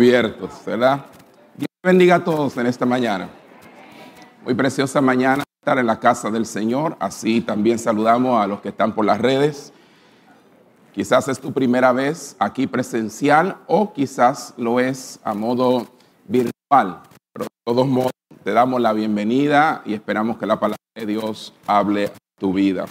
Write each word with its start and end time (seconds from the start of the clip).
cubiertos, 0.00 0.64
¿verdad? 0.64 1.04
Dios 1.58 1.68
bendiga 1.82 2.14
a 2.14 2.24
todos 2.24 2.56
en 2.56 2.66
esta 2.66 2.86
mañana. 2.86 3.28
Muy 4.42 4.54
preciosa 4.54 5.02
mañana 5.02 5.44
estar 5.60 5.78
en 5.78 5.86
la 5.86 6.00
casa 6.00 6.30
del 6.30 6.46
Señor. 6.46 6.96
Así 6.98 7.42
también 7.42 7.78
saludamos 7.78 8.42
a 8.42 8.46
los 8.46 8.62
que 8.62 8.70
están 8.70 8.94
por 8.94 9.04
las 9.04 9.20
redes. 9.20 9.74
Quizás 10.94 11.28
es 11.28 11.38
tu 11.38 11.52
primera 11.52 11.92
vez 11.92 12.34
aquí 12.38 12.66
presencial 12.66 13.58
o 13.66 13.92
quizás 13.92 14.54
lo 14.56 14.80
es 14.80 15.20
a 15.22 15.34
modo 15.34 15.86
virtual. 16.26 17.02
Pero 17.34 17.44
de 17.44 17.50
todos 17.62 17.86
modos, 17.86 18.12
te 18.42 18.52
damos 18.52 18.80
la 18.80 18.94
bienvenida 18.94 19.82
y 19.84 19.92
esperamos 19.92 20.38
que 20.38 20.46
la 20.46 20.58
palabra 20.58 20.78
de 20.94 21.04
Dios 21.04 21.52
hable 21.66 22.06
a 22.06 22.12
tu 22.38 22.54
vida. 22.54 22.86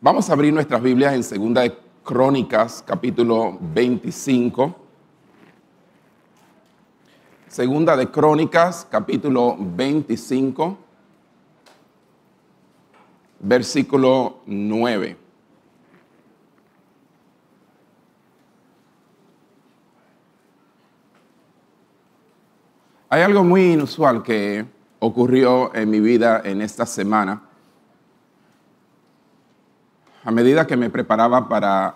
Vamos 0.00 0.30
a 0.30 0.34
abrir 0.34 0.54
nuestras 0.54 0.80
Biblias 0.80 1.14
en 1.14 1.24
Segunda 1.24 1.62
de 1.62 1.76
Crónicas, 2.04 2.84
capítulo 2.86 3.58
25. 3.60 4.83
Segunda 7.54 7.96
de 7.96 8.10
Crónicas, 8.10 8.84
capítulo 8.90 9.56
25, 9.56 10.76
versículo 13.38 14.38
9. 14.46 15.16
Hay 23.10 23.22
algo 23.22 23.44
muy 23.44 23.74
inusual 23.74 24.24
que 24.24 24.66
ocurrió 24.98 25.72
en 25.76 25.90
mi 25.90 26.00
vida 26.00 26.42
en 26.44 26.60
esta 26.60 26.84
semana. 26.84 27.40
A 30.24 30.32
medida 30.32 30.66
que 30.66 30.76
me 30.76 30.90
preparaba 30.90 31.48
para 31.48 31.94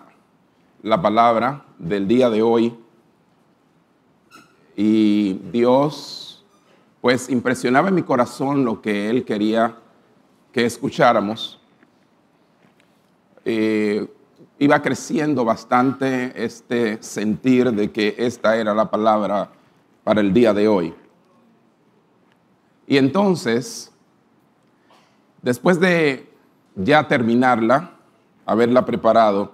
la 0.83 1.01
palabra 1.01 1.65
del 1.77 2.07
día 2.07 2.29
de 2.29 2.41
hoy, 2.41 2.79
y 4.81 5.33
Dios 5.51 6.41
pues 7.01 7.27
impresionaba 7.29 7.89
en 7.89 7.95
mi 7.95 8.03
corazón 8.03 8.63
lo 8.63 8.81
que 8.81 9.09
Él 9.09 9.25
quería 9.25 9.75
que 10.53 10.63
escucháramos. 10.63 11.59
Eh, 13.43 14.07
iba 14.57 14.81
creciendo 14.81 15.43
bastante 15.43 16.31
este 16.41 17.03
sentir 17.03 17.73
de 17.73 17.91
que 17.91 18.15
esta 18.17 18.55
era 18.55 18.73
la 18.73 18.89
palabra 18.89 19.51
para 20.05 20.21
el 20.21 20.31
día 20.31 20.53
de 20.53 20.69
hoy. 20.69 20.93
Y 22.87 22.95
entonces, 22.95 23.91
después 25.41 25.81
de 25.81 26.31
ya 26.75 27.05
terminarla, 27.05 27.97
haberla 28.45 28.85
preparado, 28.85 29.51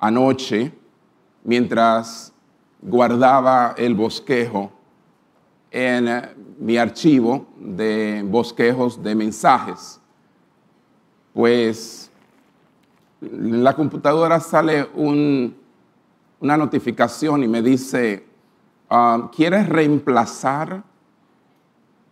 anoche, 0.00 0.72
mientras 1.44 2.33
guardaba 2.84 3.74
el 3.76 3.96
bosquejo 3.96 4.70
en 5.72 6.08
mi 6.60 6.76
archivo 6.76 7.46
de 7.58 8.22
bosquejos 8.24 9.02
de 9.02 9.14
mensajes, 9.16 10.00
pues 11.32 12.12
en 13.20 13.64
la 13.64 13.74
computadora 13.74 14.38
sale 14.38 14.88
una 14.94 16.56
notificación 16.56 17.42
y 17.42 17.48
me 17.48 17.60
dice, 17.60 18.24
ah, 18.88 19.28
¿quieres 19.34 19.68
reemplazar 19.68 20.84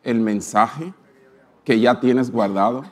el 0.02 0.20
mensaje 0.20 0.92
que 1.64 1.78
ya 1.78 1.98
tienes 2.00 2.30
guardado. 2.30 2.84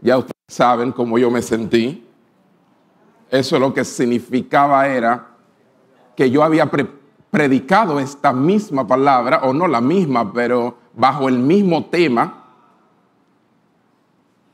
Ya 0.00 0.18
ustedes 0.18 0.34
saben 0.48 0.92
cómo 0.92 1.18
yo 1.18 1.30
me 1.30 1.42
sentí. 1.42 2.05
Eso 3.30 3.58
lo 3.58 3.74
que 3.74 3.84
significaba 3.84 4.86
era 4.88 5.28
que 6.14 6.30
yo 6.30 6.42
había 6.42 6.70
predicado 7.30 8.00
esta 8.00 8.32
misma 8.32 8.86
palabra, 8.86 9.40
o 9.42 9.52
no 9.52 9.66
la 9.66 9.80
misma, 9.80 10.32
pero 10.32 10.78
bajo 10.94 11.28
el 11.28 11.38
mismo 11.38 11.86
tema, 11.86 12.44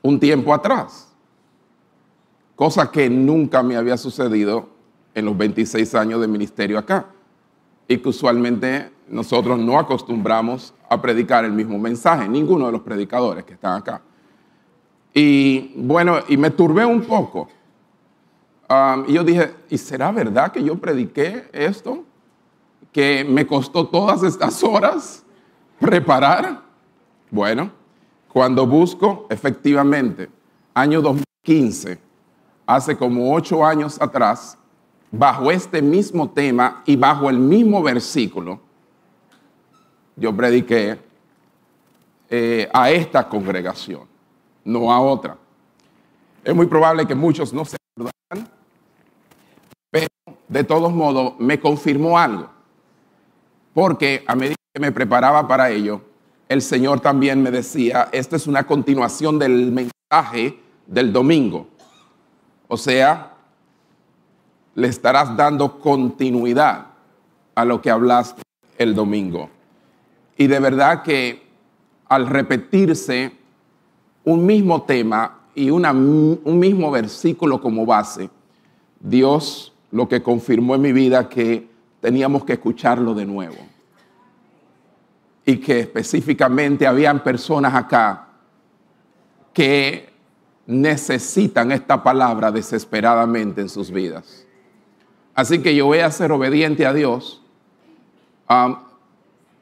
un 0.01 0.19
tiempo 0.19 0.53
atrás. 0.53 1.13
Cosa 2.55 2.91
que 2.91 3.09
nunca 3.09 3.63
me 3.63 3.77
había 3.77 3.97
sucedido 3.97 4.69
en 5.15 5.25
los 5.25 5.37
26 5.37 5.95
años 5.95 6.19
de 6.21 6.27
ministerio 6.27 6.77
acá. 6.77 7.07
Y 7.87 7.97
que 7.97 8.09
usualmente 8.09 8.91
nosotros 9.07 9.59
no 9.59 9.79
acostumbramos 9.79 10.73
a 10.89 11.01
predicar 11.01 11.45
el 11.45 11.51
mismo 11.51 11.77
mensaje, 11.77 12.27
ninguno 12.27 12.67
de 12.67 12.71
los 12.71 12.81
predicadores 12.81 13.43
que 13.43 13.53
están 13.53 13.77
acá. 13.77 14.01
Y 15.13 15.73
bueno, 15.75 16.19
y 16.27 16.37
me 16.37 16.49
turbé 16.49 16.85
un 16.85 17.01
poco. 17.01 17.47
Y 19.07 19.13
yo 19.13 19.23
dije, 19.23 19.53
¿y 19.69 19.77
será 19.77 20.11
verdad 20.11 20.51
que 20.51 20.63
yo 20.63 20.75
prediqué 20.75 21.49
esto? 21.51 22.03
Que 22.91 23.23
me 23.23 23.45
costó 23.45 23.87
todas 23.87 24.23
estas 24.23 24.63
horas 24.63 25.23
preparar. 25.79 26.61
Bueno, 27.29 27.71
cuando 28.31 28.65
busco, 28.65 29.27
efectivamente, 29.29 30.29
año 30.73 31.01
2015, 31.01 31.99
hace 32.65 32.97
como 32.97 33.33
ocho 33.33 33.65
años 33.65 34.01
atrás, 34.01 34.57
bajo 35.11 35.51
este 35.51 35.81
mismo 35.81 36.29
tema 36.29 36.81
y 36.85 36.95
bajo 36.95 37.29
el 37.29 37.37
mismo 37.37 37.83
versículo, 37.83 38.59
yo 40.15 40.35
prediqué 40.35 40.99
eh, 42.29 42.69
a 42.73 42.89
esta 42.91 43.27
congregación, 43.27 44.07
no 44.63 44.91
a 44.91 44.99
otra. 44.99 45.37
Es 46.43 46.55
muy 46.55 46.65
probable 46.67 47.05
que 47.05 47.15
muchos 47.15 47.53
no 47.53 47.65
se 47.65 47.77
pero 47.95 48.09
de 50.53 50.63
todos 50.63 50.93
modos 50.93 51.33
me 51.39 51.59
confirmó 51.59 52.19
algo, 52.19 52.47
porque 53.73 54.23
a 54.27 54.35
medida 54.35 54.55
que 54.71 54.79
me 54.79 54.91
preparaba 54.91 55.47
para 55.47 55.71
ello, 55.71 56.01
el 56.47 56.61
Señor 56.61 56.99
también 56.99 57.41
me 57.41 57.49
decía, 57.49 58.09
esta 58.11 58.35
es 58.35 58.45
una 58.45 58.67
continuación 58.67 59.39
del 59.39 59.71
mensaje 59.71 60.59
del 60.85 61.11
domingo. 61.11 61.65
O 62.67 62.77
sea, 62.77 63.33
le 64.75 64.87
estarás 64.87 65.35
dando 65.35 65.79
continuidad 65.79 66.85
a 67.55 67.65
lo 67.65 67.81
que 67.81 67.89
hablaste 67.89 68.43
el 68.77 68.93
domingo. 68.93 69.49
Y 70.37 70.45
de 70.45 70.59
verdad 70.59 71.01
que 71.01 71.47
al 72.07 72.27
repetirse 72.27 73.31
un 74.23 74.45
mismo 74.45 74.83
tema 74.83 75.39
y 75.55 75.71
un 75.71 76.39
mismo 76.59 76.91
versículo 76.91 77.59
como 77.59 77.87
base, 77.87 78.29
Dios 78.99 79.72
lo 79.93 80.09
que 80.09 80.23
confirmó 80.23 80.73
en 80.73 80.81
mi 80.81 80.91
vida 80.91 81.29
que 81.29 81.69
teníamos 82.01 82.43
que 82.43 82.53
escucharlo 82.53 83.13
de 83.13 83.27
nuevo. 83.27 83.55
Y 85.45 85.57
que 85.57 85.81
específicamente 85.81 86.87
habían 86.87 87.23
personas 87.23 87.75
acá 87.75 88.27
que 89.53 90.09
necesitan 90.65 91.71
esta 91.71 92.01
palabra 92.01 92.51
desesperadamente 92.51 93.61
en 93.61 93.69
sus 93.69 93.91
vidas. 93.91 94.47
Así 95.35 95.61
que 95.61 95.75
yo 95.75 95.85
voy 95.85 95.99
a 95.99 96.09
ser 96.09 96.31
obediente 96.31 96.87
a 96.87 96.93
Dios. 96.93 97.43
Um, 98.49 98.77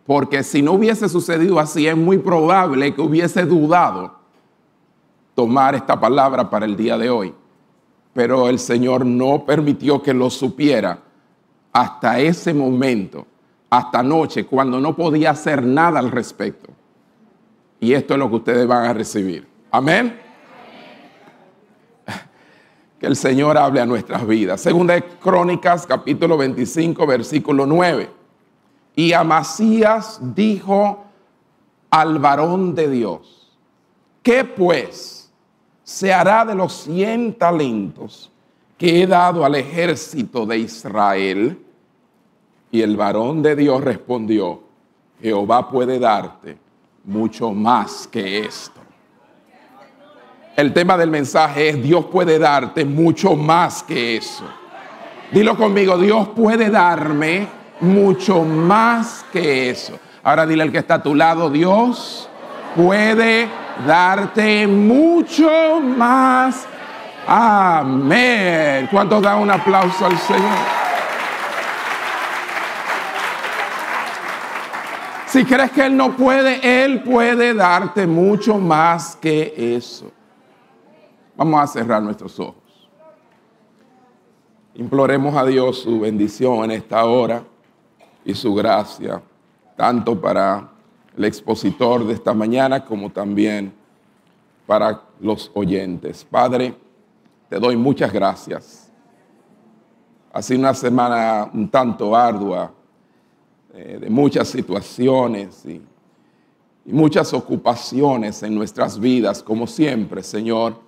porque 0.06 0.44
si 0.44 0.62
no 0.62 0.74
hubiese 0.74 1.10
sucedido 1.10 1.60
así, 1.60 1.88
es 1.88 1.98
muy 1.98 2.20
probable 2.20 2.96
que 2.96 3.02
hubiese 3.02 3.46
dudado 3.46 4.16
tomar 5.36 5.76
esta 5.76 6.00
palabra 6.00 6.50
para 6.50 6.66
el 6.66 6.78
día 6.78 6.98
de 6.98 7.10
hoy. 7.10 7.34
Pero 8.14 8.50
el 8.50 8.60
Señor 8.60 9.06
no 9.06 9.46
permitió 9.46 10.02
que 10.02 10.14
lo 10.14 10.30
supiera 10.30 11.00
hasta 11.72 12.20
ese 12.20 12.54
momento, 12.54 13.26
hasta 13.70 14.00
anoche, 14.00 14.46
cuando 14.46 14.80
no 14.80 14.96
podía 14.96 15.32
hacer 15.32 15.64
nada 15.64 16.00
al 16.00 16.12
respecto. 16.12 16.70
Y 17.80 17.94
esto 17.94 18.14
es 18.14 18.20
lo 18.20 18.30
que 18.30 18.36
ustedes 18.36 18.68
van 18.68 18.86
a 18.86 18.94
recibir. 18.94 19.48
Amén. 19.72 20.20
Que 23.00 23.08
el 23.08 23.16
Señor 23.16 23.58
hable 23.58 23.82
a 23.82 23.86
nuestras 23.88 24.28
vidas. 24.28 24.62
Segunda 24.62 24.94
de 24.94 25.04
Crónicas, 25.04 25.88
capítulo 25.88 26.38
25, 26.38 27.08
versículo 27.08 27.66
9. 27.66 28.12
Y 28.96 29.14
Amasías 29.14 30.20
dijo 30.36 31.06
al 31.90 32.20
varón 32.20 32.76
de 32.76 32.90
Dios, 32.90 33.58
¿qué 34.22 34.46
pues 34.46 35.21
se 35.92 36.14
hará 36.14 36.46
de 36.46 36.56
los 36.56 36.72
cien 36.72 37.34
talentos 37.34 38.32
que 38.78 39.04
he 39.04 39.08
dado 39.08 39.44
al 39.44 39.56
ejército 39.56 40.46
de 40.46 40.60
Israel? 40.60 41.60
Y 42.72 42.82
el 42.82 42.96
varón 42.96 43.44
de 43.44 43.58
Dios 43.58 43.84
respondió, 43.84 44.62
Jehová 45.22 45.70
puede 45.70 46.00
darte 46.00 46.58
mucho 47.04 47.52
más 47.52 48.08
que 48.08 48.40
esto. 48.40 48.80
El 50.56 50.74
tema 50.74 50.98
del 50.98 51.10
mensaje 51.10 51.70
es, 51.70 51.84
Dios 51.84 52.06
puede 52.06 52.40
darte 52.40 52.86
mucho 52.86 53.36
más 53.36 53.84
que 53.84 54.16
eso. 54.16 54.46
Dilo 55.32 55.58
conmigo, 55.58 55.98
Dios 55.98 56.30
puede 56.30 56.70
darme 56.70 57.48
mucho 57.82 58.44
más 58.44 59.26
que 59.34 59.70
eso. 59.70 60.00
Ahora 60.24 60.46
dile 60.46 60.64
al 60.64 60.72
que 60.72 60.78
está 60.78 60.96
a 60.96 61.04
tu 61.04 61.16
lado, 61.16 61.50
Dios 61.50 62.30
puede 62.76 63.50
darte 63.86 64.68
mucho 64.68 65.80
más 65.80 66.68
Amén. 67.28 68.88
¿Cuántos 68.90 69.22
dan 69.22 69.40
un 69.40 69.52
aplauso 69.52 70.06
al 70.06 70.18
Señor? 70.18 70.58
Si 75.28 75.46
crees 75.46 75.72
que 75.72 75.86
Él 75.86 75.96
no 75.96 76.16
puede, 76.18 76.84
Él 76.84 77.04
puede 77.04 77.54
darte 77.54 78.06
mucho 78.06 78.58
más 78.58 79.16
que 79.16 79.54
eso. 79.78 80.12
Vamos 81.38 81.62
a 81.62 81.68
cerrar 81.68 82.02
nuestros 82.02 82.38
ojos. 82.40 82.56
Imploremos 84.74 85.36
a 85.36 85.46
Dios 85.46 85.80
su 85.80 86.00
bendición 86.02 86.66
en 86.66 86.72
esta 86.72 87.06
hora 87.06 87.44
y 88.26 88.34
su 88.34 88.54
gracia, 88.54 89.22
tanto 89.78 90.20
para 90.20 90.68
el 91.18 91.26
expositor 91.26 92.06
de 92.06 92.14
esta 92.14 92.34
mañana 92.34 92.86
como 92.86 93.10
también 93.10 93.74
para 94.66 95.02
los 95.20 95.52
oyentes. 95.54 96.26
Padre, 96.30 96.76
te 97.50 97.60
doy 97.60 97.76
muchas 97.76 98.12
gracias. 98.12 98.92
Ha 100.34 100.42
sido 100.42 100.62
una 100.62 100.74
semana 100.74 101.50
un 101.54 101.68
tanto 101.68 102.16
ardua, 102.16 102.72
eh, 103.74 104.00
de 104.02 104.10
muchas 104.10 104.48
situaciones 104.48 105.66
y, 105.66 105.82
y 106.86 106.94
muchas 106.94 107.34
ocupaciones 107.34 108.42
en 108.44 108.56
nuestras 108.56 109.00
vidas, 109.00 109.44
como 109.44 109.68
siempre, 109.68 110.24
Señor. 110.24 110.80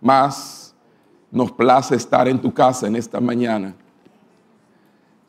Más 0.00 0.74
nos 1.30 1.50
place 1.52 1.96
estar 1.96 2.28
en 2.28 2.40
tu 2.40 2.52
casa 2.52 2.86
en 2.86 2.96
esta 2.96 3.20
mañana. 3.20 3.74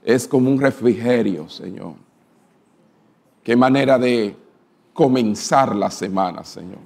Es 0.04 0.28
como 0.28 0.50
un 0.50 0.60
refrigerio, 0.60 1.50
Señor. 1.50 2.07
Qué 3.48 3.56
manera 3.56 3.98
de 3.98 4.36
comenzar 4.92 5.74
la 5.74 5.90
semana, 5.90 6.44
Señor. 6.44 6.82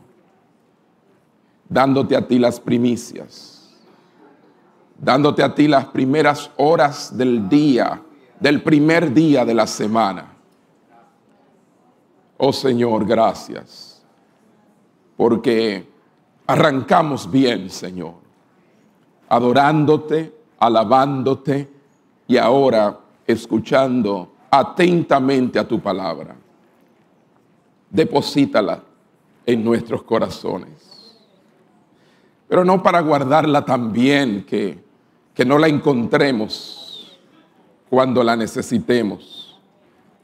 Dándote 1.68 2.16
a 2.16 2.28
ti 2.28 2.38
las 2.38 2.60
primicias. 2.60 3.74
Dándote 4.96 5.42
a 5.42 5.56
ti 5.56 5.68
las 5.68 5.86
primeras 5.86 6.52
horas 6.58 7.18
del 7.18 7.50
día, 7.50 8.00
del 8.40 8.62
primer 8.62 9.12
día 9.12 9.44
de 9.44 9.56
la 9.56 9.66
semana. 9.66 10.28
Oh 12.38 12.54
Señor, 12.54 13.08
gracias. 13.08 14.04
Porque 15.18 15.90
arrancamos 16.46 17.32
bien, 17.32 17.72
Señor 17.72 18.22
adorándote, 19.32 20.36
alabándote 20.60 21.72
y 22.28 22.36
ahora 22.36 23.00
escuchando 23.26 24.30
atentamente 24.52 25.58
a 25.58 25.66
tu 25.66 25.80
palabra. 25.80 26.36
Deposítala 27.92 28.84
en 29.46 29.64
nuestros 29.64 30.04
corazones. 30.04 31.18
Pero 32.48 32.66
no 32.66 32.82
para 32.82 33.02
guardarla 33.02 33.64
también, 33.64 34.46
que, 34.46 34.84
que 35.34 35.46
no 35.46 35.58
la 35.58 35.68
encontremos 35.68 37.18
cuando 37.90 38.24
la 38.24 38.36
necesitemos, 38.36 39.60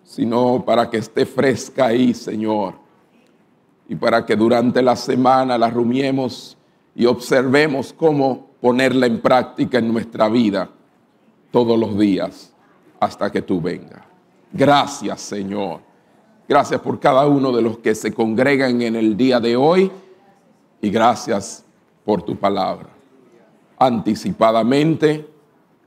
sino 0.03 0.63
para 0.65 0.89
que 0.89 0.97
esté 0.97 1.25
fresca 1.25 1.87
ahí, 1.87 2.13
Señor, 2.13 2.75
y 3.89 3.95
para 3.95 4.25
que 4.25 4.35
durante 4.35 4.81
la 4.81 4.95
semana 4.95 5.57
la 5.57 5.69
rumiemos 5.69 6.57
y 6.95 7.05
observemos 7.05 7.93
cómo 7.93 8.47
ponerla 8.61 9.05
en 9.05 9.21
práctica 9.21 9.77
en 9.79 9.91
nuestra 9.91 10.29
vida 10.29 10.69
todos 11.51 11.77
los 11.77 11.97
días 11.97 12.53
hasta 12.99 13.31
que 13.31 13.41
tú 13.41 13.61
vengas. 13.61 14.01
Gracias, 14.51 15.21
Señor. 15.21 15.86
Gracias 16.47 16.79
por 16.79 16.97
cada 16.97 17.27
uno 17.27 17.51
de 17.51 17.61
los 17.61 17.79
que 17.79 17.93
se 17.93 18.13
congregan 18.13 18.81
en 18.81 18.95
el 18.95 19.17
día 19.17 19.41
de 19.41 19.57
hoy 19.57 19.91
y 20.81 20.89
gracias 20.89 21.65
por 22.05 22.21
tu 22.21 22.37
palabra. 22.37 22.87
Anticipadamente 23.77 25.27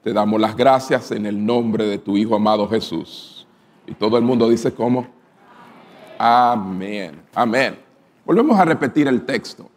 te 0.04 0.12
damos 0.12 0.38
las 0.38 0.54
gracias 0.54 1.12
en 1.12 1.24
el 1.24 1.44
nombre 1.44 1.86
de 1.86 1.96
tu 1.96 2.14
Hijo 2.14 2.34
amado 2.34 2.68
Jesús. 2.68 3.46
Y 3.86 3.94
todo 3.94 4.18
el 4.18 4.24
mundo 4.24 4.50
dice 4.50 4.72
cómo. 4.74 5.06
Amén. 6.18 7.22
Amén. 7.34 7.78
Volvemos 8.26 8.58
a 8.58 8.66
repetir 8.66 9.08
el 9.08 9.24
texto. 9.24 9.70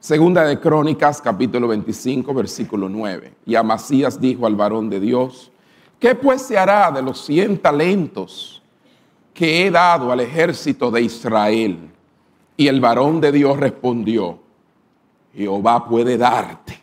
Segunda 0.00 0.44
de 0.44 0.58
Crónicas, 0.58 1.22
capítulo 1.22 1.68
25, 1.68 2.34
versículo 2.34 2.88
9. 2.88 3.32
Y 3.46 3.54
Amasías 3.54 4.20
dijo 4.20 4.46
al 4.46 4.56
varón 4.56 4.90
de 4.90 4.98
Dios, 4.98 5.52
¿qué 6.00 6.16
pues 6.16 6.42
se 6.42 6.58
hará 6.58 6.90
de 6.90 7.02
los 7.02 7.24
cien 7.24 7.56
talentos 7.56 8.63
que 9.34 9.66
he 9.66 9.70
dado 9.70 10.10
al 10.10 10.20
ejército 10.20 10.90
de 10.90 11.02
Israel? 11.02 11.90
Y 12.56 12.68
el 12.68 12.80
varón 12.80 13.20
de 13.20 13.32
Dios 13.32 13.58
respondió, 13.58 14.38
Jehová 15.34 15.84
puede 15.84 16.16
darte 16.16 16.80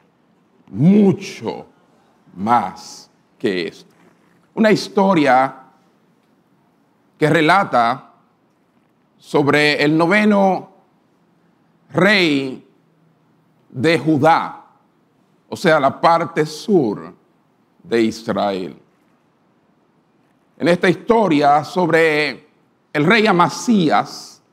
mucho 0.68 1.66
más 2.36 3.10
que 3.40 3.68
esto. 3.68 3.96
Una 4.54 4.72
historia 4.72 5.56
que 7.18 7.30
relata 7.30 8.12
sobre 9.18 9.82
el 9.82 9.98
noveno 9.98 10.72
rey 11.94 12.68
de 13.70 14.00
Judá, 14.00 14.66
o 15.48 15.56
sea, 15.56 15.80
la 15.80 16.02
parte 16.02 16.46
sur 16.46 17.14
de 17.84 18.02
Israel. 18.02 18.81
En 20.62 20.68
esta 20.68 20.88
historia 20.88 21.64
sobre 21.64 22.48
el 22.94 23.04
rey 23.04 23.26
Amasías, 23.26 24.44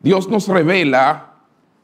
Dios 0.00 0.26
nos 0.26 0.48
revela 0.48 1.34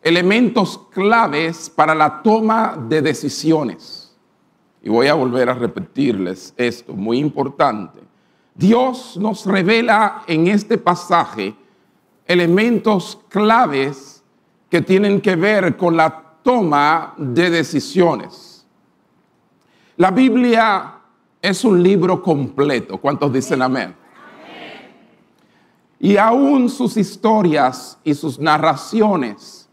elementos 0.00 0.78
claves 0.90 1.68
para 1.68 1.94
la 1.94 2.22
toma 2.22 2.82
de 2.88 3.02
decisiones. 3.02 4.16
Y 4.82 4.88
voy 4.88 5.08
a 5.08 5.12
volver 5.12 5.50
a 5.50 5.52
repetirles 5.52 6.54
esto, 6.56 6.94
muy 6.94 7.18
importante. 7.18 8.00
Dios 8.54 9.18
nos 9.18 9.44
revela 9.44 10.22
en 10.26 10.46
este 10.46 10.78
pasaje 10.78 11.54
elementos 12.24 13.18
claves 13.28 14.24
que 14.70 14.80
tienen 14.80 15.20
que 15.20 15.36
ver 15.36 15.76
con 15.76 15.94
la 15.94 16.38
toma 16.42 17.12
de 17.18 17.50
decisiones. 17.50 18.66
La 19.98 20.10
Biblia 20.10 20.97
es 21.40 21.64
un 21.64 21.82
libro 21.82 22.22
completo. 22.22 22.98
¿Cuántos 22.98 23.32
dicen 23.32 23.62
amén? 23.62 23.94
Y 26.00 26.16
aún 26.16 26.68
sus 26.68 26.96
historias 26.96 27.98
y 28.04 28.14
sus 28.14 28.38
narraciones 28.38 29.68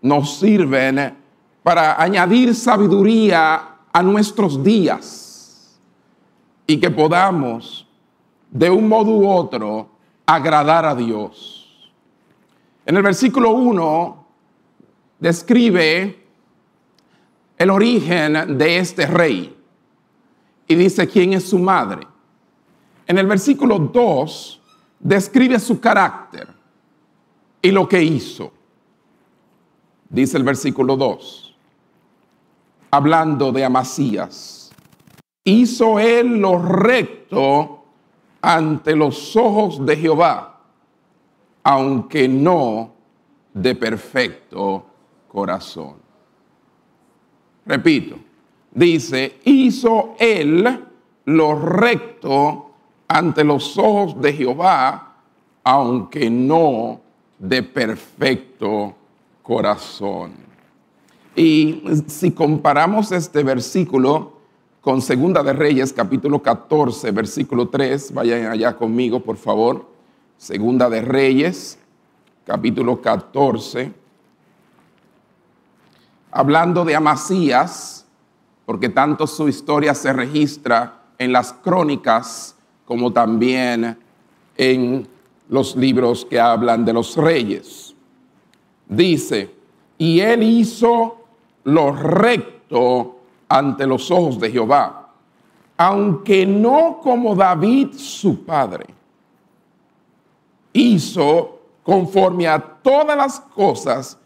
nos 0.00 0.38
sirven 0.38 1.16
para 1.62 2.00
añadir 2.00 2.54
sabiduría 2.54 3.76
a 3.92 4.02
nuestros 4.02 4.62
días 4.62 5.78
y 6.66 6.78
que 6.78 6.90
podamos 6.90 7.86
de 8.50 8.70
un 8.70 8.88
modo 8.88 9.10
u 9.10 9.28
otro 9.28 9.88
agradar 10.24 10.86
a 10.86 10.94
Dios. 10.94 11.92
En 12.86 12.96
el 12.96 13.02
versículo 13.02 13.50
1 13.50 14.26
describe 15.18 16.24
el 17.58 17.70
origen 17.70 18.56
de 18.56 18.78
este 18.78 19.06
rey 19.06 19.55
y 20.66 20.74
dice 20.74 21.08
quién 21.08 21.32
es 21.32 21.48
su 21.48 21.58
madre. 21.58 22.06
En 23.06 23.18
el 23.18 23.26
versículo 23.26 23.78
2 23.78 24.62
describe 24.98 25.58
su 25.58 25.80
carácter 25.80 26.48
y 27.62 27.70
lo 27.70 27.88
que 27.88 28.02
hizo. 28.02 28.52
Dice 30.08 30.36
el 30.36 30.44
versículo 30.44 30.96
2, 30.96 31.56
hablando 32.90 33.50
de 33.52 33.64
Amasías, 33.64 34.70
hizo 35.44 35.98
él 35.98 36.38
lo 36.38 36.58
recto 36.58 37.84
ante 38.40 38.94
los 38.94 39.34
ojos 39.36 39.84
de 39.84 39.96
Jehová, 39.96 40.60
aunque 41.64 42.28
no 42.28 42.94
de 43.52 43.74
perfecto 43.74 44.86
corazón. 45.26 45.96
Repito, 47.64 48.16
dice, 48.76 49.40
hizo 49.44 50.14
él 50.20 50.84
lo 51.24 51.58
recto 51.58 52.70
ante 53.08 53.42
los 53.42 53.76
ojos 53.76 54.20
de 54.20 54.32
Jehová, 54.32 55.16
aunque 55.64 56.30
no 56.30 57.00
de 57.38 57.64
perfecto 57.64 58.94
corazón. 59.42 60.32
Y 61.34 61.82
si 62.06 62.30
comparamos 62.30 63.10
este 63.10 63.42
versículo 63.42 64.36
con 64.80 65.02
Segunda 65.02 65.42
de 65.42 65.52
Reyes, 65.52 65.92
capítulo 65.92 66.40
14, 66.40 67.10
versículo 67.10 67.68
3, 67.68 68.14
vayan 68.14 68.46
allá 68.46 68.76
conmigo, 68.76 69.20
por 69.20 69.36
favor. 69.36 69.86
Segunda 70.38 70.88
de 70.88 71.00
Reyes, 71.00 71.78
capítulo 72.44 73.00
14 73.00 74.06
hablando 76.36 76.84
de 76.84 76.94
Amasías, 76.94 78.05
porque 78.66 78.88
tanto 78.88 79.26
su 79.28 79.48
historia 79.48 79.94
se 79.94 80.12
registra 80.12 81.04
en 81.18 81.32
las 81.32 81.52
crónicas 81.52 82.56
como 82.84 83.12
también 83.12 83.96
en 84.56 85.08
los 85.48 85.76
libros 85.76 86.24
que 86.24 86.38
hablan 86.40 86.84
de 86.84 86.92
los 86.92 87.16
reyes. 87.16 87.94
Dice, 88.88 89.54
y 89.96 90.20
él 90.20 90.42
hizo 90.42 91.18
lo 91.64 91.92
recto 91.92 93.20
ante 93.48 93.86
los 93.86 94.10
ojos 94.10 94.38
de 94.40 94.50
Jehová, 94.50 95.12
aunque 95.76 96.44
no 96.44 96.98
como 97.02 97.34
David 97.34 97.94
su 97.94 98.44
padre. 98.44 98.86
Hizo 100.72 101.60
conforme 101.82 102.48
a 102.48 102.58
todas 102.58 103.16
las 103.16 103.40
cosas 103.40 104.18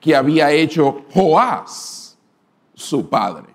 que 0.00 0.14
había 0.14 0.50
hecho 0.50 1.02
Joás, 1.12 2.18
su 2.74 3.08
padre. 3.08 3.53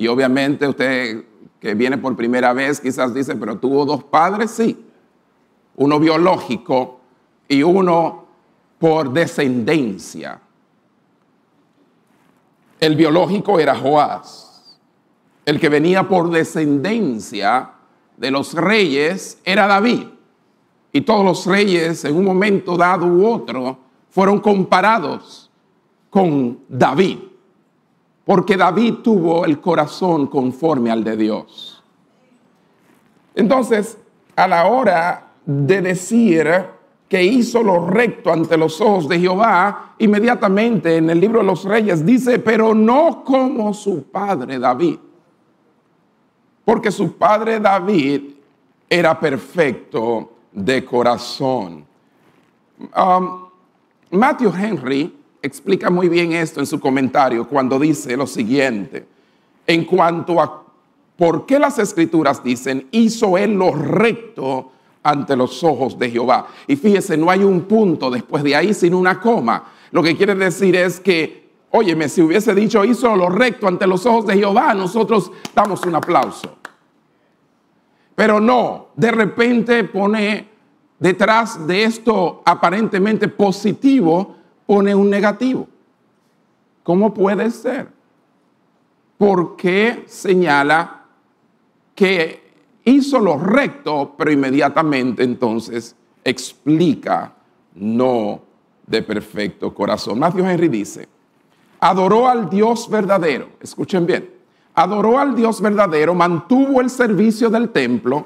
Y 0.00 0.08
obviamente 0.08 0.66
usted 0.66 1.26
que 1.60 1.74
viene 1.74 1.98
por 1.98 2.16
primera 2.16 2.54
vez 2.54 2.80
quizás 2.80 3.12
dice, 3.12 3.36
pero 3.36 3.58
tuvo 3.58 3.84
dos 3.84 4.02
padres, 4.02 4.50
sí. 4.50 4.82
Uno 5.76 6.00
biológico 6.00 7.00
y 7.46 7.62
uno 7.62 8.24
por 8.78 9.12
descendencia. 9.12 10.40
El 12.80 12.96
biológico 12.96 13.60
era 13.60 13.76
Joás. 13.76 14.78
El 15.44 15.60
que 15.60 15.68
venía 15.68 16.08
por 16.08 16.30
descendencia 16.30 17.72
de 18.16 18.30
los 18.30 18.54
reyes 18.54 19.38
era 19.44 19.66
David. 19.66 20.06
Y 20.94 21.02
todos 21.02 21.26
los 21.26 21.44
reyes 21.44 22.06
en 22.06 22.16
un 22.16 22.24
momento 22.24 22.78
dado 22.78 23.04
u 23.04 23.30
otro 23.30 23.76
fueron 24.08 24.40
comparados 24.40 25.50
con 26.08 26.60
David. 26.70 27.18
Porque 28.24 28.56
David 28.56 28.96
tuvo 29.02 29.44
el 29.44 29.60
corazón 29.60 30.26
conforme 30.26 30.90
al 30.90 31.02
de 31.02 31.16
Dios. 31.16 31.82
Entonces, 33.34 33.98
a 34.36 34.46
la 34.46 34.66
hora 34.66 35.28
de 35.44 35.80
decir 35.80 36.48
que 37.08 37.22
hizo 37.24 37.62
lo 37.62 37.88
recto 37.88 38.32
ante 38.32 38.56
los 38.56 38.80
ojos 38.80 39.08
de 39.08 39.18
Jehová, 39.18 39.94
inmediatamente 39.98 40.96
en 40.96 41.10
el 41.10 41.18
libro 41.18 41.40
de 41.40 41.46
los 41.46 41.64
reyes 41.64 42.06
dice, 42.06 42.38
pero 42.38 42.72
no 42.72 43.24
como 43.24 43.74
su 43.74 44.04
padre 44.04 44.58
David. 44.58 44.98
Porque 46.64 46.92
su 46.92 47.16
padre 47.16 47.58
David 47.58 48.22
era 48.88 49.18
perfecto 49.18 50.30
de 50.52 50.84
corazón. 50.84 51.84
Um, 52.96 53.46
Matthew 54.10 54.52
Henry 54.56 55.19
explica 55.42 55.90
muy 55.90 56.08
bien 56.08 56.32
esto 56.32 56.60
en 56.60 56.66
su 56.66 56.80
comentario 56.80 57.48
cuando 57.48 57.78
dice 57.78 58.16
lo 58.16 58.26
siguiente, 58.26 59.06
en 59.66 59.84
cuanto 59.84 60.40
a 60.40 60.62
por 61.16 61.46
qué 61.46 61.58
las 61.58 61.78
escrituras 61.78 62.42
dicen, 62.42 62.88
hizo 62.90 63.36
él 63.36 63.52
lo 63.52 63.72
recto 63.72 64.72
ante 65.02 65.36
los 65.36 65.62
ojos 65.62 65.98
de 65.98 66.10
Jehová. 66.10 66.46
Y 66.66 66.76
fíjese, 66.76 67.16
no 67.16 67.30
hay 67.30 67.44
un 67.44 67.62
punto 67.62 68.10
después 68.10 68.42
de 68.42 68.56
ahí, 68.56 68.72
sino 68.74 68.98
una 68.98 69.20
coma. 69.20 69.64
Lo 69.90 70.02
que 70.02 70.16
quiere 70.16 70.34
decir 70.34 70.76
es 70.76 71.00
que, 71.00 71.50
óyeme, 71.70 72.08
si 72.08 72.22
hubiese 72.22 72.54
dicho 72.54 72.84
hizo 72.84 73.14
lo 73.16 73.28
recto 73.28 73.68
ante 73.68 73.86
los 73.86 74.06
ojos 74.06 74.26
de 74.26 74.36
Jehová, 74.36 74.72
nosotros 74.74 75.30
damos 75.54 75.84
un 75.84 75.94
aplauso. 75.94 76.56
Pero 78.14 78.40
no, 78.40 78.88
de 78.96 79.10
repente 79.10 79.84
pone 79.84 80.48
detrás 80.98 81.66
de 81.66 81.84
esto 81.84 82.42
aparentemente 82.44 83.28
positivo, 83.28 84.36
pone 84.70 84.94
un 84.94 85.10
negativo. 85.10 85.66
¿Cómo 86.84 87.12
puede 87.12 87.50
ser? 87.50 87.88
Porque 89.18 90.04
señala 90.06 91.06
que 91.92 92.52
hizo 92.84 93.18
lo 93.18 93.36
recto, 93.36 94.14
pero 94.16 94.30
inmediatamente 94.30 95.24
entonces 95.24 95.96
explica 96.22 97.32
no 97.74 98.42
de 98.86 99.02
perfecto 99.02 99.74
corazón. 99.74 100.20
Matthew 100.20 100.46
Henry 100.46 100.68
dice, 100.68 101.08
adoró 101.80 102.28
al 102.28 102.48
Dios 102.48 102.88
verdadero, 102.88 103.48
escuchen 103.60 104.06
bien, 104.06 104.30
adoró 104.76 105.18
al 105.18 105.34
Dios 105.34 105.60
verdadero, 105.60 106.14
mantuvo 106.14 106.80
el 106.80 106.90
servicio 106.90 107.50
del 107.50 107.70
templo 107.70 108.24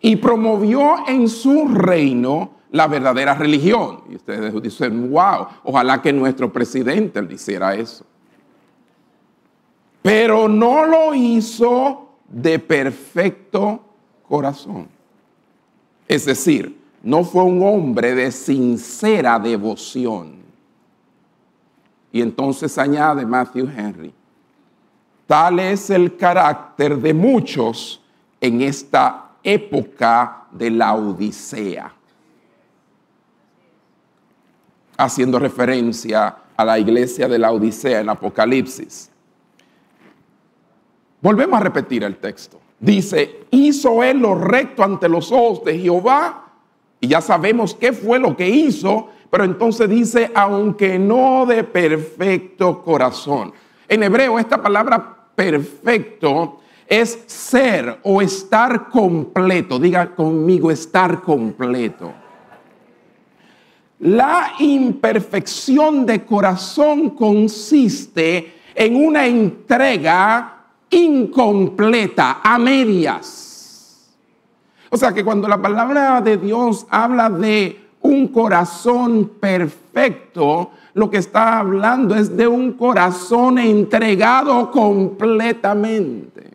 y 0.00 0.16
promovió 0.16 1.06
en 1.06 1.28
su 1.28 1.68
reino 1.68 2.52
la 2.72 2.86
verdadera 2.86 3.34
religión. 3.34 4.02
Y 4.08 4.16
ustedes 4.16 4.62
dicen, 4.62 5.10
wow, 5.10 5.46
ojalá 5.64 6.00
que 6.00 6.12
nuestro 6.12 6.52
presidente 6.52 7.20
le 7.22 7.34
hiciera 7.34 7.74
eso. 7.74 8.04
Pero 10.02 10.48
no 10.48 10.86
lo 10.86 11.14
hizo 11.14 12.08
de 12.28 12.58
perfecto 12.58 13.82
corazón. 14.28 14.88
Es 16.08 16.24
decir, 16.24 16.80
no 17.02 17.24
fue 17.24 17.44
un 17.44 17.62
hombre 17.62 18.14
de 18.14 18.30
sincera 18.30 19.38
devoción. 19.38 20.40
Y 22.12 22.20
entonces 22.20 22.76
añade 22.78 23.24
Matthew 23.24 23.68
Henry, 23.76 24.12
tal 25.26 25.60
es 25.60 25.90
el 25.90 26.16
carácter 26.16 26.98
de 26.98 27.14
muchos 27.14 28.02
en 28.40 28.62
esta 28.62 29.30
época 29.42 30.44
de 30.50 30.70
la 30.70 30.94
Odisea, 30.94 31.92
haciendo 35.04 35.38
referencia 35.38 36.36
a 36.56 36.64
la 36.64 36.78
iglesia 36.78 37.26
de 37.26 37.38
la 37.38 37.52
Odisea 37.52 38.00
en 38.00 38.08
Apocalipsis. 38.08 39.10
Volvemos 41.20 41.60
a 41.60 41.62
repetir 41.62 42.04
el 42.04 42.16
texto. 42.16 42.60
Dice, 42.78 43.44
hizo 43.50 44.02
él 44.02 44.18
lo 44.18 44.34
recto 44.34 44.82
ante 44.82 45.08
los 45.08 45.32
ojos 45.32 45.64
de 45.64 45.78
Jehová. 45.78 46.46
Y 47.00 47.08
ya 47.08 47.20
sabemos 47.20 47.74
qué 47.74 47.92
fue 47.92 48.18
lo 48.18 48.36
que 48.36 48.48
hizo, 48.48 49.08
pero 49.30 49.44
entonces 49.44 49.88
dice, 49.88 50.30
aunque 50.34 50.98
no 50.98 51.46
de 51.46 51.64
perfecto 51.64 52.82
corazón. 52.82 53.52
En 53.88 54.02
hebreo 54.02 54.38
esta 54.38 54.62
palabra 54.62 55.28
perfecto 55.34 56.60
es 56.86 57.22
ser 57.26 58.00
o 58.02 58.20
estar 58.20 58.88
completo. 58.90 59.78
Diga 59.78 60.14
conmigo, 60.14 60.70
estar 60.70 61.22
completo. 61.22 62.12
La 64.00 64.52
imperfección 64.58 66.06
de 66.06 66.24
corazón 66.24 67.10
consiste 67.10 68.54
en 68.74 68.96
una 68.96 69.26
entrega 69.26 70.56
incompleta, 70.88 72.40
a 72.42 72.58
medias. 72.58 74.08
O 74.88 74.96
sea 74.96 75.12
que 75.12 75.22
cuando 75.22 75.46
la 75.46 75.60
palabra 75.60 76.22
de 76.22 76.38
Dios 76.38 76.86
habla 76.88 77.28
de 77.28 77.78
un 78.00 78.28
corazón 78.28 79.32
perfecto, 79.38 80.70
lo 80.94 81.10
que 81.10 81.18
está 81.18 81.58
hablando 81.58 82.14
es 82.14 82.34
de 82.34 82.48
un 82.48 82.72
corazón 82.72 83.58
entregado 83.58 84.70
completamente. 84.70 86.50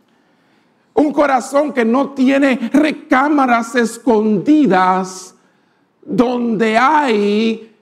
Un 0.95 1.13
corazón 1.13 1.71
que 1.73 1.85
no 1.85 2.09
tiene 2.09 2.71
recámaras 2.73 3.75
escondidas 3.75 5.34
donde 6.05 6.77
hay 6.77 7.75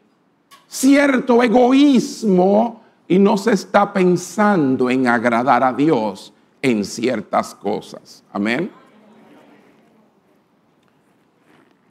cierto 0.68 1.44
egoísmo 1.44 2.82
y 3.08 3.20
no 3.20 3.38
se 3.38 3.52
está 3.52 3.92
pensando 3.92 4.90
en 4.90 5.08
agradar 5.08 5.64
a 5.64 5.74
Dios, 5.74 6.34
en 6.62 6.86
ciertas 6.86 7.54
cosas. 7.54 8.24
Amén. 8.32 8.72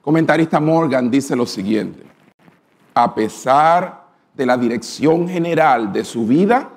Comentarista 0.01 0.59
Morgan 0.59 1.11
dice 1.11 1.37
lo 1.37 1.47
siguiente, 1.47 2.03
a 2.95 3.15
pesar 3.15 4.09
de 4.35 4.47
la 4.47 4.57
dirección 4.57 5.29
general 5.29 5.93
de 5.93 6.05
su 6.05 6.27
vida, 6.27 6.71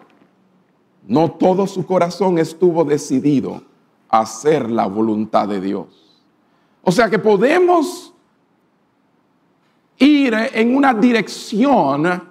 no 1.07 1.31
todo 1.31 1.65
su 1.65 1.85
corazón 1.85 2.37
estuvo 2.37 2.83
decidido 2.83 3.63
a 4.09 4.19
hacer 4.19 4.69
la 4.69 4.85
voluntad 4.85 5.47
de 5.47 5.61
Dios. 5.61 6.21
O 6.83 6.91
sea 6.91 7.09
que 7.09 7.17
podemos 7.17 8.14
ir 9.97 10.33
en 10.53 10.75
una 10.75 10.93
dirección 10.93 12.23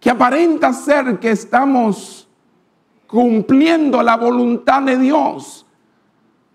que 0.00 0.10
aparenta 0.10 0.72
ser 0.72 1.18
que 1.18 1.30
estamos 1.30 2.28
cumpliendo 3.06 4.02
la 4.02 4.16
voluntad 4.16 4.82
de 4.82 4.98
Dios, 4.98 5.64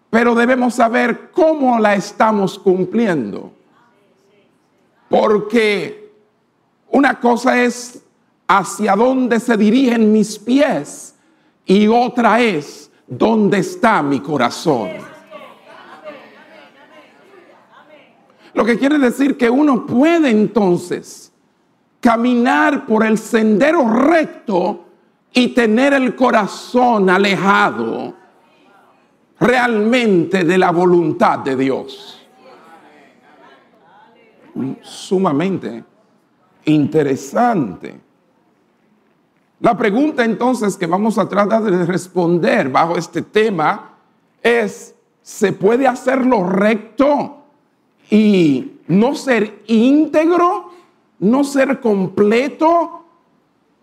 pero 0.09 0.35
debemos 0.35 0.75
saber 0.75 1.31
cómo 1.31 1.79
la 1.79 1.95
estamos 1.95 2.59
cumpliendo. 2.59 3.53
Porque 5.07 6.13
una 6.89 7.19
cosa 7.19 7.61
es 7.63 8.03
hacia 8.47 8.95
dónde 8.95 9.39
se 9.39 9.57
dirigen 9.57 10.11
mis 10.11 10.37
pies 10.37 11.15
y 11.65 11.87
otra 11.87 12.41
es 12.41 12.91
dónde 13.07 13.59
está 13.59 14.03
mi 14.03 14.19
corazón. 14.19 15.08
Lo 18.53 18.65
que 18.65 18.77
quiere 18.77 18.97
decir 18.97 19.37
que 19.37 19.49
uno 19.49 19.85
puede 19.85 20.29
entonces 20.29 21.31
caminar 21.99 22.85
por 22.85 23.05
el 23.05 23.17
sendero 23.17 23.87
recto 23.89 24.85
y 25.33 25.49
tener 25.49 25.93
el 25.93 26.15
corazón 26.15 27.09
alejado 27.09 28.13
realmente 29.39 30.43
de 30.43 30.57
la 30.57 30.71
voluntad 30.71 31.39
de 31.39 31.55
Dios. 31.55 32.27
Sumamente 34.81 35.83
interesante. 36.65 37.99
La 39.61 39.77
pregunta 39.77 40.23
entonces 40.23 40.77
que 40.77 40.87
vamos 40.87 41.17
a 41.17 41.27
tratar 41.27 41.63
de 41.63 41.85
responder 41.85 42.69
bajo 42.69 42.95
este 42.95 43.21
tema 43.21 43.97
es, 44.41 44.95
¿se 45.21 45.51
puede 45.51 45.85
hacer 45.87 46.25
lo 46.25 46.47
recto 46.47 47.38
y 48.09 48.79
no 48.87 49.15
ser 49.15 49.63
íntegro, 49.67 50.71
no 51.19 51.43
ser 51.43 51.79
completo? 51.79 53.05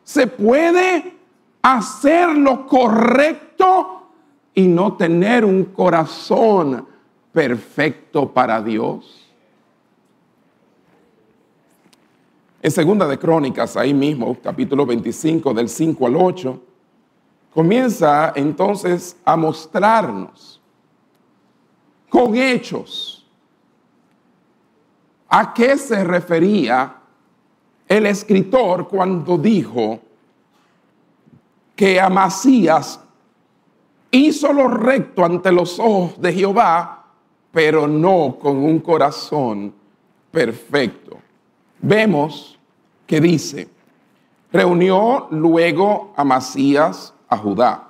¿Se 0.02 0.26
puede 0.26 1.14
hacer 1.62 2.30
lo 2.36 2.66
correcto 2.66 4.08
y 4.54 4.66
no 4.66 4.94
tener 4.94 5.44
un 5.44 5.64
corazón 5.66 6.86
perfecto 7.32 8.32
para 8.32 8.60
Dios? 8.62 9.22
En 12.62 12.70
Segunda 12.72 13.06
de 13.06 13.16
Crónicas, 13.16 13.76
ahí 13.76 13.94
mismo, 13.94 14.36
capítulo 14.42 14.84
25, 14.86 15.54
del 15.54 15.68
5 15.68 16.06
al 16.06 16.16
8, 16.16 16.62
comienza 17.54 18.32
entonces 18.34 19.16
a 19.24 19.36
mostrarnos 19.36 20.60
con 22.08 22.34
hechos 22.34 23.15
a 25.28 25.52
qué 25.52 25.76
se 25.76 26.04
refería 26.04 26.96
el 27.88 28.06
escritor 28.06 28.88
cuando 28.88 29.38
dijo 29.38 30.00
que 31.74 32.00
Amasías 32.00 33.00
hizo 34.10 34.52
lo 34.52 34.68
recto 34.68 35.24
ante 35.24 35.52
los 35.52 35.78
ojos 35.78 36.20
de 36.20 36.32
Jehová, 36.32 37.04
pero 37.52 37.86
no 37.86 38.38
con 38.40 38.56
un 38.56 38.80
corazón 38.80 39.74
perfecto. 40.30 41.18
Vemos 41.80 42.58
que 43.06 43.20
dice, 43.20 43.68
reunió 44.52 45.28
luego 45.30 46.12
a 46.16 46.24
Masías 46.24 47.12
a 47.28 47.36
Judá 47.36 47.86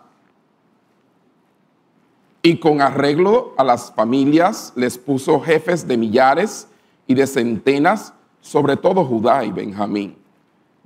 y 2.43 2.59
con 2.59 2.81
arreglo 2.81 3.55
a 3.57 3.65
las 3.65 3.93
familias 3.93 4.73
les 4.77 4.99
puso 4.99 5.41
jefes 5.41 5.87
de 5.89 5.97
millares 5.97 6.69
y 7.07 7.15
de 7.15 7.27
centenas, 7.27 8.13
sobre 8.41 8.77
todo 8.77 9.05
Judá 9.05 9.45
y 9.45 9.53
Benjamín. 9.53 10.17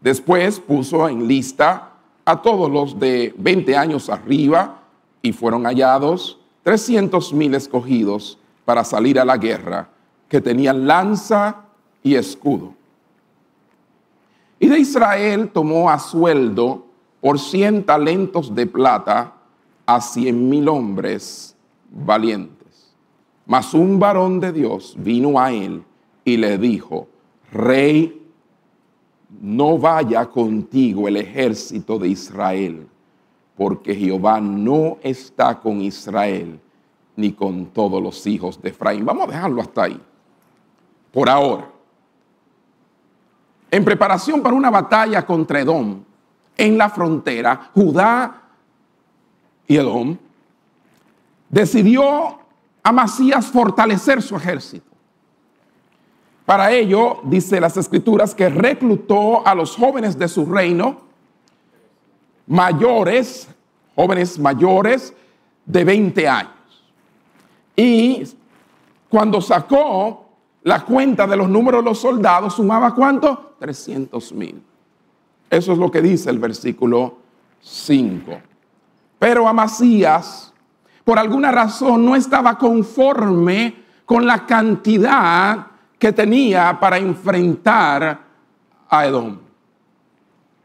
Después 0.01 0.61
puso 0.61 1.09
en 1.09 1.27
lista 1.27 1.93
a 2.25 2.41
todos 2.41 2.71
los 2.71 2.99
de 2.99 3.35
20 3.37 3.77
años 3.77 4.09
arriba 4.09 4.83
y 5.23 5.33
fueron 5.33 5.65
hallados 5.65 6.39
300 6.63 7.33
mil 7.33 7.55
escogidos 7.55 8.39
para 8.65 8.85
salir 8.85 9.19
a 9.19 9.25
la 9.25 9.37
guerra, 9.37 9.89
que 10.29 10.41
tenían 10.41 10.87
lanza 10.87 11.65
y 12.03 12.15
escudo. 12.15 12.75
Y 14.59 14.69
de 14.69 14.79
Israel 14.79 15.51
tomó 15.53 15.91
a 15.91 15.99
sueldo 15.99 16.87
por 17.21 17.39
cien 17.39 17.85
talentos 17.85 18.55
de 18.55 18.67
plata 18.67 19.33
a 19.87 20.01
cien 20.01 20.49
mil 20.49 20.69
hombres 20.69 21.57
valientes. 21.91 22.95
Mas 23.47 23.75
un 23.75 23.99
varón 23.99 24.39
de 24.39 24.53
Dios 24.53 24.95
vino 24.99 25.41
a 25.41 25.51
él 25.53 25.83
y 26.31 26.37
le 26.37 26.59
dijo, 26.59 27.09
Rey, 27.53 28.17
no 29.41 29.79
vaya 29.79 30.27
contigo 30.27 31.09
el 31.09 31.17
ejército 31.17 31.99
de 31.99 32.09
Israel, 32.09 32.87
porque 33.57 33.95
Jehová 33.95 34.41
no 34.41 34.99
está 35.03 35.61
con 35.61 35.81
Israel 35.81 36.59
ni 37.17 37.33
con 37.33 37.67
todos 37.67 38.03
los 38.03 38.27
hijos 38.27 38.61
de 38.61 38.71
Efraín. 38.71 39.05
Vamos 39.05 39.29
a 39.29 39.33
dejarlo 39.33 39.61
hasta 39.61 39.85
ahí. 39.85 40.01
Por 41.13 41.29
ahora 41.29 41.69
en 43.71 43.85
preparación 43.85 44.43
para 44.43 44.55
una 44.55 44.71
batalla 44.71 45.25
contra 45.25 45.61
Edom 45.61 46.03
en 46.57 46.77
la 46.77 46.91
frontera, 46.91 47.71
Judá 47.73 48.43
y 49.67 49.77
Edom, 49.77 50.17
decidió 51.49 52.39
Amasías 52.83 53.47
fortalecer 53.47 54.23
su 54.23 54.37
ejército. 54.37 54.91
Para 56.51 56.73
ello, 56.73 57.21
dice 57.23 57.61
las 57.61 57.77
escrituras, 57.77 58.35
que 58.35 58.49
reclutó 58.49 59.47
a 59.47 59.55
los 59.55 59.77
jóvenes 59.77 60.19
de 60.19 60.27
su 60.27 60.45
reino, 60.47 61.03
mayores, 62.49 63.47
jóvenes 63.95 64.37
mayores 64.37 65.15
de 65.65 65.85
20 65.85 66.29
años. 66.29 66.53
Y 67.77 68.25
cuando 69.09 69.41
sacó 69.41 70.27
la 70.65 70.85
cuenta 70.85 71.25
de 71.29 71.37
los 71.37 71.49
números 71.49 71.85
de 71.85 71.91
los 71.91 72.01
soldados, 72.01 72.55
sumaba 72.55 72.97
cuánto? 72.97 73.55
300 73.61 74.33
mil. 74.33 74.61
Eso 75.49 75.73
es 75.73 75.79
lo 75.79 75.89
que 75.89 76.03
dice 76.03 76.31
el 76.31 76.41
versículo 76.41 77.19
5. 77.61 78.41
Pero 79.21 79.47
Amasías, 79.47 80.53
por 81.05 81.17
alguna 81.17 81.53
razón, 81.53 82.05
no 82.05 82.17
estaba 82.17 82.59
conforme 82.59 83.85
con 84.05 84.27
la 84.27 84.47
cantidad 84.47 85.70
que 86.01 86.13
tenía 86.13 86.77
para 86.81 86.99
enfrentar 86.99 88.27
a 88.89 89.07
Edom. 89.07 89.39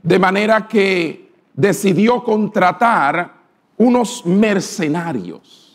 De 0.02 0.17
manera 0.17 0.67
que 0.67 1.32
decidió 1.54 2.24
contratar 2.24 3.36
unos 3.78 4.26
mercenarios 4.26 5.65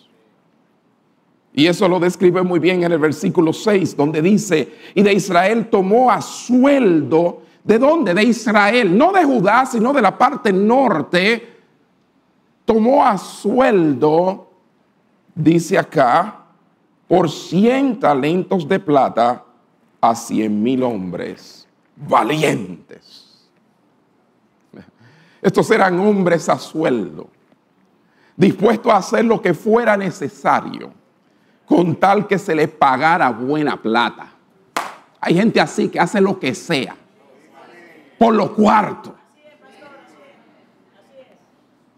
y 1.53 1.67
eso 1.67 1.89
lo 1.89 1.99
describe 1.99 2.43
muy 2.43 2.61
bien 2.61 2.85
en 2.85 2.93
el 2.93 2.99
versículo 2.99 3.53
6, 3.53 3.97
donde 3.97 4.23
dice, 4.23 4.73
y 4.95 5.03
de 5.03 5.13
Israel 5.13 5.69
tomó 5.69 6.11
a 6.11 6.23
sueldo, 6.23 7.43
¿de 7.65 7.79
dónde? 7.79 8.15
De 8.15 8.23
Israel, 8.23 8.97
no 8.97 9.13
de 9.13 9.25
Judá, 9.25 9.67
sino 9.67 9.93
de 9.93 10.01
la 10.01 10.17
parte 10.17 10.53
norte, 10.53 11.59
tomó 12.65 13.05
a 13.05 13.19
sueldo, 13.19 14.49
dice 15.35 15.77
acá, 15.77 16.45
por 17.09 17.29
100 17.29 17.99
talentos 17.99 18.69
de 18.69 18.79
plata 18.79 19.45
a 20.01 20.15
100 20.15 20.63
mil 20.63 20.83
hombres 20.83 21.69
valientes. 21.97 23.49
Estos 25.43 25.71
eran 25.71 25.99
hombres 26.01 26.49
a 26.49 26.59
sueldo, 26.59 27.31
dispuestos 28.37 28.93
a 28.93 28.97
hacer 28.97 29.25
lo 29.25 29.41
que 29.41 29.55
fuera 29.55 29.97
necesario 29.97 30.93
con 31.65 31.97
tal 31.97 32.27
que 32.27 32.39
se 32.39 32.55
le 32.55 32.69
pagara 32.69 33.31
buena 33.31 33.81
plata. 33.81 34.29
Hay 35.21 35.35
gente 35.35 35.61
así 35.61 35.89
que 35.89 36.01
hace 36.01 36.21
lo 36.21 36.39
que 36.39 36.55
sea 36.55 36.97
por 38.19 38.35
los 38.35 38.51
cuartos. 38.51 39.15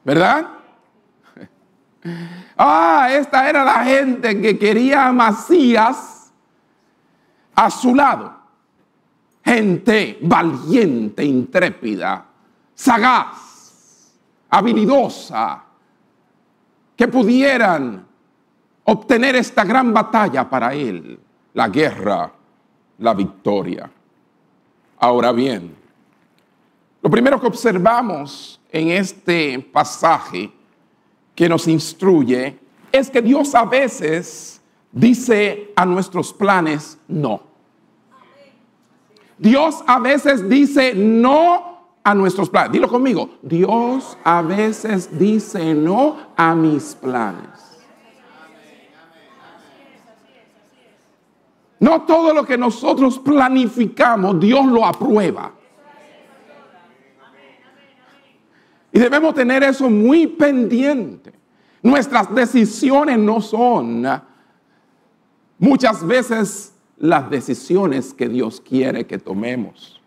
¿Verdad? 0.05 0.47
Ah, 2.57 3.09
esta 3.13 3.49
era 3.49 3.65
la 3.65 3.85
gente 3.85 4.41
que 4.41 4.59
quería 4.59 5.07
a 5.07 5.13
Macías 5.13 6.22
a 7.55 7.71
su 7.71 7.95
lado. 7.95 8.41
Gente 9.45 10.19
valiente, 10.23 11.25
intrépida, 11.25 12.25
sagaz, 12.75 14.13
habilidosa, 14.51 15.65
que 16.97 17.09
pudieran 17.09 18.07
obtener 18.85 19.37
esta 19.37 19.65
gran 19.65 19.93
batalla 19.93 20.49
para 20.49 20.73
él, 20.75 21.19
la 21.55 21.69
guerra, 21.69 22.33
la 22.99 23.15
victoria. 23.15 23.91
Ahora 24.99 25.33
bien, 25.33 25.75
lo 27.03 27.11
primero 27.11 27.41
que 27.41 27.49
observamos 27.49 28.61
en 28.71 28.91
este 28.91 29.59
pasaje 29.59 30.53
que 31.35 31.49
nos 31.49 31.67
instruye 31.67 32.59
es 32.93 33.11
que 33.11 33.21
Dios 33.21 33.55
a 33.57 33.65
veces 33.65 34.62
dice 34.93 35.73
a 35.75 35.85
nuestros 35.87 36.33
planes 36.33 36.99
no. 37.09 37.43
Dios 39.39 39.83
a 39.87 39.99
veces 39.99 40.49
dice 40.49 40.95
no 40.95 41.73
a 42.05 42.15
nuestros 42.15 42.49
planes. 42.49 42.73
Dilo 42.73 42.89
conmigo. 42.89 43.31
Dios 43.43 44.17
a 44.23 44.43
veces 44.43 45.19
dice 45.19 45.75
no 45.75 46.17
a 46.37 46.55
mis 46.55 46.95
planes. 46.95 47.73
No 51.81 52.03
todo 52.03 52.33
lo 52.33 52.45
que 52.45 52.57
nosotros 52.57 53.19
planificamos, 53.19 54.39
Dios 54.39 54.65
lo 54.67 54.87
aprueba. 54.87 55.53
Y 58.93 59.01
debemos 59.01 59.35
tener 59.35 59.65
eso 59.65 59.91
muy 59.91 60.29
pendiente. 60.29 61.33
Nuestras 61.83 62.33
decisiones 62.33 63.19
no 63.19 63.41
son 63.41 64.07
muchas 65.63 66.05
veces 66.05 66.75
las 66.99 67.31
decisiones 67.31 68.13
que 68.13 68.29
Dios 68.29 68.61
quiere 68.61 69.07
que 69.07 69.17
tomemos. 69.19 70.01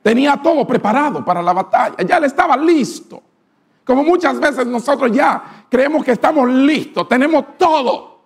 Tenía 0.00 0.40
todo 0.40 0.64
preparado 0.64 1.24
para 1.24 1.42
la 1.42 1.52
batalla, 1.52 1.96
ya 2.06 2.20
le 2.20 2.28
estaba 2.28 2.56
listo. 2.56 3.20
Como 3.84 4.04
muchas 4.04 4.38
veces 4.38 4.64
nosotros 4.66 5.10
ya 5.10 5.66
creemos 5.68 6.04
que 6.04 6.12
estamos 6.12 6.48
listos, 6.48 7.08
tenemos 7.08 7.58
todo. 7.58 8.20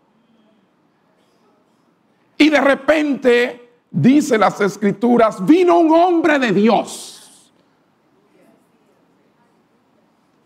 Y 2.37 2.51
de 2.51 2.61
repente, 2.61 3.71
dice 3.91 4.37
las 4.37 4.61
escrituras, 4.61 5.45
vino 5.47 5.79
un 5.79 5.93
hombre 5.95 6.39
de 6.39 6.53
Dios. 6.53 7.51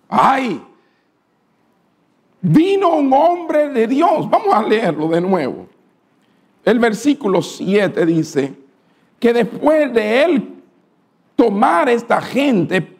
Ay, 0.09 0.64
vino 2.40 2.96
un 2.96 3.12
hombre 3.12 3.68
de 3.70 3.87
Dios. 3.87 4.29
Vamos 4.29 4.55
a 4.55 4.62
leerlo 4.62 5.09
de 5.09 5.20
nuevo. 5.20 5.66
El 6.64 6.79
versículo 6.79 7.42
7 7.42 8.05
dice 8.07 8.55
que 9.18 9.33
después 9.33 9.92
de 9.92 10.22
él 10.22 10.55
tomar 11.35 11.88
esta 11.88 12.20
gente 12.20 12.96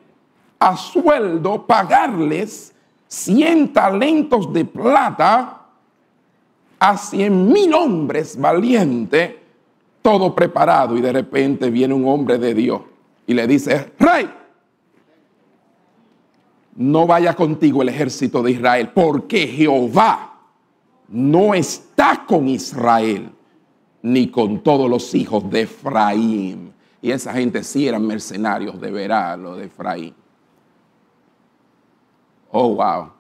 a 0.59 0.77
sueldo, 0.77 1.66
pagarles 1.66 2.74
100 3.09 3.72
talentos 3.72 4.53
de 4.53 4.64
plata 4.64 5.62
a 6.79 6.96
100 6.96 7.53
mil 7.53 7.74
hombres 7.74 8.40
valientes, 8.40 9.35
todo 10.03 10.35
preparado, 10.35 10.96
y 10.96 11.01
de 11.01 11.12
repente 11.12 11.70
viene 11.70 11.94
un 11.94 12.07
hombre 12.09 12.38
de 12.38 12.55
Dios 12.55 12.81
y 13.27 13.35
le 13.35 13.46
dice, 13.46 13.92
rey, 13.98 14.29
no 16.78 17.08
vaya 17.08 17.34
contigo 17.34 17.82
el 17.82 17.88
ejército 17.88 18.40
de 18.40 18.52
Israel, 18.52 18.90
porque 18.94 19.48
Jehová 19.48 20.38
no 21.08 21.52
está 21.52 22.24
con 22.24 22.46
Israel, 22.46 23.32
ni 24.00 24.28
con 24.28 24.60
todos 24.62 24.88
los 24.88 25.12
hijos 25.16 25.50
de 25.50 25.62
Efraín. 25.62 26.72
Y 27.02 27.10
esa 27.10 27.32
gente 27.32 27.64
sí 27.64 27.88
eran 27.88 28.06
mercenarios 28.06 28.80
de 28.80 28.92
verar, 28.92 29.40
lo 29.40 29.56
de 29.56 29.64
Efraín. 29.64 30.14
Oh, 32.52 32.76
wow. 32.76 33.10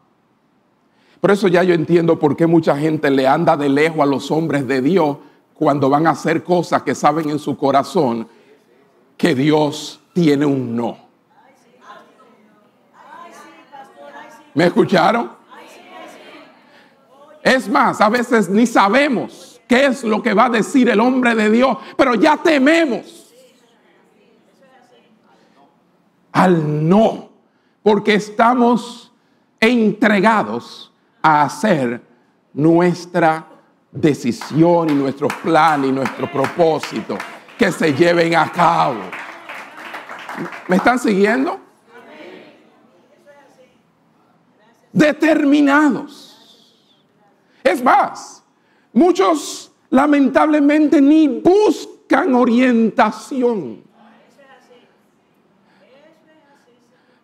Por 1.20 1.32
eso 1.32 1.48
ya 1.48 1.64
yo 1.64 1.74
entiendo 1.74 2.16
por 2.16 2.36
qué 2.36 2.46
mucha 2.46 2.76
gente 2.76 3.10
le 3.10 3.26
anda 3.26 3.56
de 3.56 3.68
lejos 3.68 3.98
a 3.98 4.06
los 4.06 4.30
hombres 4.30 4.68
de 4.68 4.80
Dios 4.80 5.16
cuando 5.54 5.90
van 5.90 6.06
a 6.06 6.10
hacer 6.10 6.44
cosas 6.44 6.84
que 6.84 6.94
saben 6.94 7.28
en 7.28 7.40
su 7.40 7.56
corazón 7.56 8.28
que 9.16 9.34
Dios 9.34 10.00
tiene 10.12 10.46
un 10.46 10.76
no. 10.76 11.07
¿Me 14.54 14.66
escucharon? 14.66 15.30
Es 17.42 17.68
más, 17.68 18.00
a 18.00 18.08
veces 18.08 18.48
ni 18.48 18.66
sabemos 18.66 19.60
qué 19.66 19.86
es 19.86 20.04
lo 20.04 20.22
que 20.22 20.34
va 20.34 20.46
a 20.46 20.50
decir 20.50 20.88
el 20.88 21.00
hombre 21.00 21.34
de 21.34 21.50
Dios, 21.50 21.78
pero 21.96 22.14
ya 22.14 22.36
tememos 22.36 23.32
al 26.32 26.88
no, 26.88 27.30
porque 27.82 28.14
estamos 28.14 29.12
entregados 29.60 30.92
a 31.22 31.42
hacer 31.42 32.02
nuestra 32.52 33.46
decisión 33.90 34.90
y 34.90 34.94
nuestros 34.94 35.32
planes 35.34 35.90
y 35.90 35.92
nuestro 35.92 36.30
propósito 36.30 37.16
que 37.58 37.72
se 37.72 37.92
lleven 37.92 38.36
a 38.36 38.50
cabo. 38.52 39.00
¿Me 40.68 40.76
están 40.76 40.98
siguiendo? 40.98 41.67
Determinados. 44.92 46.28
Es 47.62 47.82
más, 47.82 48.42
muchos 48.92 49.70
lamentablemente 49.90 51.00
ni 51.00 51.28
buscan 51.28 52.34
orientación. 52.34 53.82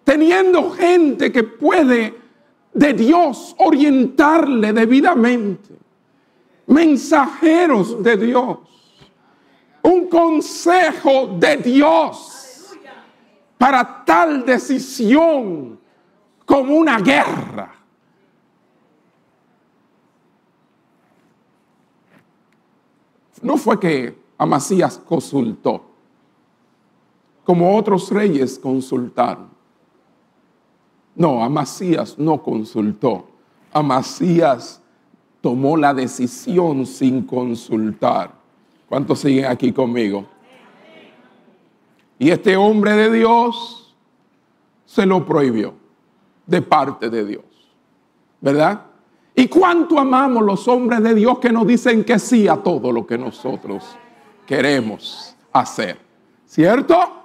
Teniendo 0.05 0.71
gente 0.71 1.33
que 1.33 1.43
puede 1.43 2.15
de 2.75 2.93
Dios 2.93 3.55
orientarle 3.59 4.73
debidamente. 4.73 5.75
Mensajeros 6.67 8.03
de 8.03 8.17
Dios. 8.17 8.59
Un 9.83 10.09
consejo 10.09 11.37
de 11.39 11.57
Dios 11.59 12.75
para 13.57 14.05
tal 14.05 14.45
decisión 14.45 15.79
como 16.45 16.75
una 16.75 16.99
guerra. 16.99 17.75
No 23.43 23.57
fue 23.57 23.79
que 23.79 24.19
Amasías 24.39 24.99
consultó, 24.99 25.85
como 27.45 27.77
otros 27.77 28.11
reyes 28.11 28.59
consultaron. 28.59 29.49
No, 31.15 31.45
Amasías 31.45 32.19
no 32.19 32.43
consultó. 32.43 33.29
Amasías 33.73 34.81
tomó 35.41 35.77
la 35.77 35.93
decisión 35.93 36.87
sin 36.87 37.23
consultar. 37.23 38.33
¿Cuántos 38.89 39.21
siguen 39.21 39.45
aquí 39.45 39.73
conmigo? 39.73 40.27
Y 42.19 42.31
este 42.31 42.57
hombre 42.57 42.93
de 42.93 43.11
Dios 43.11 43.95
se 44.87 45.05
lo 45.05 45.25
prohibió 45.27 45.84
de 46.47 46.63
parte 46.63 47.11
de 47.11 47.25
Dios. 47.25 47.45
¿Verdad? 48.41 48.83
¿Y 49.35 49.49
cuánto 49.49 49.99
amamos 49.99 50.45
los 50.45 50.69
hombres 50.69 51.03
de 51.03 51.15
Dios 51.15 51.39
que 51.39 51.51
nos 51.51 51.67
dicen 51.67 52.05
que 52.05 52.19
sí 52.19 52.47
a 52.47 52.57
todo 52.57 52.93
lo 52.93 53.07
que 53.07 53.19
nosotros 53.19 53.85
queremos 54.47 55.35
hacer? 55.53 55.99
¿Cierto? 56.47 57.25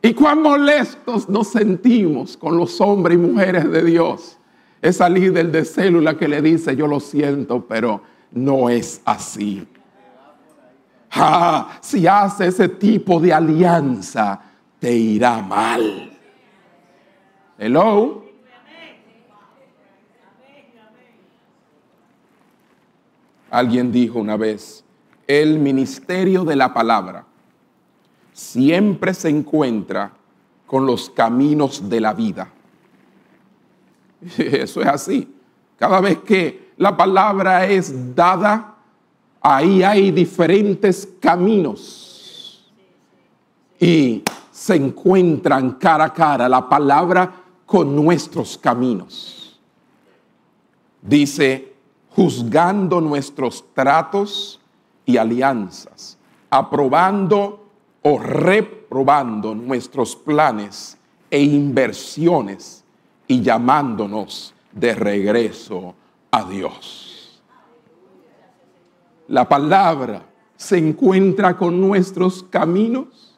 Y 0.00 0.14
cuán 0.14 0.42
molestos 0.42 1.28
nos 1.28 1.48
sentimos 1.48 2.36
con 2.36 2.56
los 2.56 2.80
hombres 2.80 3.18
y 3.18 3.20
mujeres 3.20 3.68
de 3.70 3.82
Dios. 3.82 4.38
Esa 4.80 5.08
líder 5.08 5.50
de 5.50 5.64
célula 5.64 6.16
que 6.16 6.28
le 6.28 6.40
dice, 6.40 6.76
yo 6.76 6.86
lo 6.86 7.00
siento, 7.00 7.66
pero 7.66 8.00
no 8.30 8.70
es 8.70 9.02
así. 9.04 9.66
Ah, 11.10 11.78
si 11.80 12.06
hace 12.06 12.46
ese 12.46 12.68
tipo 12.68 13.18
de 13.18 13.32
alianza, 13.32 14.40
te 14.78 14.92
irá 14.94 15.42
mal. 15.42 16.17
Hello. 17.60 18.24
Alguien 23.50 23.90
dijo 23.90 24.20
una 24.20 24.36
vez, 24.36 24.84
el 25.26 25.58
ministerio 25.58 26.44
de 26.44 26.54
la 26.54 26.72
palabra 26.72 27.24
siempre 28.32 29.12
se 29.12 29.28
encuentra 29.30 30.12
con 30.66 30.86
los 30.86 31.10
caminos 31.10 31.88
de 31.88 32.00
la 32.00 32.14
vida. 32.14 32.48
Eso 34.38 34.80
es 34.80 34.86
así. 34.86 35.34
Cada 35.76 36.00
vez 36.00 36.18
que 36.18 36.70
la 36.76 36.96
palabra 36.96 37.66
es 37.66 38.14
dada, 38.14 38.76
ahí 39.40 39.82
hay 39.82 40.12
diferentes 40.12 41.08
caminos. 41.20 42.72
Y 43.80 44.22
se 44.58 44.76
encuentran 44.76 45.72
cara 45.72 46.04
a 46.04 46.12
cara 46.12 46.48
la 46.48 46.68
palabra 46.68 47.37
con 47.68 47.94
nuestros 47.94 48.56
caminos. 48.56 49.60
Dice, 51.02 51.74
juzgando 52.08 52.98
nuestros 52.98 53.62
tratos 53.74 54.58
y 55.04 55.18
alianzas, 55.18 56.16
aprobando 56.48 57.66
o 58.00 58.18
reprobando 58.18 59.54
nuestros 59.54 60.16
planes 60.16 60.96
e 61.30 61.42
inversiones 61.42 62.84
y 63.26 63.42
llamándonos 63.42 64.54
de 64.72 64.94
regreso 64.94 65.94
a 66.30 66.44
Dios. 66.44 67.42
La 69.26 69.46
palabra 69.46 70.24
se 70.56 70.78
encuentra 70.78 71.54
con 71.58 71.78
nuestros 71.78 72.42
caminos 72.44 73.36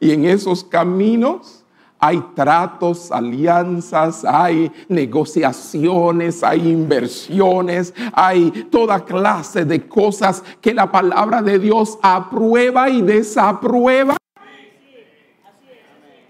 y 0.00 0.10
en 0.10 0.24
esos 0.24 0.64
caminos 0.64 1.61
hay 2.04 2.20
tratos, 2.34 3.12
alianzas, 3.12 4.24
hay 4.24 4.72
negociaciones, 4.88 6.42
hay 6.42 6.68
inversiones, 6.68 7.94
hay 8.12 8.50
toda 8.72 9.04
clase 9.04 9.64
de 9.64 9.86
cosas 9.86 10.42
que 10.60 10.74
la 10.74 10.90
palabra 10.90 11.40
de 11.42 11.60
Dios 11.60 12.00
aprueba 12.02 12.90
y 12.90 13.02
desaprueba. 13.02 14.16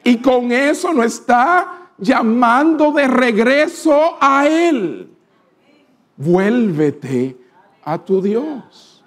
Y 0.05 0.19
con 0.19 0.53
eso 0.53 0.93
no 0.93 1.03
está 1.03 1.89
llamando 1.97 2.93
de 2.93 3.09
regreso 3.09 4.19
a 4.21 4.47
Él. 4.47 5.11
Vuélvete 6.19 7.39
a 7.83 7.97
tu 7.97 8.21
Dios. 8.21 9.03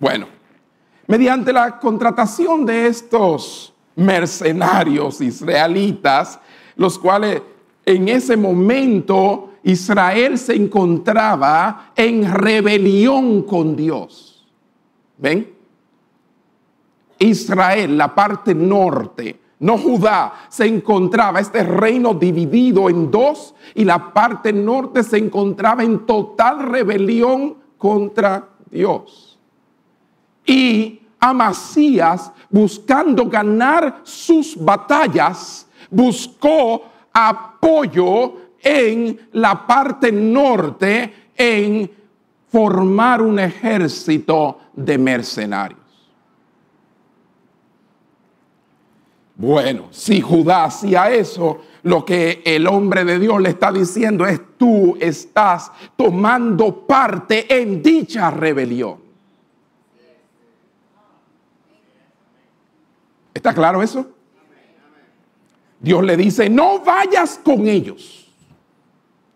Bueno, 0.00 0.26
mediante 1.06 1.52
la 1.52 1.78
contratación 1.78 2.64
de 2.64 2.86
estos 2.86 3.72
mercenarios 3.96 5.20
israelitas, 5.20 6.38
los 6.76 6.98
cuales 6.98 7.42
en 7.84 8.08
ese 8.08 8.36
momento 8.36 9.50
Israel 9.62 10.38
se 10.38 10.54
encontraba 10.54 11.92
en 11.96 12.32
rebelión 12.32 13.42
con 13.42 13.76
Dios. 13.76 14.46
¿Ven? 15.18 15.54
Israel, 17.18 17.96
la 17.96 18.14
parte 18.14 18.54
norte, 18.54 19.40
no 19.60 19.78
Judá, 19.78 20.46
se 20.48 20.66
encontraba 20.66 21.40
este 21.40 21.62
reino 21.62 22.12
dividido 22.12 22.90
en 22.90 23.10
dos 23.10 23.54
y 23.74 23.84
la 23.84 24.12
parte 24.12 24.52
norte 24.52 25.02
se 25.02 25.18
encontraba 25.18 25.84
en 25.84 26.04
total 26.04 26.70
rebelión 26.70 27.56
contra 27.78 28.48
Dios. 28.70 29.33
Y 30.46 31.00
Amasías 31.18 32.30
buscando 32.50 33.28
ganar 33.28 34.00
sus 34.02 34.56
batallas, 34.62 35.66
buscó 35.90 36.84
apoyo 37.12 38.34
en 38.62 39.28
la 39.32 39.66
parte 39.66 40.12
norte 40.12 41.30
en 41.36 41.90
formar 42.48 43.22
un 43.22 43.38
ejército 43.38 44.58
de 44.74 44.98
mercenarios. 44.98 45.80
Bueno, 49.36 49.88
si 49.90 50.20
Judá 50.20 50.64
hacía 50.64 51.10
eso, 51.10 51.62
lo 51.82 52.04
que 52.04 52.42
el 52.44 52.68
hombre 52.68 53.04
de 53.04 53.18
Dios 53.18 53.40
le 53.40 53.48
está 53.48 53.72
diciendo 53.72 54.24
es 54.26 54.40
tú 54.56 54.96
estás 55.00 55.72
tomando 55.96 56.86
parte 56.86 57.60
en 57.60 57.82
dicha 57.82 58.30
rebelión. 58.30 59.03
¿Está 63.34 63.52
claro 63.52 63.82
eso? 63.82 64.06
Dios 65.80 66.02
le 66.02 66.16
dice, 66.16 66.48
no 66.48 66.78
vayas 66.78 67.38
con 67.42 67.66
ellos. 67.66 68.32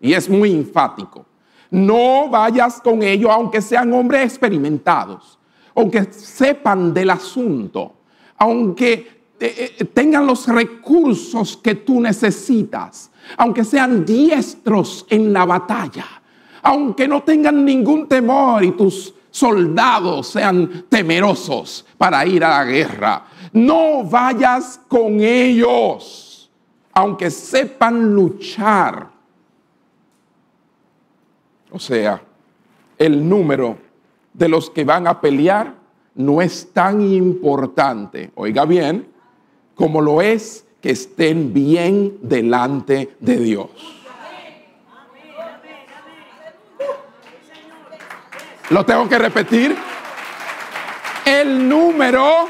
Y 0.00 0.14
es 0.14 0.30
muy 0.30 0.52
enfático. 0.52 1.26
No 1.70 2.28
vayas 2.30 2.80
con 2.80 3.02
ellos, 3.02 3.30
aunque 3.30 3.60
sean 3.60 3.92
hombres 3.92 4.24
experimentados, 4.24 5.38
aunque 5.74 6.04
sepan 6.04 6.94
del 6.94 7.10
asunto, 7.10 7.92
aunque 8.38 9.18
eh, 9.40 9.76
eh, 9.78 9.84
tengan 9.84 10.26
los 10.26 10.46
recursos 10.46 11.56
que 11.58 11.74
tú 11.74 12.00
necesitas, 12.00 13.10
aunque 13.36 13.64
sean 13.64 14.06
diestros 14.06 15.04
en 15.10 15.32
la 15.32 15.44
batalla, 15.44 16.06
aunque 16.62 17.06
no 17.06 17.22
tengan 17.22 17.64
ningún 17.64 18.08
temor 18.08 18.64
y 18.64 18.72
tus 18.72 19.12
soldados 19.30 20.28
sean 20.28 20.86
temerosos 20.88 21.84
para 21.96 22.24
ir 22.26 22.42
a 22.42 22.50
la 22.50 22.64
guerra. 22.64 23.24
No 23.52 24.04
vayas 24.04 24.80
con 24.88 25.20
ellos, 25.20 26.50
aunque 26.92 27.30
sepan 27.30 28.14
luchar. 28.14 29.08
O 31.70 31.78
sea, 31.78 32.22
el 32.96 33.28
número 33.28 33.78
de 34.32 34.48
los 34.48 34.70
que 34.70 34.84
van 34.84 35.06
a 35.06 35.20
pelear 35.20 35.74
no 36.14 36.42
es 36.42 36.72
tan 36.72 37.00
importante, 37.00 38.32
oiga 38.34 38.64
bien, 38.64 39.08
como 39.74 40.00
lo 40.00 40.20
es 40.20 40.66
que 40.80 40.90
estén 40.90 41.52
bien 41.52 42.18
delante 42.22 43.16
de 43.20 43.36
Dios. 43.36 43.98
Lo 48.70 48.84
tengo 48.84 49.08
que 49.08 49.18
repetir. 49.18 49.76
El 51.24 51.68
número, 51.68 52.48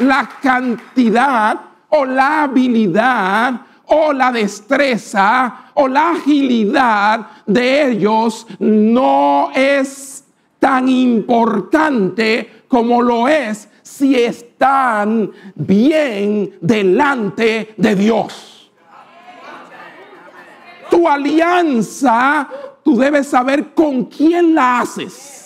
la 0.00 0.28
cantidad 0.40 1.60
o 1.90 2.04
la 2.04 2.44
habilidad 2.44 3.60
o 3.86 4.12
la 4.12 4.32
destreza 4.32 5.70
o 5.74 5.86
la 5.88 6.10
agilidad 6.10 7.26
de 7.46 7.90
ellos 7.90 8.46
no 8.58 9.50
es 9.54 10.24
tan 10.58 10.88
importante 10.88 12.64
como 12.68 13.00
lo 13.02 13.28
es 13.28 13.68
si 13.82 14.16
están 14.16 15.30
bien 15.54 16.58
delante 16.60 17.74
de 17.76 17.94
Dios. 17.94 18.72
Tu 20.90 21.08
alianza, 21.08 22.48
tú 22.84 22.96
debes 22.96 23.28
saber 23.28 23.74
con 23.74 24.06
quién 24.06 24.54
la 24.54 24.80
haces. 24.80 25.45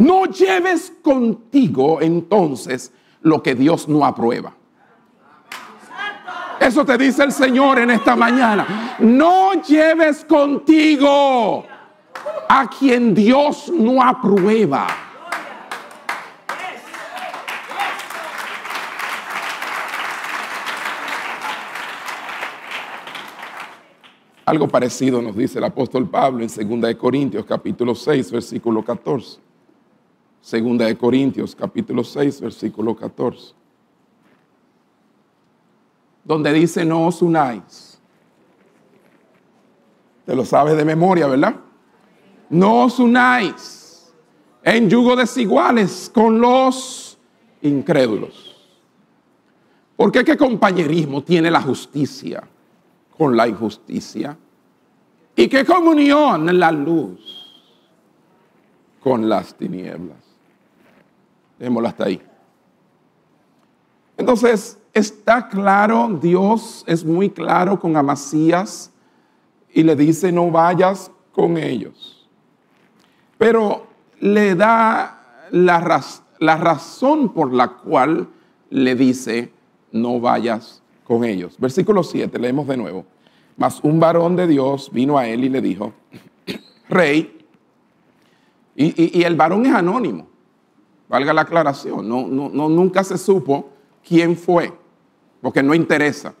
No 0.00 0.24
lleves 0.24 0.94
contigo 1.02 2.00
entonces 2.00 2.90
lo 3.20 3.42
que 3.42 3.54
Dios 3.54 3.86
no 3.86 4.02
aprueba. 4.02 4.54
Eso 6.58 6.86
te 6.86 6.96
dice 6.96 7.24
el 7.24 7.32
Señor 7.32 7.80
en 7.80 7.90
esta 7.90 8.16
mañana. 8.16 8.96
No 9.00 9.62
lleves 9.62 10.24
contigo 10.24 11.66
a 12.48 12.70
quien 12.70 13.14
Dios 13.14 13.70
no 13.74 14.02
aprueba. 14.02 14.86
Algo 24.46 24.66
parecido 24.66 25.20
nos 25.20 25.36
dice 25.36 25.58
el 25.58 25.64
apóstol 25.64 26.08
Pablo 26.08 26.42
en 26.42 26.80
2 26.80 26.94
Corintios 26.94 27.44
capítulo 27.44 27.94
6 27.94 28.32
versículo 28.32 28.82
14. 28.82 29.49
Segunda 30.40 30.86
de 30.86 30.96
Corintios, 30.96 31.54
capítulo 31.54 32.02
6, 32.02 32.40
versículo 32.40 32.96
14. 32.96 33.54
Donde 36.24 36.52
dice, 36.52 36.84
no 36.84 37.06
os 37.06 37.22
unáis. 37.22 38.00
Te 40.24 40.34
lo 40.34 40.44
sabes 40.44 40.76
de 40.76 40.84
memoria, 40.84 41.26
¿verdad? 41.26 41.56
No 42.48 42.84
os 42.84 42.98
unáis 42.98 44.12
en 44.62 44.88
yugo 44.88 45.16
desiguales 45.16 46.10
con 46.12 46.40
los 46.40 47.18
incrédulos. 47.62 48.56
Porque 49.96 50.24
qué 50.24 50.36
compañerismo 50.36 51.22
tiene 51.22 51.50
la 51.50 51.60
justicia 51.60 52.42
con 53.20 53.36
la 53.36 53.46
injusticia? 53.46 54.34
¿Y 55.36 55.46
qué 55.46 55.62
comunión 55.62 56.58
la 56.58 56.72
luz 56.72 57.20
con 58.98 59.28
las 59.28 59.54
tinieblas? 59.54 60.19
Démoslo 61.60 61.88
hasta 61.88 62.04
ahí. 62.06 62.20
Entonces, 64.16 64.78
está 64.94 65.46
claro, 65.48 66.18
Dios 66.20 66.84
es 66.86 67.04
muy 67.04 67.28
claro 67.28 67.78
con 67.78 67.96
Amasías 67.96 68.90
y 69.72 69.82
le 69.82 69.94
dice, 69.94 70.32
no 70.32 70.50
vayas 70.50 71.12
con 71.32 71.58
ellos. 71.58 72.26
Pero 73.36 73.86
le 74.20 74.54
da 74.54 75.46
la, 75.50 76.02
la 76.38 76.56
razón 76.56 77.28
por 77.34 77.52
la 77.52 77.68
cual 77.68 78.28
le 78.70 78.94
dice, 78.94 79.52
no 79.92 80.18
vayas 80.18 80.82
con 81.04 81.24
ellos. 81.24 81.56
Versículo 81.58 82.02
7, 82.02 82.38
leemos 82.38 82.66
de 82.66 82.76
nuevo. 82.78 83.04
Mas 83.58 83.80
un 83.82 84.00
varón 84.00 84.34
de 84.34 84.46
Dios 84.46 84.90
vino 84.92 85.18
a 85.18 85.28
él 85.28 85.44
y 85.44 85.50
le 85.50 85.60
dijo, 85.60 85.92
rey, 86.88 87.36
y 88.74 89.22
el 89.24 89.36
varón 89.36 89.66
es 89.66 89.74
anónimo. 89.74 90.29
Valga 91.10 91.32
la 91.32 91.40
aclaración, 91.40 92.08
no, 92.08 92.28
no, 92.28 92.68
nunca 92.68 93.02
se 93.02 93.18
supo 93.18 93.68
quién 94.06 94.36
fue, 94.36 94.72
porque 95.42 95.60
no 95.60 95.74
interesa. 95.74 96.34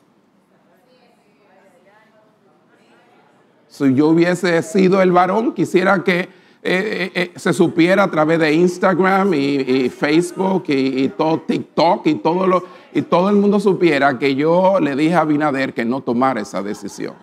Si 3.66 3.92
yo 3.96 4.10
hubiese 4.10 4.62
sido 4.62 5.02
el 5.02 5.10
varón, 5.10 5.54
quisiera 5.54 6.04
que 6.04 6.20
eh, 6.20 6.28
eh, 6.62 7.12
eh, 7.14 7.32
se 7.34 7.52
supiera 7.52 8.04
a 8.04 8.10
través 8.12 8.38
de 8.38 8.52
Instagram 8.52 9.34
y, 9.34 9.88
Facebook 9.88 10.62
y, 10.68 11.08
todo 11.08 11.40
TikTok 11.40 12.06
y 12.06 12.14
todo, 12.14 12.46
lo, 12.46 12.64
y 12.94 13.02
todo 13.02 13.28
el 13.28 13.34
mundo 13.34 13.58
supiera 13.58 14.20
que 14.20 14.36
yo 14.36 14.78
le 14.78 14.94
dije 14.94 15.16
a 15.16 15.24
Binader 15.24 15.74
que 15.74 15.84
no 15.84 16.00
tomara 16.02 16.42
esa 16.42 16.62
decisión. 16.62 17.14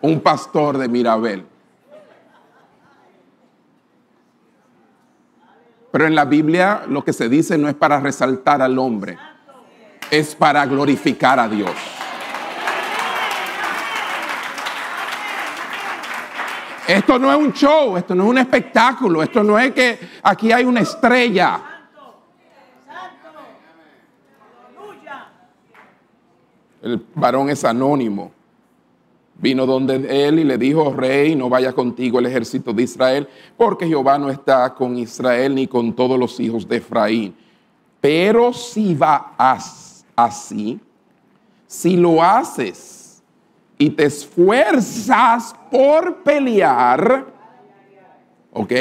Un 0.00 0.20
pastor 0.20 0.78
de 0.78 0.88
Mirabel. 0.88 1.51
Pero 5.92 6.06
en 6.06 6.14
la 6.14 6.24
Biblia 6.24 6.84
lo 6.88 7.04
que 7.04 7.12
se 7.12 7.28
dice 7.28 7.58
no 7.58 7.68
es 7.68 7.74
para 7.74 8.00
resaltar 8.00 8.62
al 8.62 8.78
hombre, 8.78 9.18
es 10.10 10.34
para 10.34 10.64
glorificar 10.64 11.38
a 11.38 11.46
Dios. 11.46 11.70
Esto 16.88 17.18
no 17.18 17.30
es 17.30 17.36
un 17.36 17.52
show, 17.52 17.96
esto 17.98 18.14
no 18.14 18.24
es 18.24 18.30
un 18.30 18.38
espectáculo, 18.38 19.22
esto 19.22 19.42
no 19.42 19.58
es 19.58 19.72
que 19.72 19.98
aquí 20.22 20.50
hay 20.50 20.64
una 20.64 20.80
estrella. 20.80 21.60
El 26.80 27.06
varón 27.14 27.50
es 27.50 27.64
anónimo 27.64 28.32
vino 29.42 29.66
donde 29.66 29.96
él 30.26 30.38
y 30.38 30.44
le 30.44 30.56
dijo, 30.56 30.92
rey, 30.92 31.34
no 31.34 31.48
vaya 31.48 31.72
contigo 31.72 32.20
el 32.20 32.26
ejército 32.26 32.72
de 32.72 32.84
Israel, 32.84 33.28
porque 33.56 33.88
Jehová 33.88 34.16
no 34.16 34.30
está 34.30 34.72
con 34.72 34.96
Israel 34.96 35.56
ni 35.56 35.66
con 35.66 35.92
todos 35.92 36.16
los 36.16 36.38
hijos 36.38 36.66
de 36.68 36.76
Efraín. 36.76 37.34
Pero 38.00 38.52
si 38.52 38.94
vas 38.94 40.06
así, 40.14 40.78
si 41.66 41.96
lo 41.96 42.22
haces 42.22 43.20
y 43.76 43.90
te 43.90 44.04
esfuerzas 44.04 45.52
por 45.72 46.22
pelear, 46.22 47.26
¿ok? 48.52 48.72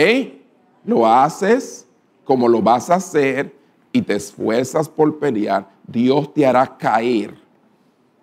Lo 0.85 1.07
haces 1.07 1.87
como 2.23 2.47
lo 2.47 2.61
vas 2.61 2.91
a 2.91 2.95
hacer 2.95 3.55
y 3.91 4.03
te 4.03 4.13
esfuerzas 4.13 4.87
por 4.87 5.17
pelear, 5.17 5.67
Dios 5.87 6.31
te 6.35 6.45
hará 6.45 6.77
caer 6.77 7.35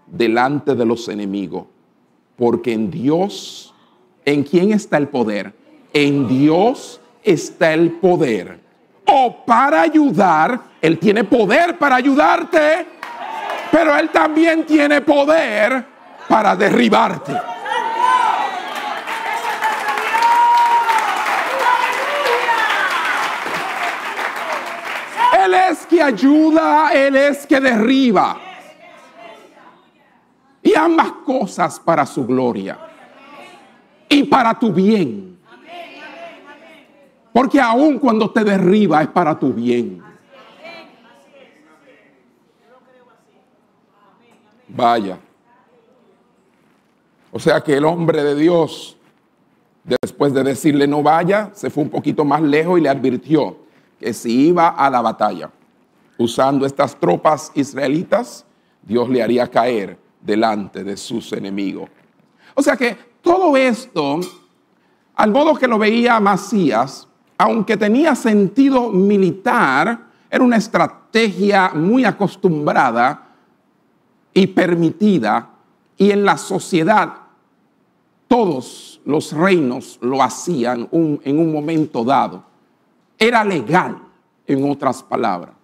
delante 0.06 0.76
de 0.76 0.86
los 0.86 1.08
enemigos 1.08 1.66
porque 2.38 2.72
en 2.72 2.90
Dios, 2.90 3.74
¿en 4.24 4.44
quién 4.44 4.72
está 4.72 4.96
el 4.96 5.08
poder? 5.08 5.52
En 5.92 6.28
Dios 6.28 7.00
está 7.24 7.74
el 7.74 7.92
poder. 7.92 8.60
O 9.06 9.44
para 9.44 9.82
ayudar, 9.82 10.60
Él 10.80 10.98
tiene 10.98 11.24
poder 11.24 11.76
para 11.76 11.96
ayudarte, 11.96 12.86
pero 13.72 13.98
Él 13.98 14.10
también 14.10 14.64
tiene 14.64 15.00
poder 15.00 15.84
para 16.28 16.54
derribarte. 16.54 17.32
Él 25.44 25.54
es 25.54 25.86
que 25.86 26.02
ayuda, 26.02 26.90
Él 26.92 27.16
es 27.16 27.46
que 27.46 27.58
derriba. 27.58 28.47
Ambas 30.74 31.12
cosas 31.24 31.78
para 31.78 32.06
su 32.06 32.26
gloria 32.26 32.78
y 34.08 34.24
para 34.24 34.58
tu 34.58 34.72
bien. 34.72 35.38
Porque 37.32 37.60
aun 37.60 37.98
cuando 37.98 38.30
te 38.30 38.42
derriba 38.42 39.02
es 39.02 39.08
para 39.08 39.38
tu 39.38 39.52
bien. 39.52 40.02
Vaya. 44.68 45.18
O 47.30 47.38
sea 47.38 47.60
que 47.60 47.76
el 47.76 47.84
hombre 47.84 48.22
de 48.22 48.34
Dios, 48.34 48.96
después 49.84 50.32
de 50.32 50.42
decirle 50.42 50.86
no 50.86 51.02
vaya, 51.02 51.50
se 51.52 51.70
fue 51.70 51.84
un 51.84 51.90
poquito 51.90 52.24
más 52.24 52.42
lejos 52.42 52.78
y 52.78 52.82
le 52.82 52.88
advirtió 52.88 53.58
que 54.00 54.12
si 54.12 54.48
iba 54.48 54.68
a 54.68 54.88
la 54.90 55.00
batalla 55.00 55.50
usando 56.16 56.66
estas 56.66 56.96
tropas 56.98 57.52
israelitas, 57.54 58.44
Dios 58.82 59.08
le 59.08 59.22
haría 59.22 59.46
caer 59.46 59.98
delante 60.20 60.84
de 60.84 60.96
sus 60.96 61.32
enemigos. 61.32 61.88
O 62.54 62.62
sea 62.62 62.76
que 62.76 62.96
todo 63.22 63.56
esto, 63.56 64.20
al 65.14 65.30
modo 65.30 65.54
que 65.54 65.68
lo 65.68 65.78
veía 65.78 66.20
Macías, 66.20 67.08
aunque 67.36 67.76
tenía 67.76 68.14
sentido 68.14 68.90
militar, 68.90 70.06
era 70.30 70.44
una 70.44 70.56
estrategia 70.56 71.70
muy 71.74 72.04
acostumbrada 72.04 73.28
y 74.34 74.46
permitida, 74.48 75.50
y 75.96 76.10
en 76.10 76.24
la 76.24 76.36
sociedad 76.36 77.14
todos 78.28 79.00
los 79.04 79.32
reinos 79.32 79.98
lo 80.02 80.22
hacían 80.22 80.88
en 80.92 81.38
un 81.38 81.52
momento 81.52 82.04
dado. 82.04 82.44
Era 83.18 83.42
legal, 83.42 83.98
en 84.46 84.70
otras 84.70 85.02
palabras. 85.02 85.57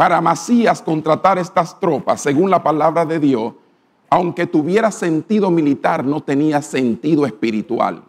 Para 0.00 0.18
Macías 0.22 0.80
contratar 0.80 1.36
estas 1.36 1.78
tropas, 1.78 2.22
según 2.22 2.48
la 2.48 2.62
palabra 2.62 3.04
de 3.04 3.20
Dios, 3.20 3.52
aunque 4.08 4.46
tuviera 4.46 4.90
sentido 4.90 5.50
militar, 5.50 6.06
no 6.06 6.22
tenía 6.22 6.62
sentido 6.62 7.26
espiritual. 7.26 8.02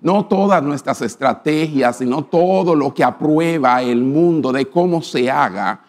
No 0.00 0.26
todas 0.26 0.62
nuestras 0.62 1.02
estrategias, 1.02 1.96
sino 1.96 2.24
todo 2.24 2.76
lo 2.76 2.94
que 2.94 3.02
aprueba 3.02 3.82
el 3.82 4.00
mundo 4.00 4.52
de 4.52 4.66
cómo 4.66 5.02
se 5.02 5.28
haga, 5.28 5.80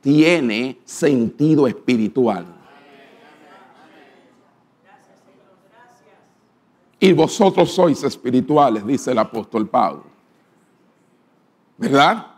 tiene 0.00 0.78
sentido 0.84 1.66
espiritual. 1.66 2.46
Y 7.00 7.12
vosotros 7.14 7.72
sois 7.72 8.04
espirituales, 8.04 8.86
dice 8.86 9.10
el 9.10 9.18
apóstol 9.18 9.68
Pablo. 9.68 10.04
¿Verdad? 11.76 12.29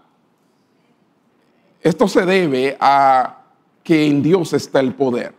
Esto 1.82 2.06
se 2.06 2.24
debe 2.24 2.76
a 2.78 3.38
que 3.82 4.06
en 4.06 4.22
Dios 4.22 4.52
está 4.52 4.78
el 4.78 4.94
poder, 4.94 5.34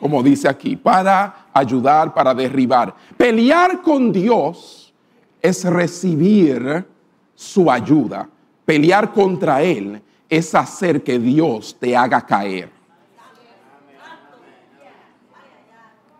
como 0.00 0.22
dice 0.22 0.48
aquí, 0.48 0.74
para 0.74 1.48
ayudar, 1.52 2.14
para 2.14 2.34
derribar. 2.34 2.94
Pelear 3.16 3.82
con 3.82 4.10
Dios 4.10 4.94
es 5.42 5.64
recibir 5.64 6.86
su 7.34 7.70
ayuda. 7.70 8.28
Pelear 8.64 9.12
contra 9.12 9.62
Él 9.62 10.02
es 10.28 10.54
hacer 10.54 11.02
que 11.02 11.18
Dios 11.18 11.76
te 11.78 11.94
haga 11.94 12.24
caer. 12.24 12.70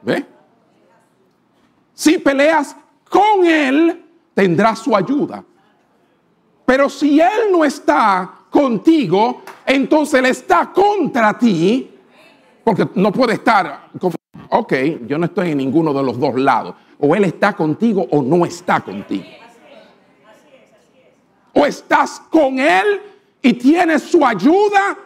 ¿Ve? 0.03 0.27
Si 1.95 2.19
peleas 2.19 2.77
con 3.09 3.45
Él, 3.45 4.05
tendrás 4.35 4.81
su 4.81 4.95
ayuda. 4.95 5.43
Pero 6.67 6.91
si 6.91 7.21
Él 7.21 7.51
no 7.51 7.65
está 7.65 8.36
contigo, 8.57 9.43
entonces 9.67 10.21
Él 10.21 10.27
está 10.27 10.73
contra 10.73 11.39
ti, 11.39 11.91
porque 12.65 12.89
no 12.95 13.13
puede 13.13 13.35
estar 13.35 13.91
ok, 14.51 14.73
yo 15.07 15.19
no 15.19 15.27
estoy 15.27 15.51
en 15.51 15.59
ninguno 15.59 15.93
de 15.93 16.03
los 16.03 16.19
dos 16.19 16.35
lados. 16.37 16.75
O 16.99 17.15
Él 17.15 17.25
está 17.25 17.53
contigo 17.53 18.07
o 18.11 18.23
no 18.23 18.47
está 18.47 18.81
contigo. 18.81 19.25
O 21.53 21.67
estás 21.67 22.23
con 22.31 22.59
Él 22.59 23.01
y 23.43 23.53
tienes 23.55 24.03
su 24.03 24.25
ayuda, 24.25 24.97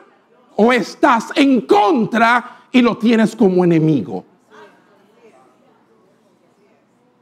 o 0.57 0.73
estás 0.73 1.33
en 1.35 1.63
contra 1.63 2.67
y 2.71 2.83
lo 2.83 2.97
tienes 2.97 3.35
como 3.35 3.65
enemigo. 3.65 4.25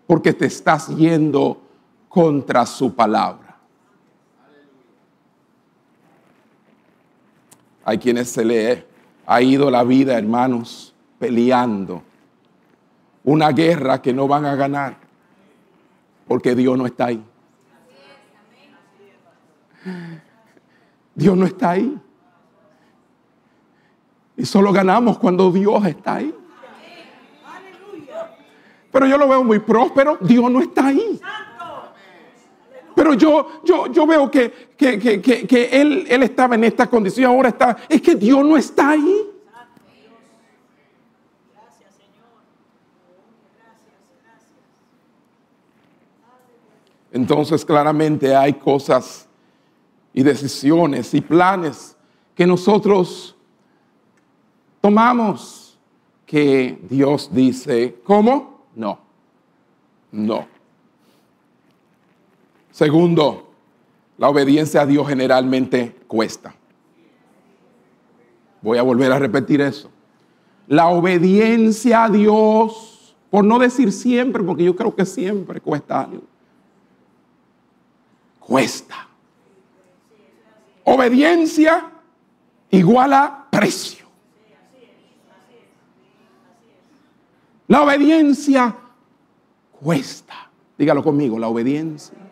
porque 0.09 0.33
te 0.33 0.47
estás 0.47 0.89
yendo 0.97 1.61
contra 2.09 2.65
su 2.65 2.95
palabra. 2.95 3.48
Hay 7.89 7.97
quienes 7.97 8.29
se 8.29 8.45
le 8.45 8.85
ha 9.25 9.41
ido 9.41 9.71
la 9.71 9.83
vida, 9.83 10.19
hermanos, 10.19 10.95
peleando 11.19 12.03
una 13.25 13.51
guerra 13.51 14.03
que 14.03 14.13
no 14.13 14.29
van 14.29 14.45
a 14.45 14.55
ganar 14.57 14.99
porque 16.27 16.55
Dios 16.55 16.77
no 16.77 16.85
está 16.85 17.07
ahí. 17.07 17.25
Dios 21.15 21.35
no 21.35 21.47
está 21.47 21.71
ahí. 21.71 21.99
Y 24.37 24.45
solo 24.45 24.71
ganamos 24.71 25.19
cuando 25.19 25.51
Dios 25.51 25.87
está 25.87 26.17
ahí 26.17 26.35
pero 28.91 29.07
yo 29.07 29.17
lo 29.17 29.29
veo 29.29 29.45
muy 29.45 29.61
próspero, 29.61 30.19
Dios 30.21 30.51
no 30.51 30.61
está 30.61 30.89
ahí. 30.89 31.21
Pero 32.99 33.15
yo, 33.15 33.63
yo, 33.63 33.87
yo 33.93 34.07
veo 34.09 34.29
que, 34.29 34.75
que, 34.77 35.69
él, 35.71 36.05
él 36.09 36.23
estaba 36.25 36.57
en 36.57 36.65
esta 36.65 36.89
condición, 36.89 37.31
ahora 37.31 37.51
está, 37.51 37.77
es 37.89 38.03
que 38.03 38.17
Dios 38.17 38.45
no 38.45 38.57
está 38.57 38.91
ahí. 38.91 39.25
Entonces 47.13 47.65
claramente 47.65 48.35
hay 48.35 48.55
cosas 48.55 49.29
y 50.13 50.25
decisiones 50.25 51.15
y 51.15 51.21
planes 51.21 51.97
que 52.35 52.49
nosotros 52.49 53.37
tomamos 54.81 55.79
que 56.27 56.81
Dios 56.91 57.31
dice, 57.33 58.01
¿cómo? 58.03 58.67
No, 58.75 58.99
no. 60.11 60.58
Segundo, 62.79 63.51
la 64.19 64.29
obediencia 64.29 64.83
a 64.83 64.87
Dios 64.87 65.09
generalmente 65.09 65.97
cuesta. 66.07 66.55
Voy 68.63 68.79
a 68.79 68.83
volver 68.83 69.11
a 69.11 69.19
repetir 69.19 69.61
eso. 69.61 69.91
La 70.69 70.87
obediencia 70.87 72.05
a 72.05 72.09
Dios, 72.09 73.17
por 73.31 73.45
no 73.45 73.59
decir 73.59 73.91
siempre, 73.91 74.45
porque 74.45 74.63
yo 74.63 74.77
creo 74.77 74.95
que 74.95 75.05
siempre 75.05 75.61
cuesta 75.61 76.03
algo. 76.03 76.23
Cuesta. 78.39 79.09
Obediencia 80.85 81.91
igual 82.71 83.13
a 83.13 83.49
precio. 83.51 84.07
La 87.67 87.83
obediencia 87.83 88.77
cuesta. 89.81 90.49
Dígalo 90.79 91.03
conmigo, 91.03 91.41
la 91.41 91.49
obediencia 91.49 92.28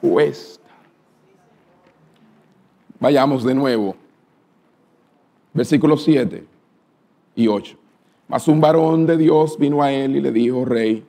cuesta. 0.00 0.68
Vayamos 3.00 3.44
de 3.44 3.54
nuevo. 3.54 3.94
Versículos 5.52 6.02
7 6.04 6.44
y 7.34 7.48
8. 7.48 7.76
Mas 8.28 8.46
un 8.48 8.60
varón 8.60 9.06
de 9.06 9.16
Dios 9.16 9.58
vino 9.58 9.82
a 9.82 9.92
él 9.92 10.16
y 10.16 10.20
le 10.20 10.32
dijo, 10.32 10.64
rey, 10.64 11.04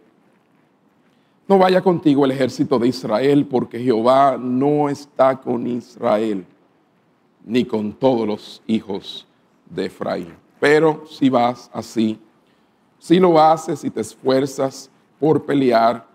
no 1.47 1.57
vaya 1.57 1.81
contigo 1.81 2.25
el 2.25 2.31
ejército 2.31 2.77
de 2.77 2.87
Israel, 2.87 3.45
porque 3.45 3.79
Jehová 3.79 4.37
no 4.39 4.87
está 4.87 5.41
con 5.41 5.65
Israel, 5.65 6.45
ni 7.43 7.65
con 7.65 7.91
todos 7.93 8.27
los 8.27 8.61
hijos 8.67 9.27
de 9.67 9.85
Efraín. 9.85 10.33
Pero 10.59 11.05
si 11.07 11.29
vas 11.29 11.69
así, 11.73 12.19
si 12.99 13.19
lo 13.19 13.39
haces 13.39 13.83
y 13.83 13.89
te 13.89 14.01
esfuerzas 14.01 14.91
por 15.19 15.45
pelear, 15.45 16.05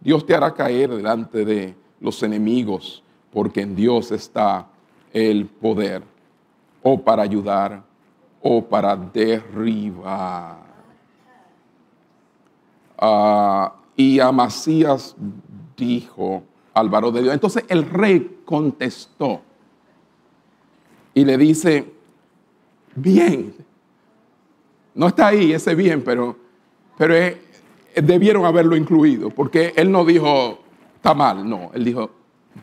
Dios 0.00 0.26
te 0.26 0.34
hará 0.34 0.52
caer 0.52 0.90
delante 0.90 1.44
de 1.44 1.74
los 2.00 2.22
enemigos, 2.22 3.02
porque 3.32 3.60
en 3.60 3.76
Dios 3.76 4.10
está 4.10 4.66
el 5.12 5.46
poder, 5.46 6.02
o 6.82 7.00
para 7.00 7.22
ayudar 7.22 7.82
o 8.42 8.64
para 8.64 8.96
derribar. 8.96 10.58
Ah, 12.98 13.74
y 13.96 14.18
Amasías 14.20 15.14
dijo 15.76 16.42
al 16.74 16.88
varón 16.88 17.14
de 17.14 17.22
Dios. 17.22 17.34
Entonces 17.34 17.64
el 17.68 17.88
rey 17.88 18.40
contestó 18.44 19.42
y 21.14 21.24
le 21.24 21.36
dice, 21.36 21.92
bien, 22.94 23.54
no 24.94 25.08
está 25.08 25.28
ahí 25.28 25.52
ese 25.52 25.74
bien, 25.74 26.02
pero, 26.02 26.36
pero 26.96 27.14
debieron 27.94 28.44
haberlo 28.44 28.76
incluido, 28.76 29.30
porque 29.30 29.72
él 29.76 29.90
no 29.90 30.04
dijo, 30.04 30.60
está 31.00 31.14
mal, 31.14 31.48
no, 31.48 31.70
él 31.72 31.82
dijo, 31.82 32.10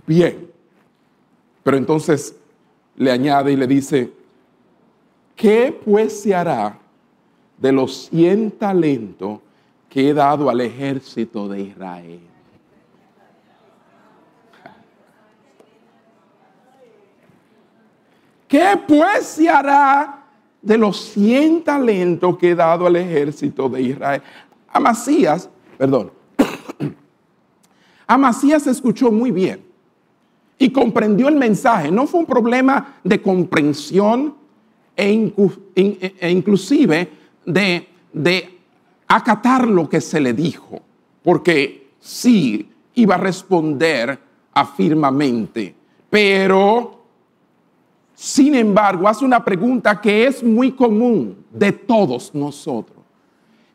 bien. 0.05 0.51
Pero 1.63 1.75
entonces 1.75 2.35
le 2.95 3.11
añade 3.11 3.51
y 3.51 3.55
le 3.55 3.65
dice, 3.65 4.13
¿qué 5.35 5.75
pues 5.83 6.21
se 6.21 6.35
hará 6.35 6.77
de 7.57 7.71
los 7.71 8.05
cien 8.05 8.51
talentos 8.51 9.39
que 9.89 10.09
he 10.09 10.13
dado 10.13 10.51
al 10.51 10.61
ejército 10.61 11.47
de 11.47 11.61
Israel? 11.61 12.19
¿Qué 18.47 18.79
pues 18.87 19.25
se 19.25 19.49
hará 19.49 20.25
de 20.61 20.77
los 20.77 20.95
cien 20.95 21.63
talentos 21.63 22.37
que 22.37 22.51
he 22.51 22.55
dado 22.55 22.85
al 22.85 22.97
ejército 22.97 23.67
de 23.67 23.81
Israel? 23.81 24.21
Amasías, 24.71 25.49
perdón, 25.75 26.11
Amasías 28.07 28.65
escuchó 28.67 29.11
muy 29.11 29.31
bien 29.31 29.61
y 30.57 30.71
comprendió 30.71 31.27
el 31.27 31.35
mensaje. 31.35 31.91
No 31.91 32.07
fue 32.07 32.21
un 32.21 32.25
problema 32.25 32.95
de 33.03 33.21
comprensión 33.21 34.33
e, 34.95 35.33
e, 35.75 36.29
inclusive 36.31 37.09
de, 37.45 37.87
de 38.11 38.57
acatar 39.07 39.67
lo 39.67 39.87
que 39.87 40.01
se 40.01 40.19
le 40.19 40.33
dijo, 40.33 40.81
porque 41.21 41.91
sí 41.99 42.69
iba 42.95 43.15
a 43.15 43.19
responder 43.19 44.19
afirmamente, 44.53 45.75
pero 46.09 46.97
sin 48.15 48.55
embargo, 48.55 49.07
hace 49.07 49.23
una 49.23 49.45
pregunta 49.45 50.01
que 50.01 50.25
es 50.25 50.43
muy 50.43 50.71
común 50.71 51.45
de 51.51 51.71
todos 51.71 52.33
nosotros 52.33 52.97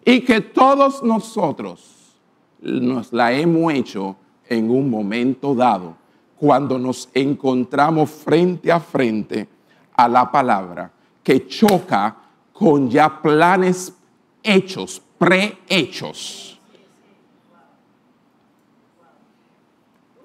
y 0.05 0.23
que 0.23 0.41
todos 0.41 1.05
nosotros 1.05 2.19
nos 2.61 3.13
la 3.13 3.33
hemos 3.33 3.73
hecho 3.73 4.17
en 4.53 4.71
un 4.71 4.89
momento 4.91 5.55
dado 5.55 5.97
cuando 6.37 6.79
nos 6.79 7.09
encontramos 7.15 8.11
frente 8.11 8.71
a 8.73 8.81
frente 8.81 9.49
a 9.95 10.09
la 10.09 10.31
palabra 10.31 10.91
que 11.23 11.47
choca 11.47 12.17
con 12.53 12.91
ya 12.91 13.21
planes 13.23 13.95
hechos, 14.43 15.01
prehechos. 15.19 16.61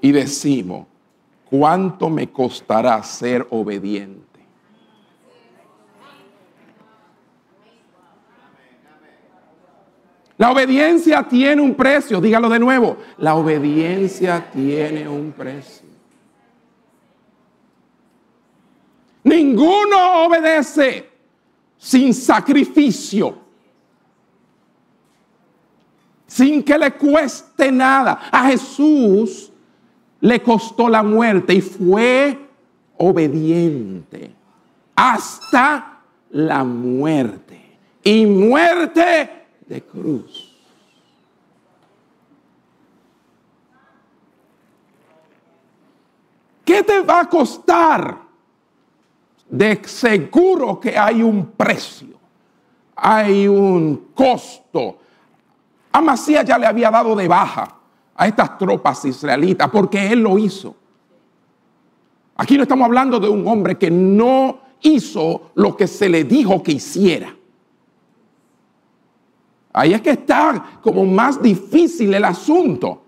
Y 0.01 0.11
decimos, 0.11 0.86
¿cuánto 1.49 2.09
me 2.09 2.32
costará 2.32 3.01
ser 3.03 3.47
obediente? 3.49 4.37
La 10.38 10.52
obediencia 10.52 11.24
tiene 11.24 11.62
un 11.62 11.74
precio, 11.74 12.22
dígalo 12.22 12.48
de 12.48 12.60
nuevo, 12.60 12.98
la 13.18 13.36
obediencia 13.36 14.52
tiene 14.52 15.08
un 15.08 15.32
precio. 15.32 15.88
Ninguno 19.24 20.26
obedece 20.26 21.10
sin 21.78 22.14
sacrificio, 22.14 23.38
sin 26.28 26.64
que 26.64 26.78
le 26.78 26.94
cueste 26.94 27.72
nada. 27.72 28.30
A 28.32 28.48
Jesús 28.48 29.52
le 30.22 30.42
costó 30.42 30.88
la 30.88 31.02
muerte 31.04 31.56
y 31.56 31.62
fue 31.62 32.38
obediente 32.98 34.32
hasta 34.96 36.00
la 36.30 36.64
muerte. 36.64 37.78
Y 38.04 38.26
muerte 38.26 39.37
de 39.68 39.82
cruz. 39.84 40.53
¿Qué 46.63 46.84
te 46.84 47.01
va 47.01 47.22
a 47.22 47.30
costar? 47.30 48.28
De 49.49 49.82
seguro 49.86 50.78
que 50.78 50.97
hay 50.97 51.24
un 51.24 51.51
precio, 51.51 52.20
hay 52.97 53.47
un 53.47 54.09
costo. 54.13 54.97
Amasías 55.93 56.43
ya 56.43 56.57
le 56.57 56.65
había 56.65 56.91
dado 56.91 57.15
de 57.15 57.28
baja 57.30 57.78
a 58.13 58.28
estas 58.28 58.57
tropas 58.57 59.05
israelitas, 59.05 59.70
porque 59.70 60.11
él 60.11 60.20
lo 60.20 60.38
hizo. 60.38 60.76
Aquí 62.36 62.57
no 62.57 62.63
estamos 62.63 62.86
hablando 62.86 63.20
de 63.20 63.30
un 63.30 63.47
hombre 63.47 63.78
que 63.78 63.89
no 63.89 64.59
hizo 64.82 65.51
lo 65.55 65.78
que 65.78 65.88
se 65.88 66.09
le 66.09 66.26
dijo 66.26 66.61
que 66.61 66.74
hiciera. 66.74 67.37
Ahí 69.78 69.93
es 69.93 70.01
que 70.01 70.09
está 70.09 70.80
como 70.82 71.05
más 71.05 71.39
difícil 71.39 72.11
el 72.11 72.25
asunto. 72.25 73.03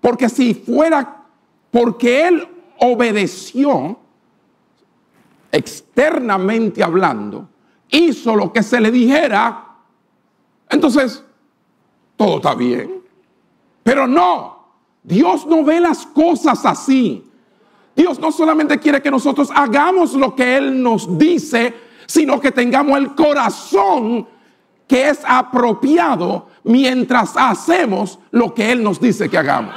Porque 0.00 0.30
si 0.30 0.54
fuera 0.54 1.24
porque 1.70 2.28
él 2.28 2.48
obedeció, 2.78 3.98
externamente 5.50 6.82
hablando, 6.82 7.46
hizo 7.90 8.34
lo 8.34 8.50
que 8.54 8.62
se 8.62 8.80
le 8.80 8.90
dijera, 8.90 9.66
entonces 10.70 11.22
todo 12.16 12.36
está 12.36 12.54
bien. 12.54 13.02
Pero 13.82 14.06
no, 14.06 14.64
Dios 15.02 15.46
no 15.46 15.62
ve 15.62 15.78
las 15.78 16.06
cosas 16.06 16.64
así. 16.64 17.22
Dios 17.94 18.18
no 18.18 18.32
solamente 18.32 18.78
quiere 18.78 19.02
que 19.02 19.10
nosotros 19.10 19.50
hagamos 19.54 20.14
lo 20.14 20.34
que 20.34 20.56
Él 20.56 20.82
nos 20.82 21.18
dice, 21.18 21.74
sino 22.06 22.40
que 22.40 22.50
tengamos 22.50 22.96
el 22.96 23.14
corazón 23.14 24.26
que 24.86 25.08
es 25.08 25.20
apropiado 25.26 26.48
mientras 26.64 27.34
hacemos 27.36 28.18
lo 28.30 28.54
que 28.54 28.72
Él 28.72 28.82
nos 28.82 29.00
dice 29.00 29.28
que 29.28 29.38
hagamos. 29.38 29.74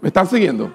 ¿Me 0.00 0.08
están 0.08 0.26
siguiendo? 0.26 0.72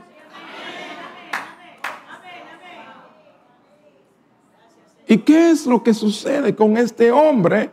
¿Y 5.07 5.17
qué 5.17 5.51
es 5.51 5.65
lo 5.65 5.83
que 5.83 5.93
sucede 5.93 6.55
con 6.55 6.77
este 6.77 7.11
hombre 7.11 7.69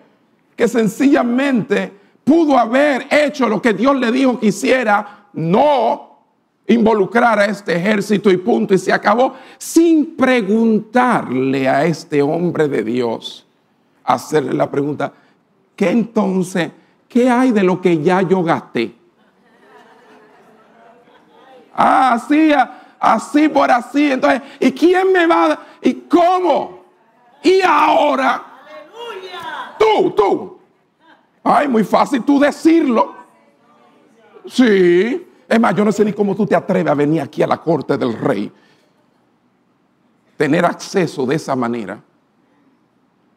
que 0.57 0.67
sencillamente 0.67 1.93
pudo 2.25 2.59
haber 2.59 3.07
hecho 3.11 3.49
lo 3.49 3.63
que 3.63 3.73
Dios 3.73 3.97
le 3.97 4.13
dijo 4.13 4.39
que 4.39 4.47
hiciera, 4.47 5.29
no 5.33 6.19
involucrar 6.67 7.39
a 7.39 7.47
este 7.47 7.77
ejército 7.77 8.31
y 8.31 8.37
punto, 8.37 8.75
y 8.75 8.79
se 8.79 8.93
acabó 8.93 9.35
sin 9.57 10.17
preguntarle 10.17 11.69
a 11.69 11.87
este 11.87 12.21
hombre 12.21 12.69
de 12.69 12.83
Dios, 12.83 13.47
hacerle 14.15 14.55
la 14.55 14.71
pregunta, 14.71 15.13
¿qué 15.77 15.91
entonces, 15.91 16.71
qué 17.09 17.31
hay 17.31 17.53
de 17.53 17.63
lo 17.63 17.81
que 17.81 18.03
ya 18.03 18.23
yo 18.23 18.43
gasté? 18.43 18.95
Ah, 21.75 22.15
así, 22.15 22.51
así 22.99 23.49
por 23.49 23.71
así, 23.71 24.13
entonces, 24.13 24.43
¿y 24.59 24.73
quién 24.73 25.13
me 25.13 25.27
va 25.27 25.53
a, 25.53 25.59
y 25.81 25.95
cómo? 25.95 26.85
Y 27.43 27.61
ahora, 27.63 28.45
tú, 29.79 30.11
tú, 30.11 30.59
Ay, 31.51 31.67
muy 31.67 31.83
fácil 31.83 32.23
tú 32.25 32.39
decirlo. 32.39 33.15
Sí. 34.47 35.27
Es 35.49 35.59
más, 35.59 35.75
yo 35.75 35.83
no 35.83 35.91
sé 35.91 36.05
ni 36.05 36.13
cómo 36.13 36.37
tú 36.37 36.47
te 36.47 36.55
atreves 36.55 36.93
a 36.93 36.95
venir 36.95 37.23
aquí 37.23 37.43
a 37.43 37.47
la 37.47 37.57
corte 37.57 37.97
del 37.97 38.13
rey. 38.13 38.53
Tener 40.37 40.67
acceso 40.67 41.25
de 41.25 41.37
esa 41.37 41.57
manera. 41.57 42.03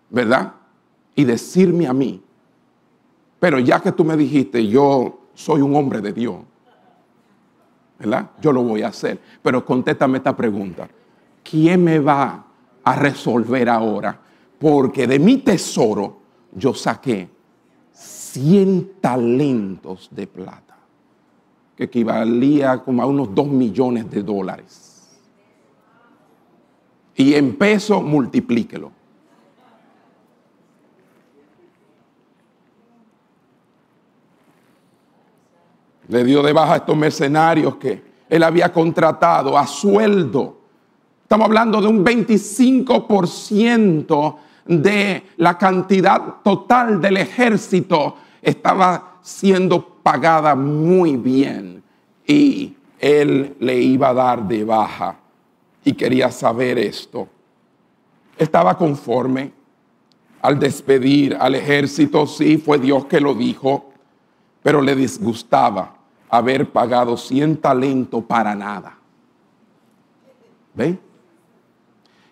¿Verdad? 0.09 0.53
Y 1.15 1.23
decirme 1.23 1.87
a 1.87 1.93
mí. 1.93 2.21
Pero 3.39 3.59
ya 3.59 3.79
que 3.79 3.91
tú 3.91 4.05
me 4.05 4.15
dijiste, 4.15 4.67
yo 4.67 5.19
soy 5.33 5.61
un 5.61 5.75
hombre 5.75 6.01
de 6.01 6.13
Dios. 6.13 6.37
¿Verdad? 7.99 8.31
Yo 8.41 8.51
lo 8.51 8.63
voy 8.63 8.83
a 8.83 8.87
hacer. 8.87 9.19
Pero 9.41 9.65
contéstame 9.65 10.17
esta 10.17 10.35
pregunta. 10.35 10.89
¿Quién 11.43 11.83
me 11.83 11.99
va 11.99 12.45
a 12.83 12.95
resolver 12.95 13.69
ahora? 13.69 14.19
Porque 14.59 15.07
de 15.07 15.19
mi 15.19 15.37
tesoro 15.37 16.19
yo 16.53 16.73
saqué 16.73 17.29
100 17.91 18.93
talentos 19.01 20.09
de 20.11 20.27
plata, 20.27 20.77
que 21.75 21.85
equivalía 21.85 22.79
como 22.79 23.01
a 23.01 23.05
unos 23.05 23.33
2 23.33 23.47
millones 23.47 24.09
de 24.09 24.23
dólares. 24.23 25.19
Y 27.15 27.33
en 27.33 27.57
peso 27.57 28.01
multiplíquelo. 28.01 28.91
Le 36.11 36.23
dio 36.25 36.43
de 36.43 36.51
baja 36.51 36.73
a 36.73 36.77
estos 36.77 36.97
mercenarios 36.97 37.77
que 37.77 38.03
él 38.27 38.43
había 38.43 38.73
contratado 38.73 39.57
a 39.57 39.65
sueldo. 39.65 40.57
Estamos 41.23 41.45
hablando 41.45 41.81
de 41.81 41.87
un 41.87 42.03
25% 42.03 44.35
de 44.65 45.23
la 45.37 45.57
cantidad 45.57 46.41
total 46.43 46.99
del 46.99 47.15
ejército 47.15 48.17
estaba 48.41 49.19
siendo 49.21 49.99
pagada 50.03 50.53
muy 50.53 51.15
bien 51.15 51.81
y 52.27 52.75
él 52.99 53.55
le 53.61 53.79
iba 53.79 54.09
a 54.09 54.13
dar 54.13 54.45
de 54.45 54.65
baja 54.65 55.17
y 55.85 55.93
quería 55.93 56.29
saber 56.29 56.77
esto. 56.77 57.29
Estaba 58.37 58.77
conforme 58.77 59.53
al 60.41 60.59
despedir 60.59 61.37
al 61.39 61.55
ejército, 61.55 62.27
sí, 62.27 62.57
fue 62.57 62.79
Dios 62.79 63.05
que 63.05 63.21
lo 63.21 63.33
dijo, 63.33 63.91
pero 64.61 64.81
le 64.81 64.93
disgustaba 64.93 66.00
haber 66.31 66.71
pagado 66.71 67.17
100 67.17 67.57
talentos 67.57 68.23
para 68.23 68.55
nada. 68.55 68.97
¿Ven? 70.73 70.99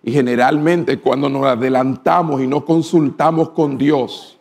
Y 0.01 0.11
generalmente 0.13 0.97
cuando 0.99 1.29
nos 1.29 1.45
adelantamos 1.45 2.41
y 2.41 2.47
no 2.47 2.63
consultamos 2.63 3.49
con 3.49 3.77
Dios, 3.77 4.39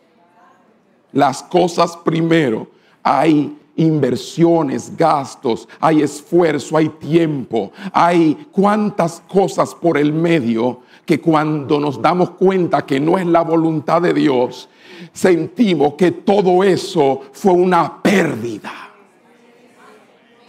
las 1.11 1.43
cosas 1.43 1.97
primero, 1.97 2.67
hay 3.03 3.57
inversiones, 3.75 4.95
gastos, 4.95 5.67
hay 5.79 6.01
esfuerzo, 6.01 6.77
hay 6.77 6.87
tiempo, 6.89 7.71
hay 7.91 8.47
cuantas 8.51 9.21
cosas 9.27 9.75
por 9.75 9.97
el 9.97 10.13
medio 10.13 10.81
que 11.05 11.19
cuando 11.19 11.79
nos 11.79 12.01
damos 12.01 12.31
cuenta 12.31 12.85
que 12.85 12.99
no 12.99 13.17
es 13.17 13.25
la 13.25 13.41
voluntad 13.41 14.01
de 14.01 14.13
Dios, 14.13 14.69
sentimos 15.11 15.95
que 15.95 16.11
todo 16.11 16.63
eso 16.63 17.21
fue 17.33 17.51
una 17.51 18.01
pérdida. 18.01 18.88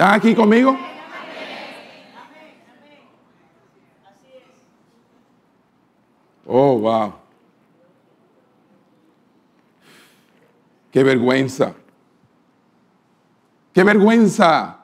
¿Están 0.01 0.15
aquí 0.15 0.35
conmigo? 0.35 0.79
Oh, 6.47 6.79
wow. 6.79 7.13
Qué 10.91 11.05
vergüenza. 11.05 11.75
Qué 13.75 13.85
vergüenza 13.85 14.79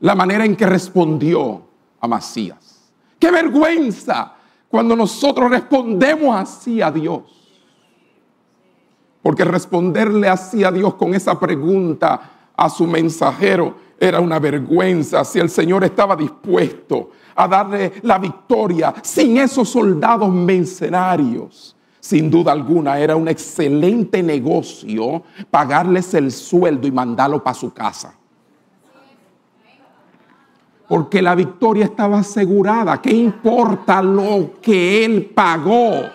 la 0.00 0.14
manera 0.16 0.44
en 0.44 0.56
que 0.56 0.66
respondió 0.66 1.62
a 2.00 2.08
Macías. 2.08 2.90
Qué 3.20 3.30
vergüenza 3.30 4.34
cuando 4.68 4.96
nosotros 4.96 5.52
respondemos 5.52 6.34
así 6.34 6.82
a 6.82 6.90
Dios. 6.90 7.22
Porque 9.22 9.44
responderle 9.44 10.28
así 10.28 10.64
a 10.64 10.72
Dios 10.72 10.94
con 10.94 11.14
esa 11.14 11.38
pregunta 11.38 12.32
a 12.56 12.70
su 12.70 12.86
mensajero 12.86 13.74
era 13.98 14.20
una 14.20 14.38
vergüenza 14.38 15.24
si 15.24 15.38
el 15.38 15.48
Señor 15.48 15.84
estaba 15.84 16.16
dispuesto 16.16 17.10
a 17.34 17.48
darle 17.48 17.94
la 18.02 18.18
victoria 18.18 18.94
sin 19.02 19.38
esos 19.38 19.68
soldados 19.68 20.32
mercenarios. 20.32 21.76
Sin 22.00 22.30
duda 22.30 22.52
alguna 22.52 22.98
era 22.98 23.16
un 23.16 23.28
excelente 23.28 24.22
negocio 24.22 25.22
pagarles 25.50 26.12
el 26.12 26.30
sueldo 26.30 26.86
y 26.86 26.92
mandarlo 26.92 27.42
para 27.42 27.54
su 27.54 27.72
casa. 27.72 28.14
Porque 30.86 31.22
la 31.22 31.34
victoria 31.34 31.86
estaba 31.86 32.18
asegurada. 32.18 33.00
¿Qué 33.00 33.10
importa 33.10 34.02
lo 34.02 34.60
que 34.60 35.02
él 35.02 35.30
pagó? 35.34 36.10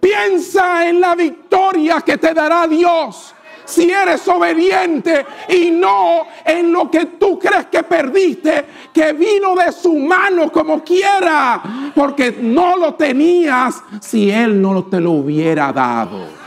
Piensa 0.00 0.88
en 0.88 1.00
la 1.00 1.14
victoria 1.14 2.00
que 2.00 2.18
te 2.18 2.32
dará 2.32 2.66
Dios 2.66 3.34
si 3.68 3.90
eres 3.90 4.26
obediente 4.26 5.26
y 5.46 5.70
no 5.70 6.26
en 6.42 6.72
lo 6.72 6.90
que 6.90 7.04
tú 7.04 7.38
crees 7.38 7.66
que 7.66 7.82
perdiste, 7.82 8.64
que 8.94 9.12
vino 9.12 9.54
de 9.54 9.70
su 9.72 9.94
mano 9.94 10.50
como 10.50 10.82
quiera, 10.82 11.90
porque 11.94 12.38
no 12.40 12.78
lo 12.78 12.94
tenías 12.94 13.82
si 14.00 14.30
Él 14.30 14.60
no 14.60 14.84
te 14.84 14.98
lo 15.00 15.10
hubiera 15.12 15.70
dado. 15.70 16.38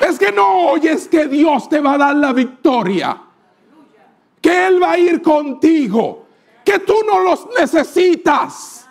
Es 0.00 0.18
que 0.18 0.32
no 0.32 0.68
oyes 0.70 1.08
que 1.08 1.26
Dios 1.26 1.68
te 1.68 1.80
va 1.80 1.94
a 1.94 1.98
dar 1.98 2.16
la 2.16 2.32
victoria, 2.32 3.18
que 4.46 4.68
Él 4.68 4.80
va 4.80 4.92
a 4.92 4.98
ir 4.98 5.20
contigo 5.22 6.24
que 6.64 6.78
tú 6.78 6.94
no 7.04 7.18
los 7.18 7.48
necesitas. 7.58 8.88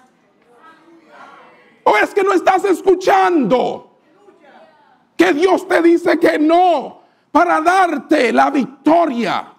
¿O 1.82 1.96
es 1.96 2.14
que 2.14 2.26
no 2.26 2.34
estás 2.34 2.66
escuchando? 2.66 4.00
Que 5.16 5.32
Dios 5.32 5.66
te 5.66 5.82
dice 5.82 6.20
que 6.20 6.38
no 6.38 7.00
para 7.32 7.62
darte 7.62 8.34
la 8.34 8.50
victoria 8.50 9.54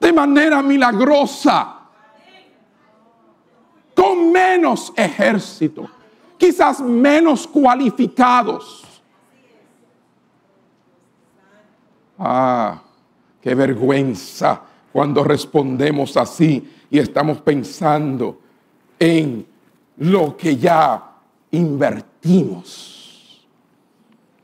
de 0.00 0.12
manera 0.14 0.62
milagrosa, 0.62 1.76
con 3.94 4.32
menos 4.32 4.92
ejército, 4.96 5.88
quizás 6.36 6.80
menos 6.80 7.46
cualificados. 7.46 8.84
Ah, 12.18 12.82
qué 13.40 13.54
vergüenza 13.54 14.62
cuando 14.92 15.24
respondemos 15.24 16.16
así 16.16 16.68
y 16.90 16.98
estamos 16.98 17.40
pensando 17.40 18.40
en 18.98 19.46
lo 19.98 20.36
que 20.36 20.56
ya 20.56 21.16
invertimos. 21.50 23.46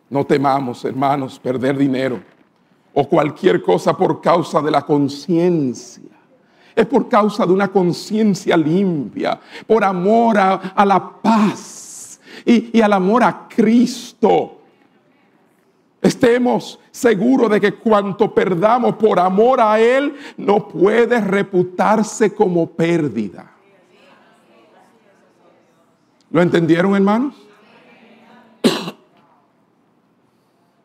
No 0.09 0.25
temamos, 0.25 0.85
hermanos, 0.85 1.39
perder 1.39 1.77
dinero 1.77 2.21
o 2.95 3.09
cualquier 3.09 3.63
cosa 3.63 3.97
por 3.97 4.21
causa 4.21 4.63
de 4.63 4.71
la 4.71 4.83
conciencia. 4.83 6.05
Es 6.75 6.87
por 6.87 7.09
causa 7.09 7.45
de 7.47 7.53
una 7.53 7.69
conciencia 7.69 8.57
limpia, 8.57 9.41
por 9.67 9.83
amor 9.83 10.39
a, 10.39 10.85
la 10.85 11.21
paz 11.23 12.21
y, 12.45 12.79
y 12.79 12.83
al 12.83 12.93
amor 12.93 13.25
a 13.25 13.49
Cristo 13.49 14.56
Estemos 16.07 16.79
seguros 16.93 17.51
de 17.51 17.61
que 17.61 17.75
cuanto 17.75 18.33
perdamos 18.33 18.95
por 18.95 19.19
amor 19.19 19.61
a 19.61 19.81
Él 19.81 20.15
no 20.37 20.69
puede 20.69 21.21
reputarse 21.21 22.33
como 22.33 22.69
pérdida. 22.69 23.51
¿Lo 26.31 26.41
entendieron, 26.41 26.95
hermanos? 26.95 27.35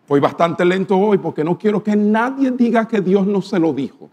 Voy 0.07 0.19
bastante 0.19 0.65
lento 0.65 0.97
hoy 0.97 1.19
porque 1.19 1.43
no 1.43 1.55
quiero 1.55 1.83
que 1.83 1.95
nadie 1.95 2.49
diga 2.49 2.87
que 2.87 2.99
Dios 2.99 3.27
no 3.27 3.43
se 3.43 3.59
lo 3.59 3.73
dijo. 3.73 4.09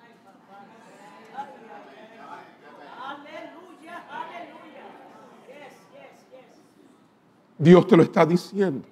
Dios 7.56 7.86
te 7.86 7.96
lo 7.96 8.02
está 8.02 8.26
diciendo. 8.26 8.86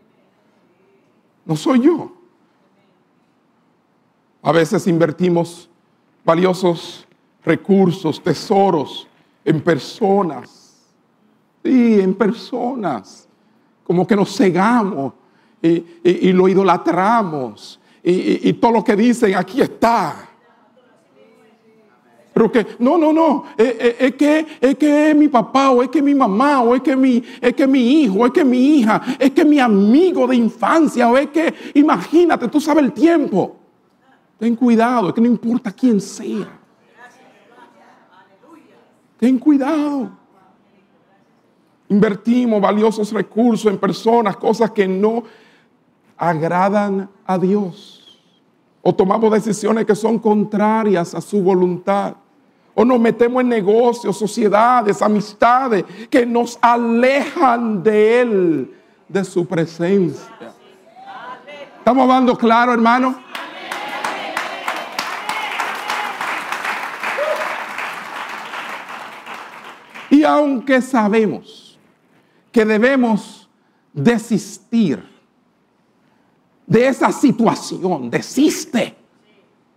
No 1.47 1.57
soy 1.57 1.81
yo. 1.81 2.13
A 4.43 4.53
veces 4.53 4.87
invertimos 4.87 5.71
valiosos 6.25 7.07
recursos, 7.45 8.23
tesoros 8.23 9.07
en 9.45 9.61
personas. 9.61 10.85
Sí, 11.65 12.01
en 12.01 12.15
personas. 12.15 13.29
Como 13.85 14.07
que 14.07 14.17
nos 14.17 14.37
cegamos 14.37 15.15
y, 15.63 16.33
lo 16.33 16.49
idolatramos. 16.49 17.81
Y, 18.03 18.49
y 18.49 18.53
todo 18.55 18.73
lo 18.73 18.85
que 18.85 18.97
dicen, 18.97 19.35
aquí 19.37 19.63
está. 19.63 20.26
Pero 22.37 22.53
que, 22.53 22.67
no, 22.81 22.99
no, 22.99 23.15
no, 23.15 23.45
es, 23.57 23.67
eh, 23.67 23.77
eh, 23.81 23.97
es, 23.99 24.15
que, 24.15 24.47
es 24.61 24.75
que 24.75 25.11
es 25.11 25.17
mi 25.17 25.27
papá, 25.27 25.71
o 25.71 25.83
es 25.83 25.89
que 25.89 26.03
mi 26.03 26.15
mamá, 26.15 26.61
o 26.61 26.75
es 26.75 26.83
que 26.83 26.95
mi, 26.95 27.25
es 27.41 27.55
que 27.55 27.67
mi 27.67 28.03
hijo, 28.03 28.19
o 28.19 28.27
es 28.27 28.33
que 28.33 28.45
mi 28.45 28.59
hija, 28.59 29.01
es 29.19 29.31
que 29.31 29.43
mi 29.43 29.59
amigo 29.59 30.27
de 30.27 30.37
infancia, 30.37 31.09
o 31.09 31.17
es 31.17 31.31
que, 31.31 31.55
imagínate, 31.73 32.47
tú 32.49 32.61
sabes 32.61 32.85
el 32.85 32.93
tiempo. 32.93 33.57
Ten 34.39 34.55
cuidado, 34.55 35.09
es 35.09 35.15
que 35.15 35.23
no 35.23 35.29
importa 35.29 35.73
quién 35.73 35.99
sea. 35.99 36.61
Ten 39.17 39.39
cuidado. 39.39 40.11
Invertimos 41.89 42.61
valiosos 42.61 43.13
recursos 43.15 43.73
en 43.73 43.79
personas, 43.79 44.37
cosas 44.37 44.73
que 44.73 44.87
no 44.87 45.23
agradan 46.19 47.09
a 47.25 47.39
Dios. 47.39 48.21
O 48.83 48.95
tomamos 48.95 49.33
decisiones 49.33 49.87
que 49.87 49.95
son 49.95 50.19
contrarias 50.19 51.15
a 51.15 51.23
su 51.23 51.41
voluntad 51.41 52.17
o 52.79 52.85
nos 52.85 53.01
metemos 53.01 53.41
en 53.41 53.49
negocios, 53.49 54.19
sociedades, 54.19 55.01
amistades 55.01 55.83
que 56.11 56.27
nos 56.27 56.59
alejan 56.61 57.83
de 57.83 58.21
Él, 58.21 58.75
de 59.09 59.25
su 59.25 59.47
presencia. 59.47 60.31
¿Estamos 61.79 62.03
hablando 62.03 62.37
claro, 62.37 62.75
hermano? 62.75 63.19
Y 70.11 70.23
aunque 70.23 70.83
sabemos 70.83 71.79
que 72.53 72.63
debemos 72.63 73.49
desistir 73.91 75.03
de 76.67 76.89
esa 76.89 77.11
situación, 77.11 78.11
desiste. 78.11 78.95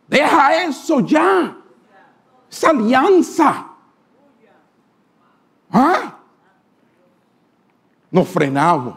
Deja 0.06 0.66
eso 0.66 1.00
ya. 1.00 1.59
Esa 2.50 2.70
alianza. 2.70 3.68
¿Ah? 5.72 6.18
Nos 8.12 8.28
frenamos 8.28 8.96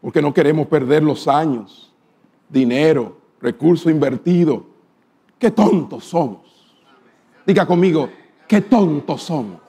porque 0.00 0.22
no 0.22 0.32
queremos 0.32 0.66
perder 0.68 1.02
los 1.02 1.26
años, 1.26 1.92
dinero, 2.48 3.16
recursos 3.40 3.90
invertidos. 3.90 4.60
Qué 5.38 5.50
tontos 5.50 6.04
somos. 6.04 6.74
Diga 7.44 7.66
conmigo, 7.66 8.08
qué 8.46 8.60
tontos 8.60 9.22
somos. 9.22 9.60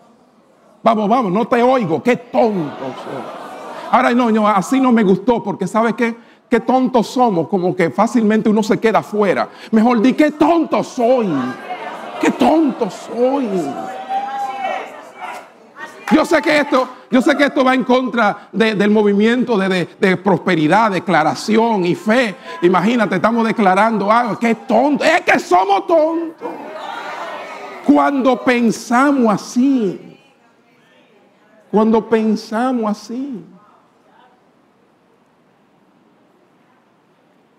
Vamos, 0.84 1.10
vamos, 1.10 1.32
no 1.32 1.48
te 1.48 1.62
oigo, 1.62 2.02
qué 2.02 2.16
tontos 2.18 2.94
somos. 3.04 3.48
Ahora 3.92 4.14
no, 4.14 4.32
no, 4.32 4.48
así 4.48 4.80
no 4.80 4.92
me 4.92 5.04
gustó 5.04 5.44
porque 5.44 5.68
¿sabes 5.68 5.96
qué? 5.96 6.16
Qué 6.50 6.60
tontos 6.62 7.08
somos, 7.08 7.48
como 7.48 7.76
que 7.76 7.90
fácilmente 7.90 8.48
uno 8.50 8.64
se 8.64 8.80
queda 8.80 9.00
afuera. 9.00 9.50
Mejor 9.72 10.02
di, 10.02 10.14
qué 10.14 10.32
tonto 10.32 10.84
soy. 10.84 11.28
Qué 12.22 12.32
tonto 12.32 12.90
soy. 12.90 13.48
Yo 16.12 16.26
sé 16.26 16.42
que 16.42 16.60
esto, 16.60 16.88
yo 17.12 17.22
sé 17.22 17.36
que 17.36 17.46
esto 17.46 17.66
va 17.66 17.76
en 17.76 17.84
contra 17.84 18.48
del 18.52 18.90
movimiento 18.90 19.58
de, 19.58 19.90
de, 20.00 20.18
prosperidad, 20.18 20.92
declaración 20.92 21.86
y 21.86 21.96
fe. 21.96 22.36
Imagínate, 22.62 23.16
estamos 23.16 23.46
declarando 23.46 24.10
algo. 24.10 24.40
Qué 24.40 24.56
tonto. 24.56 25.04
Es 25.04 25.22
que 25.22 25.38
somos 25.38 25.86
tontos. 25.86 26.50
Cuando 27.86 28.42
pensamos 28.44 29.34
así. 29.34 30.18
Cuando 31.70 32.08
pensamos 32.08 32.90
así. 32.90 33.44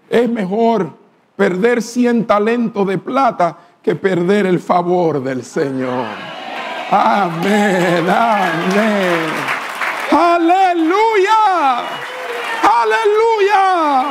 Es 0.08 0.28
mejor 0.28 0.90
perder 1.36 1.82
100 1.82 2.26
talentos 2.26 2.86
de 2.86 2.98
plata 2.98 3.56
que 3.88 3.94
perder 3.94 4.44
el 4.44 4.60
favor 4.60 5.22
del 5.22 5.42
Señor. 5.42 6.04
Amén, 6.90 8.06
amén. 8.06 9.30
Aleluya. 10.10 11.78
Aleluya. 12.82 14.04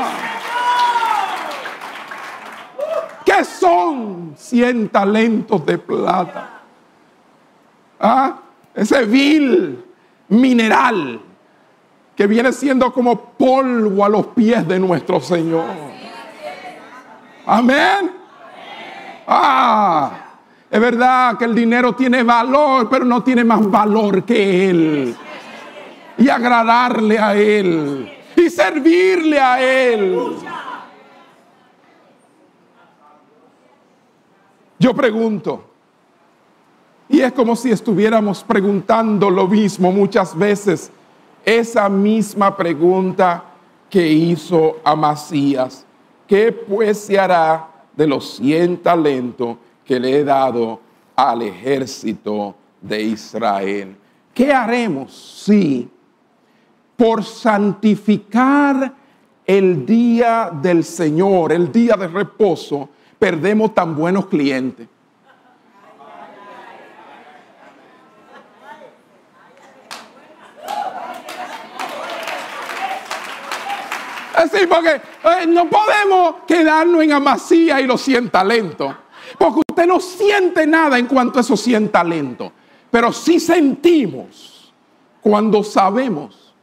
¿Qué 3.23 3.45
son 3.45 4.34
100 4.36 4.89
talentos 4.89 5.63
de 5.63 5.78
plata? 5.78 6.61
¿Ah? 7.99 8.36
Ese 8.73 9.05
vil 9.05 9.86
mineral 10.30 11.21
que 12.15 12.25
viene 12.25 12.51
siendo 12.51 12.91
como 12.91 13.15
polvo 13.38 14.03
a 14.03 14.09
los 14.09 14.25
pies 14.25 14.67
de 14.67 14.80
nuestro 14.80 15.21
Señor. 15.21 15.69
Amén. 17.45 18.16
Ah, 19.28 20.11
es 20.71 20.80
verdad 20.80 21.38
que 21.38 21.45
el 21.45 21.53
dinero 21.53 21.93
tiene 21.93 22.23
valor, 22.23 22.88
pero 22.89 23.03
no 23.03 23.21
tiene 23.21 23.43
más 23.43 23.69
valor 23.69 24.23
que 24.23 24.69
Él. 24.69 25.15
Y 26.17 26.30
agradarle 26.30 27.19
a 27.19 27.36
Él. 27.36 28.09
Y 28.36 28.49
servirle 28.49 29.39
a 29.39 29.61
Él. 29.61 30.38
Yo 34.80 34.93
pregunto, 34.93 35.71
y 37.09 37.21
es 37.21 37.34
como 37.34 37.55
si 37.55 37.71
estuviéramos 37.71 38.43
preguntando 38.43 39.30
lo 39.30 39.47
mismo 39.47 39.91
muchas 39.91 40.38
veces 40.38 40.91
esa 41.43 41.88
misma 41.88 42.55
pregunta 42.55 43.43
que 43.89 44.05
hizo 44.05 44.78
Amasías. 44.84 45.86
¿Qué 46.28 46.51
pues 46.51 46.99
se 46.99 47.17
hará 47.17 47.76
de 47.97 48.07
los 48.07 48.35
cien 48.35 48.77
talentos 48.77 49.57
que 49.83 49.99
le 49.99 50.19
he 50.19 50.23
dado 50.23 50.79
al 51.15 51.41
ejército 51.41 52.55
de 52.79 53.01
Israel? 53.01 53.97
¿Qué 54.33 54.53
haremos 54.53 55.13
si 55.43 55.89
por 56.95 57.23
santificar 57.23 58.93
el 59.45 59.85
día 59.85 60.51
del 60.61 60.83
Señor, 60.83 61.51
el 61.51 61.71
día 61.71 61.95
de 61.95 62.07
reposo, 62.07 62.89
perdemos 63.17 63.73
tan 63.73 63.95
buenos 63.95 64.27
clientes? 64.27 64.87
Porque 74.69 74.89
eh, 74.89 75.47
no 75.47 75.69
podemos 75.69 76.35
quedarnos 76.47 77.03
en 77.03 77.13
amasía 77.13 77.81
y 77.81 77.87
los 77.87 78.01
100 78.01 78.29
talentos. 78.29 78.93
Porque 79.37 79.61
usted 79.69 79.85
no 79.85 79.99
siente 79.99 80.65
nada 80.65 80.97
en 80.97 81.05
cuanto 81.07 81.39
a 81.39 81.41
esos 81.41 81.59
100 81.61 81.89
talentos. 81.89 82.51
Pero 82.89 83.11
sí 83.11 83.39
sentimos 83.39 84.73
cuando 85.21 85.63
sabemos 85.63 86.53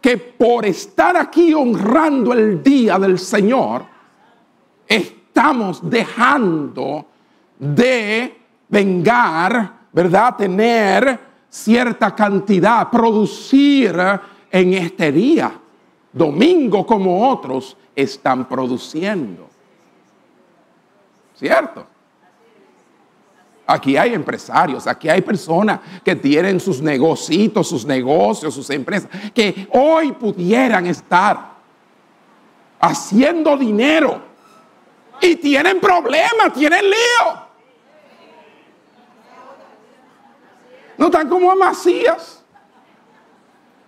que 0.00 0.16
por 0.16 0.66
estar 0.66 1.16
aquí 1.16 1.54
honrando 1.54 2.32
el 2.32 2.62
día 2.62 2.98
del 2.98 3.18
Señor, 3.18 3.84
estamos 4.86 5.88
dejando 5.88 7.06
de 7.58 8.36
vengar, 8.68 9.86
¿verdad? 9.92 10.36
Tener 10.36 11.20
cierta 11.48 12.14
cantidad, 12.14 12.90
producir 12.90 13.94
en 14.50 14.74
este 14.74 15.12
día 15.12 15.61
domingo 16.12 16.86
como 16.86 17.28
otros, 17.30 17.76
están 17.94 18.48
produciendo. 18.48 19.48
¿Cierto? 21.34 21.86
Aquí 23.66 23.96
hay 23.96 24.12
empresarios, 24.12 24.86
aquí 24.86 25.08
hay 25.08 25.22
personas 25.22 25.80
que 26.04 26.16
tienen 26.16 26.60
sus 26.60 26.82
negocios, 26.82 27.68
sus 27.68 27.86
negocios, 27.86 28.54
sus 28.54 28.68
empresas, 28.70 29.08
que 29.32 29.68
hoy 29.72 30.12
pudieran 30.12 30.86
estar 30.86 31.52
haciendo 32.80 33.56
dinero 33.56 34.20
y 35.20 35.36
tienen 35.36 35.80
problemas, 35.80 36.52
tienen 36.52 36.84
lío. 36.84 37.42
No 40.98 41.06
están 41.06 41.28
como 41.28 41.54
Macías. 41.56 42.41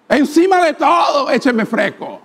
Encima 0.08 0.64
de 0.64 0.74
todo, 0.74 1.30
écheme 1.30 1.64
fresco. 1.64 2.20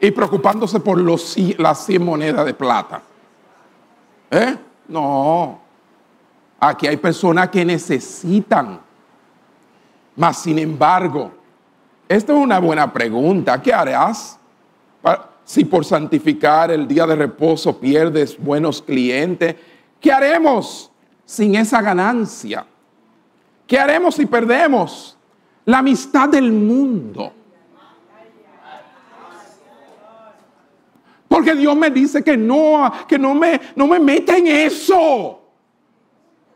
Y 0.00 0.10
preocupándose 0.10 0.78
por 0.80 0.98
los, 0.98 1.36
las 1.58 1.84
100 1.84 2.04
monedas 2.04 2.44
de 2.46 2.54
plata. 2.54 3.02
¿Eh? 4.30 4.56
No. 4.88 5.60
Aquí 6.60 6.86
hay 6.86 6.96
personas 6.96 7.48
que 7.48 7.64
necesitan. 7.64 8.80
Mas, 10.16 10.38
sin 10.38 10.58
embargo, 10.58 11.32
esta 12.08 12.32
es 12.32 12.38
una 12.38 12.58
buena 12.58 12.92
pregunta. 12.92 13.60
¿Qué 13.60 13.72
harás 13.72 14.38
si 15.44 15.64
por 15.64 15.84
santificar 15.84 16.70
el 16.70 16.86
día 16.86 17.06
de 17.06 17.16
reposo 17.16 17.78
pierdes 17.78 18.38
buenos 18.38 18.82
clientes? 18.82 19.56
¿Qué 20.00 20.12
haremos 20.12 20.90
sin 21.24 21.54
esa 21.54 21.82
ganancia? 21.82 22.66
¿Qué 23.66 23.78
haremos 23.78 24.14
si 24.14 24.26
perdemos 24.26 25.17
la 25.68 25.78
amistad 25.78 26.30
del 26.30 26.50
mundo. 26.50 27.30
Porque 31.28 31.54
Dios 31.54 31.76
me 31.76 31.90
dice 31.90 32.24
que 32.24 32.38
no, 32.38 32.90
que 33.06 33.18
no 33.18 33.34
me, 33.34 33.60
no 33.76 33.86
me 33.86 33.98
meta 33.98 34.38
en 34.38 34.46
eso. 34.46 35.42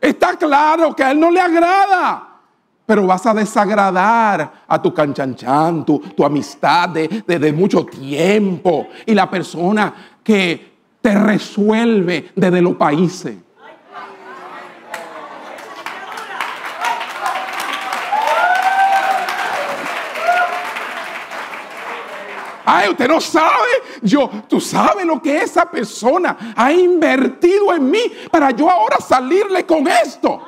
Está 0.01 0.35
claro 0.35 0.95
que 0.95 1.03
a 1.03 1.11
Él 1.11 1.19
no 1.19 1.29
le 1.29 1.39
agrada. 1.39 2.39
Pero 2.87 3.05
vas 3.05 3.23
a 3.27 3.35
desagradar 3.35 4.51
a 4.67 4.81
tu 4.81 4.91
canchanchan, 4.91 5.85
tu, 5.85 5.99
tu 5.99 6.25
amistad 6.25 6.89
de, 6.89 7.07
de 7.07 7.53
mucho 7.53 7.85
tiempo. 7.85 8.87
Y 9.05 9.13
la 9.13 9.29
persona 9.29 9.93
que 10.23 10.73
te 11.01 11.13
resuelve 11.13 12.31
desde 12.35 12.61
los 12.63 12.75
países. 12.77 13.42
Ay, 22.65 22.89
usted 22.89 23.07
no 23.07 23.19
sabe. 23.19 23.67
Yo, 24.01 24.29
tú 24.47 24.59
sabes 24.59 25.05
lo 25.05 25.21
que 25.21 25.41
esa 25.41 25.69
persona 25.69 26.53
ha 26.55 26.71
invertido 26.71 27.73
en 27.73 27.89
mí 27.89 28.11
para 28.31 28.51
yo 28.51 28.69
ahora 28.69 28.97
salirle 28.99 29.65
con 29.65 29.87
esto. 29.87 30.41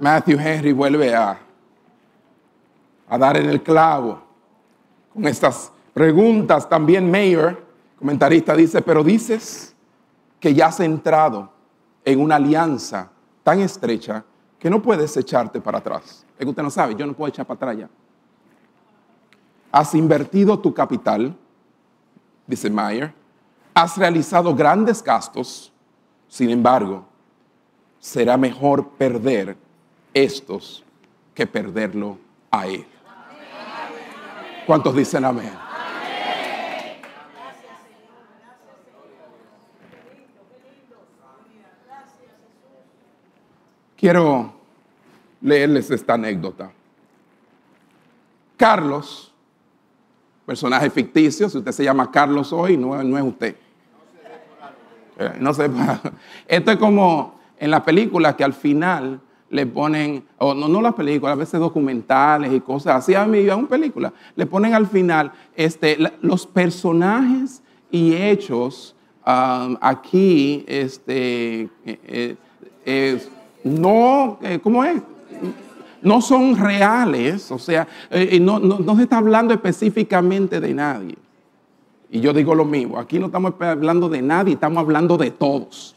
Matthew 0.00 0.38
Henry 0.38 0.72
vuelve 0.72 1.12
a, 1.12 1.36
a 3.08 3.18
dar 3.18 3.36
en 3.36 3.50
el 3.50 3.62
clavo 3.62 4.22
con 5.12 5.26
estas 5.26 5.72
preguntas. 5.92 6.68
También 6.68 7.10
Mayer 7.10 7.67
comentarista 7.98 8.54
dice, 8.54 8.82
pero 8.82 9.02
dices 9.02 9.74
que 10.40 10.54
ya 10.54 10.66
has 10.66 10.80
entrado 10.80 11.50
en 12.04 12.20
una 12.20 12.36
alianza 12.36 13.10
tan 13.42 13.60
estrecha 13.60 14.24
que 14.58 14.70
no 14.70 14.80
puedes 14.82 15.16
echarte 15.16 15.60
para 15.60 15.78
atrás. 15.78 16.24
Es 16.38 16.44
que 16.44 16.50
usted 16.50 16.62
no 16.62 16.70
sabe, 16.70 16.94
yo 16.94 17.06
no 17.06 17.14
puedo 17.14 17.28
echar 17.28 17.46
para 17.46 17.56
atrás 17.56 17.76
ya. 17.78 17.88
Has 19.70 19.94
invertido 19.94 20.58
tu 20.58 20.72
capital, 20.72 21.36
dice 22.46 22.70
Mayer, 22.70 23.12
has 23.74 23.96
realizado 23.96 24.54
grandes 24.54 25.02
gastos, 25.02 25.72
sin 26.28 26.50
embargo, 26.50 27.04
será 27.98 28.36
mejor 28.36 28.90
perder 28.90 29.56
estos 30.14 30.84
que 31.34 31.46
perderlo 31.46 32.18
a 32.50 32.66
Él. 32.66 32.86
¿Cuántos 34.66 34.94
dicen 34.94 35.24
amén? 35.24 35.67
Quiero 43.98 44.52
leerles 45.40 45.90
esta 45.90 46.14
anécdota. 46.14 46.70
Carlos, 48.56 49.34
personaje 50.46 50.88
ficticio, 50.88 51.48
si 51.48 51.58
usted 51.58 51.72
se 51.72 51.82
llama 51.82 52.08
Carlos 52.08 52.52
hoy, 52.52 52.76
no, 52.76 53.02
no 53.02 53.18
es 53.18 53.24
usted. 53.24 53.56
Eh, 55.18 55.32
no 55.40 55.52
sé, 55.52 55.68
esto 56.46 56.70
es 56.70 56.76
como 56.76 57.40
en 57.58 57.72
la 57.72 57.84
película 57.84 58.36
que 58.36 58.44
al 58.44 58.52
final 58.52 59.20
le 59.50 59.66
ponen, 59.66 60.24
o 60.38 60.54
no, 60.54 60.68
no 60.68 60.80
las 60.80 60.94
películas, 60.94 61.32
a 61.32 61.36
veces 61.36 61.58
documentales 61.58 62.52
y 62.52 62.60
cosas 62.60 62.96
así, 62.96 63.16
a 63.16 63.24
mí, 63.26 63.48
a 63.48 63.56
una 63.56 63.68
película, 63.68 64.12
le 64.36 64.46
ponen 64.46 64.74
al 64.74 64.86
final 64.86 65.32
este, 65.56 65.98
los 66.20 66.46
personajes 66.46 67.62
y 67.90 68.14
hechos 68.14 68.94
um, 69.26 69.76
aquí, 69.80 70.64
este, 70.68 71.68
eh, 71.84 72.36
eh, 72.84 73.28
no, 73.64 74.38
eh, 74.42 74.58
¿cómo 74.62 74.84
es? 74.84 75.00
No 76.00 76.20
son 76.20 76.56
reales, 76.56 77.50
o 77.50 77.58
sea, 77.58 77.88
no, 78.40 78.58
no 78.60 78.96
se 78.96 79.02
está 79.02 79.18
hablando 79.18 79.52
específicamente 79.52 80.60
de 80.60 80.72
nadie. 80.72 81.16
Y 82.10 82.20
yo 82.20 82.32
digo 82.32 82.54
lo 82.54 82.64
mismo, 82.64 82.98
aquí 82.98 83.18
no 83.18 83.26
estamos 83.26 83.54
hablando 83.60 84.08
de 84.08 84.22
nadie, 84.22 84.54
estamos 84.54 84.78
hablando 84.78 85.16
de 85.16 85.30
todos. 85.30 85.94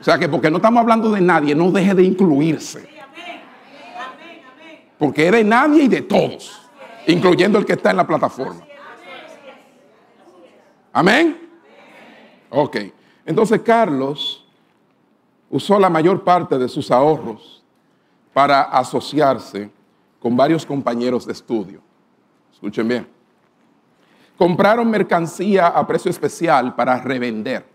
O 0.00 0.04
sea 0.04 0.18
que 0.18 0.28
porque 0.28 0.50
no 0.50 0.58
estamos 0.58 0.82
hablando 0.82 1.10
de 1.10 1.20
nadie, 1.20 1.54
no 1.54 1.70
deje 1.72 1.94
de 1.94 2.04
incluirse. 2.04 2.86
Porque 4.98 5.26
es 5.26 5.32
de 5.32 5.44
nadie 5.44 5.84
y 5.84 5.88
de 5.88 6.02
todos, 6.02 6.60
incluyendo 7.06 7.58
el 7.58 7.64
que 7.64 7.72
está 7.72 7.90
en 7.90 7.96
la 7.96 8.06
plataforma. 8.06 8.60
Amén. 10.92 11.48
Ok. 12.50 12.76
Entonces 13.26 13.62
Carlos 13.62 14.43
usó 15.54 15.78
la 15.78 15.88
mayor 15.88 16.24
parte 16.24 16.58
de 16.58 16.68
sus 16.68 16.90
ahorros 16.90 17.62
para 18.32 18.62
asociarse 18.62 19.70
con 20.18 20.36
varios 20.36 20.66
compañeros 20.66 21.24
de 21.26 21.32
estudio. 21.32 21.80
Escuchen 22.52 22.88
bien. 22.88 23.08
Compraron 24.36 24.90
mercancía 24.90 25.68
a 25.68 25.86
precio 25.86 26.10
especial 26.10 26.74
para 26.74 27.00
revender 27.00 27.74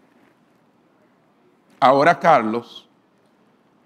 ahora 1.80 2.19
Carlos 2.19 2.86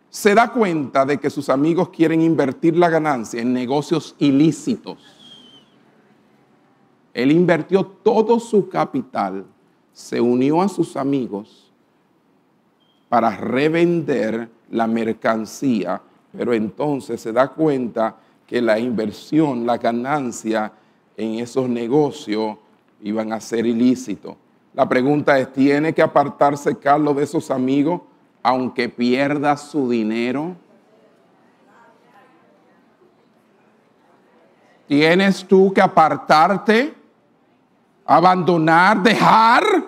se 0.09 0.33
da 0.33 0.51
cuenta 0.51 1.05
de 1.05 1.19
que 1.19 1.29
sus 1.29 1.49
amigos 1.49 1.89
quieren 1.89 2.21
invertir 2.21 2.75
la 2.75 2.89
ganancia 2.89 3.41
en 3.41 3.53
negocios 3.53 4.15
ilícitos. 4.19 4.97
Él 7.13 7.31
invirtió 7.31 7.85
todo 7.85 8.39
su 8.39 8.69
capital, 8.69 9.45
se 9.91 10.19
unió 10.19 10.61
a 10.61 10.69
sus 10.69 10.95
amigos 10.97 11.62
para 13.13 13.29
revender 13.29 14.49
la 14.71 14.87
mercancía, 14.87 16.01
pero 16.35 16.51
entonces 16.51 17.21
se 17.21 17.31
da 17.31 17.47
cuenta 17.47 18.15
que 18.47 18.59
la 18.59 18.79
inversión, 18.79 19.67
la 19.67 19.77
ganancia 19.77 20.71
en 21.15 21.35
esos 21.35 21.69
negocios 21.69 22.57
iban 23.03 23.31
a 23.31 23.39
ser 23.39 23.67
ilícitos. 23.67 24.35
La 24.73 24.89
pregunta 24.89 25.37
es, 25.37 25.53
¿tiene 25.53 25.93
que 25.93 26.01
apartarse 26.01 26.75
Carlos 26.79 27.15
de 27.15 27.25
esos 27.25 27.51
amigos 27.51 28.01
aunque 28.41 28.89
pierda 28.89 29.57
su 29.57 29.87
dinero? 29.87 30.55
¿Tienes 34.87 35.45
tú 35.45 35.71
que 35.71 35.81
apartarte, 35.81 36.95
abandonar, 38.07 39.03
dejar? 39.03 39.82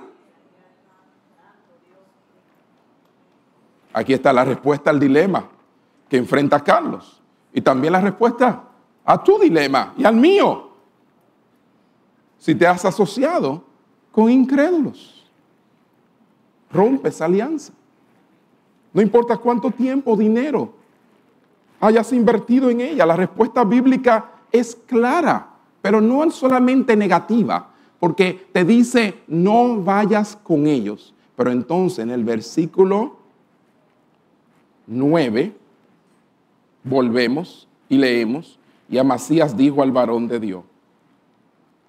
Aquí 3.97 4.11
está 4.11 4.33
la 4.33 4.43
respuesta 4.43 4.89
al 4.89 4.99
dilema 4.99 5.47
que 6.09 6.17
enfrenta 6.17 6.59
Carlos 6.59 7.21
y 7.53 7.61
también 7.61 7.93
la 7.93 8.01
respuesta 8.01 8.61
a 9.05 9.23
tu 9.23 9.39
dilema 9.39 9.93
y 9.97 10.03
al 10.03 10.17
mío. 10.17 10.69
Si 12.37 12.55
te 12.55 12.67
has 12.67 12.83
asociado 12.83 13.63
con 14.11 14.29
incrédulos. 14.29 15.25
Rompe 16.73 17.07
esa 17.07 17.23
alianza. 17.23 17.71
No 18.91 19.01
importa 19.01 19.37
cuánto 19.37 19.71
tiempo 19.71 20.11
o 20.11 20.17
dinero 20.17 20.73
hayas 21.79 22.11
invertido 22.11 22.69
en 22.69 22.81
ella, 22.81 23.05
la 23.05 23.15
respuesta 23.15 23.63
bíblica 23.63 24.29
es 24.51 24.75
clara, 24.75 25.51
pero 25.81 26.01
no 26.01 26.21
es 26.25 26.33
solamente 26.33 26.97
negativa, 26.97 27.69
porque 28.01 28.49
te 28.51 28.65
dice 28.65 29.21
no 29.27 29.81
vayas 29.81 30.35
con 30.35 30.67
ellos. 30.67 31.13
Pero 31.37 31.49
entonces 31.49 31.99
en 31.99 32.09
el 32.09 32.25
versículo 32.25 33.23
9 34.87 35.53
volvemos 36.83 37.67
y 37.89 37.97
leemos, 37.97 38.59
y 38.89 38.97
Amasías 38.97 39.57
dijo 39.57 39.81
al 39.81 39.91
varón 39.91 40.27
de 40.27 40.39
Dios, 40.39 40.63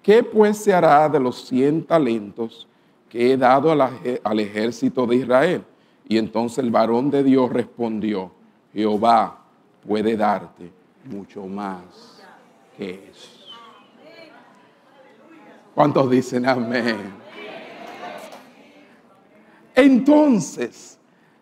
¿Qué 0.07 0.23
pues 0.23 0.57
se 0.57 0.73
hará 0.73 1.09
de 1.09 1.19
los 1.19 1.47
cien 1.47 1.83
talentos 1.83 2.65
que 3.09 3.33
he 3.33 3.35
dado 3.35 3.71
al 3.71 4.39
ejército 4.39 5.05
de 5.05 5.17
Israel? 5.17 5.65
Y 6.07 6.17
entonces 6.17 6.59
el 6.59 6.71
varón 6.71 7.11
de 7.11 7.23
Dios 7.23 7.51
respondió, 7.51 8.31
Jehová 8.73 9.37
puede 9.85 10.15
darte 10.15 10.71
mucho 11.11 11.45
más 11.45 12.23
que 12.77 13.09
eso. 13.11 13.51
¿Cuántos 15.75 16.09
dicen 16.09 16.45
amén? 16.45 17.11
Entonces, 19.75 20.96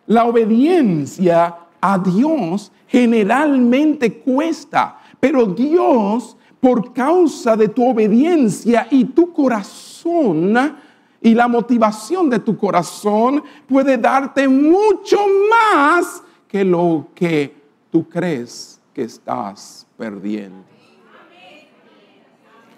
la 0.06 0.24
obediencia 0.24 1.56
a 1.80 1.98
Dios 1.98 2.72
generalmente 2.86 4.18
cuesta, 4.20 4.98
pero 5.20 5.46
Dios 5.46 6.36
por 6.60 6.92
causa 6.92 7.56
de 7.56 7.68
tu 7.68 7.88
obediencia 7.88 8.86
y 8.90 9.04
tu 9.04 9.32
corazón 9.32 10.76
y 11.20 11.34
la 11.34 11.48
motivación 11.48 12.30
de 12.30 12.38
tu 12.38 12.56
corazón 12.56 13.42
puede 13.68 13.98
darte 13.98 14.46
mucho 14.48 15.18
más 15.50 16.22
que 16.46 16.64
lo 16.64 17.08
que 17.14 17.54
tú 17.90 18.08
crees 18.08 18.80
que 18.94 19.02
estás 19.02 19.86
perdiendo. 19.96 20.64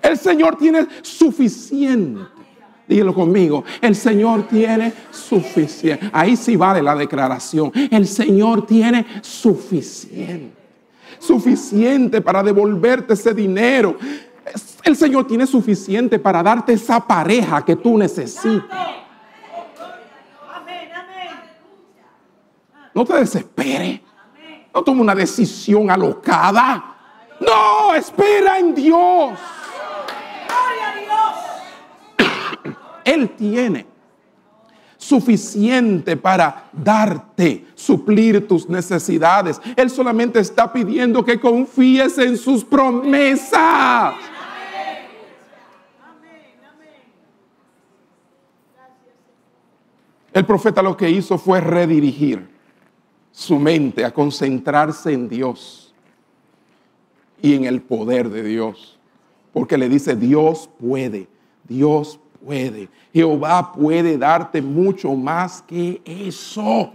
El 0.03 0.17
Señor 0.17 0.57
tiene 0.57 0.87
suficiente. 1.03 2.38
Dígelo 2.89 3.15
conmigo. 3.15 3.65
El 3.81 3.95
Señor 3.95 4.49
tiene 4.49 4.93
suficiente. 5.11 6.11
Ahí 6.13 6.37
sí 6.37 6.57
vale 6.57 6.83
la 6.83 6.95
declaración. 6.95 7.71
El 7.91 8.07
Señor 8.07 8.67
tiene 8.67 9.05
suficiente 9.21 10.59
suficiente 11.19 12.21
para 12.21 12.43
devolverte 12.43 13.15
ese 13.15 13.35
dinero. 13.35 13.97
El 14.83 14.97
Señor 14.97 15.27
tiene 15.27 15.47
suficiente 15.47 16.19
para 16.19 16.43
darte 16.43 16.73
esa 16.73 17.07
pareja 17.07 17.65
que 17.65 17.77
tú 17.77 17.99
necesitas. 17.99 18.89
No 22.95 23.05
te 23.05 23.15
desesperes. 23.15 24.01
No 24.75 24.83
tome 24.83 25.01
una 25.01 25.15
decisión 25.15 25.91
alocada. 25.91 26.97
No, 27.41 27.95
espera 27.95 28.59
en 28.59 28.75
Dios. 28.75 29.39
Él 33.09 33.31
tiene 33.31 33.87
suficiente 34.99 36.17
para 36.17 36.69
darte, 36.73 37.65
suplir 37.75 38.47
tus 38.47 38.69
necesidades. 38.69 39.61
Él 39.77 39.89
solamente 39.89 40.41
está 40.41 40.71
pidiendo 40.71 41.25
que 41.25 41.41
confíes 41.41 42.19
en 42.19 42.37
sus 42.37 42.65
promesas. 42.65 44.15
El 50.33 50.45
profeta 50.45 50.83
lo 50.83 50.97
que 50.97 51.09
hizo 51.09 51.39
fue 51.39 51.61
redirigir 51.61 52.47
su 53.33 53.59
mente 53.59 54.05
a 54.05 54.13
concentrarse 54.13 55.13
en 55.13 55.29
Dios 55.29 55.95
y 57.41 57.55
en 57.55 57.65
el 57.65 57.81
poder 57.81 58.29
de 58.29 58.43
Dios. 58.43 58.99
Porque 59.53 59.79
le 59.79 59.89
dice, 59.89 60.15
Dios 60.15 60.69
puede, 60.79 61.27
Dios 61.67 62.21
Jehová 63.13 63.73
puede 63.73 64.17
darte 64.17 64.63
mucho 64.63 65.15
más 65.15 65.63
que 65.63 66.01
eso. 66.05 66.93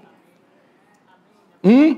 ¿Mm? 1.62 1.94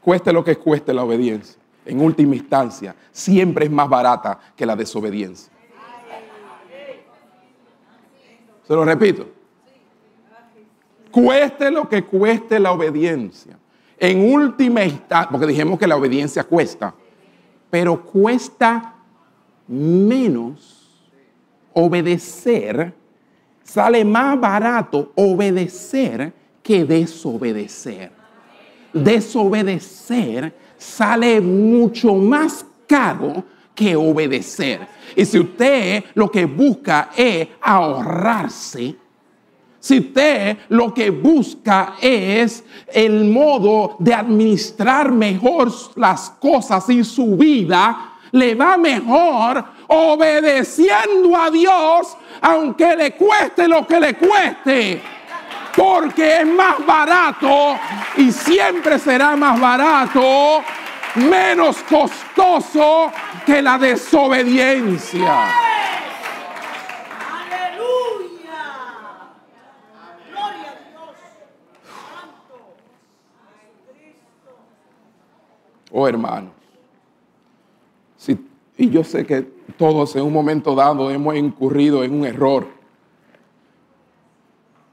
Cueste 0.00 0.32
lo 0.32 0.44
que 0.44 0.56
cueste 0.56 0.94
la 0.94 1.04
obediencia. 1.04 1.60
En 1.84 2.00
última 2.00 2.34
instancia, 2.34 2.94
siempre 3.12 3.66
es 3.66 3.70
más 3.70 3.88
barata 3.88 4.38
que 4.56 4.66
la 4.66 4.74
desobediencia. 4.74 5.52
Se 8.66 8.74
lo 8.74 8.84
repito. 8.84 9.28
Cueste 11.10 11.70
lo 11.70 11.88
que 11.88 12.04
cueste 12.04 12.58
la 12.58 12.72
obediencia. 12.72 13.58
En 13.98 14.32
última 14.32 14.84
instancia, 14.84 15.30
porque 15.30 15.46
dijimos 15.46 15.78
que 15.78 15.86
la 15.86 15.96
obediencia 15.96 16.44
cuesta, 16.44 16.94
pero 17.70 18.04
cuesta 18.04 18.94
menos 19.68 20.75
obedecer, 21.78 22.94
sale 23.62 24.02
más 24.02 24.40
barato 24.40 25.12
obedecer 25.14 26.32
que 26.62 26.84
desobedecer. 26.84 28.10
Desobedecer 28.94 30.54
sale 30.78 31.38
mucho 31.40 32.14
más 32.14 32.64
caro 32.86 33.44
que 33.74 33.94
obedecer. 33.94 34.86
Y 35.14 35.24
si 35.26 35.38
usted 35.38 36.04
lo 36.14 36.30
que 36.30 36.46
busca 36.46 37.10
es 37.14 37.48
ahorrarse, 37.60 38.96
si 39.78 39.98
usted 39.98 40.56
lo 40.70 40.94
que 40.94 41.10
busca 41.10 41.96
es 42.00 42.64
el 42.90 43.26
modo 43.26 43.96
de 43.98 44.14
administrar 44.14 45.12
mejor 45.12 45.70
las 45.94 46.30
cosas 46.30 46.88
en 46.88 47.04
su 47.04 47.36
vida, 47.36 48.14
le 48.32 48.54
va 48.54 48.76
mejor 48.76 49.64
obedeciendo 49.88 51.36
a 51.36 51.50
Dios, 51.50 52.16
aunque 52.40 52.96
le 52.96 53.12
cueste 53.12 53.68
lo 53.68 53.86
que 53.86 54.00
le 54.00 54.14
cueste. 54.14 55.02
Porque 55.76 56.40
es 56.40 56.46
más 56.46 56.84
barato 56.86 57.78
y 58.16 58.32
siempre 58.32 58.98
será 58.98 59.36
más 59.36 59.60
barato, 59.60 60.62
menos 61.16 61.76
costoso 61.82 63.12
que 63.44 63.60
la 63.60 63.78
desobediencia. 63.78 65.48
Oh 75.92 76.06
hermanos, 76.06 76.52
y 78.76 78.90
yo 78.90 79.02
sé 79.02 79.24
que 79.24 79.55
todos 79.76 80.16
en 80.16 80.22
un 80.22 80.32
momento 80.32 80.74
dado 80.74 81.10
hemos 81.10 81.36
incurrido 81.36 82.04
en 82.04 82.14
un 82.14 82.26
error. 82.26 82.66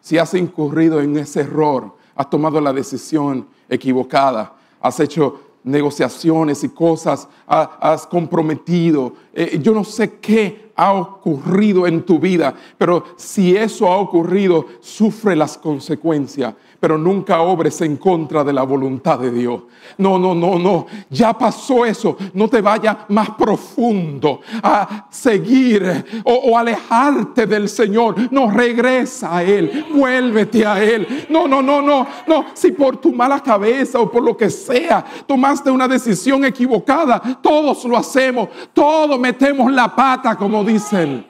Si 0.02 0.18
has 0.18 0.34
incurrido 0.34 1.02
en 1.02 1.18
ese 1.18 1.42
error, 1.42 1.96
has 2.16 2.30
tomado 2.30 2.60
la 2.60 2.74
decisión 2.74 3.48
equivocada, 3.70 4.54
has 4.82 5.00
hecho 5.00 5.40
negociaciones 5.64 6.64
y 6.64 6.70
cosas, 6.70 7.28
has 7.48 8.06
comprometido, 8.06 9.14
eh, 9.34 9.58
yo 9.62 9.74
no 9.74 9.84
sé 9.84 10.20
qué 10.20 10.63
ha 10.76 10.94
ocurrido 10.94 11.86
en 11.88 12.04
tu 12.04 12.20
vida, 12.20 12.54
pero 12.78 13.04
si 13.16 13.56
eso 13.56 13.92
ha 13.92 13.98
ocurrido, 13.98 14.66
sufre 14.82 15.36
las 15.36 15.58
consecuencias 15.58 16.54
pero 16.84 16.98
nunca 16.98 17.40
obres 17.40 17.80
en 17.80 17.96
contra 17.96 18.44
de 18.44 18.52
la 18.52 18.64
voluntad 18.64 19.18
de 19.18 19.32
Dios. 19.32 19.62
No, 20.00 20.20
no, 20.20 20.36
no, 20.36 20.60
no. 20.60 20.86
Ya 21.10 21.32
pasó 21.32 21.86
eso. 21.86 22.18
No 22.34 22.50
te 22.50 22.60
vayas 22.60 22.98
más 23.08 23.30
profundo 23.30 24.42
a 24.62 25.08
seguir 25.10 26.04
o, 26.26 26.58
alejarte 26.58 27.48
del 27.48 27.70
Señor. 27.70 28.16
No 28.34 28.52
regresa 28.52 29.38
a 29.38 29.44
Él. 29.44 29.86
Vuélvete 29.94 30.66
a 30.66 30.84
Él. 30.84 31.26
No, 31.30 31.48
no, 31.48 31.62
no, 31.62 31.82
no. 31.82 32.06
No. 32.28 32.48
Si 32.54 32.74
por 32.74 32.98
tu 32.98 33.14
mala 33.14 33.40
cabeza 33.40 34.02
o 34.02 34.12
por 34.12 34.22
lo 34.22 34.36
que 34.36 34.50
sea 34.50 35.06
tomaste 35.26 35.72
una 35.72 35.88
decisión 35.88 36.44
equivocada, 36.44 37.40
todos 37.42 37.86
lo 37.86 37.96
hacemos. 37.96 38.50
Todos 38.74 39.18
metemos 39.18 39.72
la 39.72 39.96
pata, 39.96 40.36
como 40.36 40.63
dicen. 40.64 41.26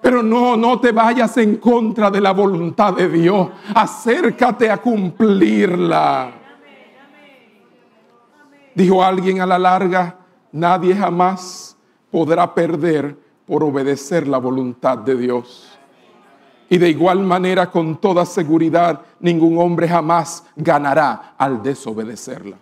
Pero 0.00 0.22
no, 0.22 0.56
no 0.56 0.80
te 0.80 0.92
vayas 0.92 1.36
en 1.36 1.56
contra 1.56 2.10
de 2.10 2.20
la 2.20 2.32
voluntad 2.32 2.94
de 2.94 3.08
Dios. 3.08 3.48
Acércate 3.74 4.70
a 4.70 4.78
cumplirla. 4.78 6.32
Dijo 8.74 9.02
alguien 9.02 9.40
a 9.40 9.46
la 9.46 9.58
larga, 9.58 10.16
nadie 10.52 10.94
jamás 10.94 11.76
podrá 12.10 12.54
perder 12.54 13.16
por 13.46 13.64
obedecer 13.64 14.28
la 14.28 14.38
voluntad 14.38 14.98
de 14.98 15.16
Dios. 15.16 15.78
Y 16.70 16.78
de 16.78 16.90
igual 16.90 17.20
manera, 17.20 17.70
con 17.70 17.96
toda 17.96 18.26
seguridad, 18.26 19.00
ningún 19.20 19.58
hombre 19.58 19.88
jamás 19.88 20.44
ganará 20.54 21.34
al 21.38 21.62
desobedecerla. 21.62 22.56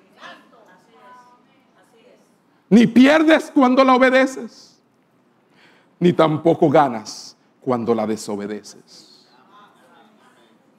Ni 2.68 2.86
pierdes 2.86 3.50
cuando 3.52 3.84
la 3.84 3.94
obedeces, 3.94 4.80
ni 6.00 6.12
tampoco 6.12 6.68
ganas 6.68 7.36
cuando 7.60 7.94
la 7.94 8.06
desobedeces. 8.06 9.26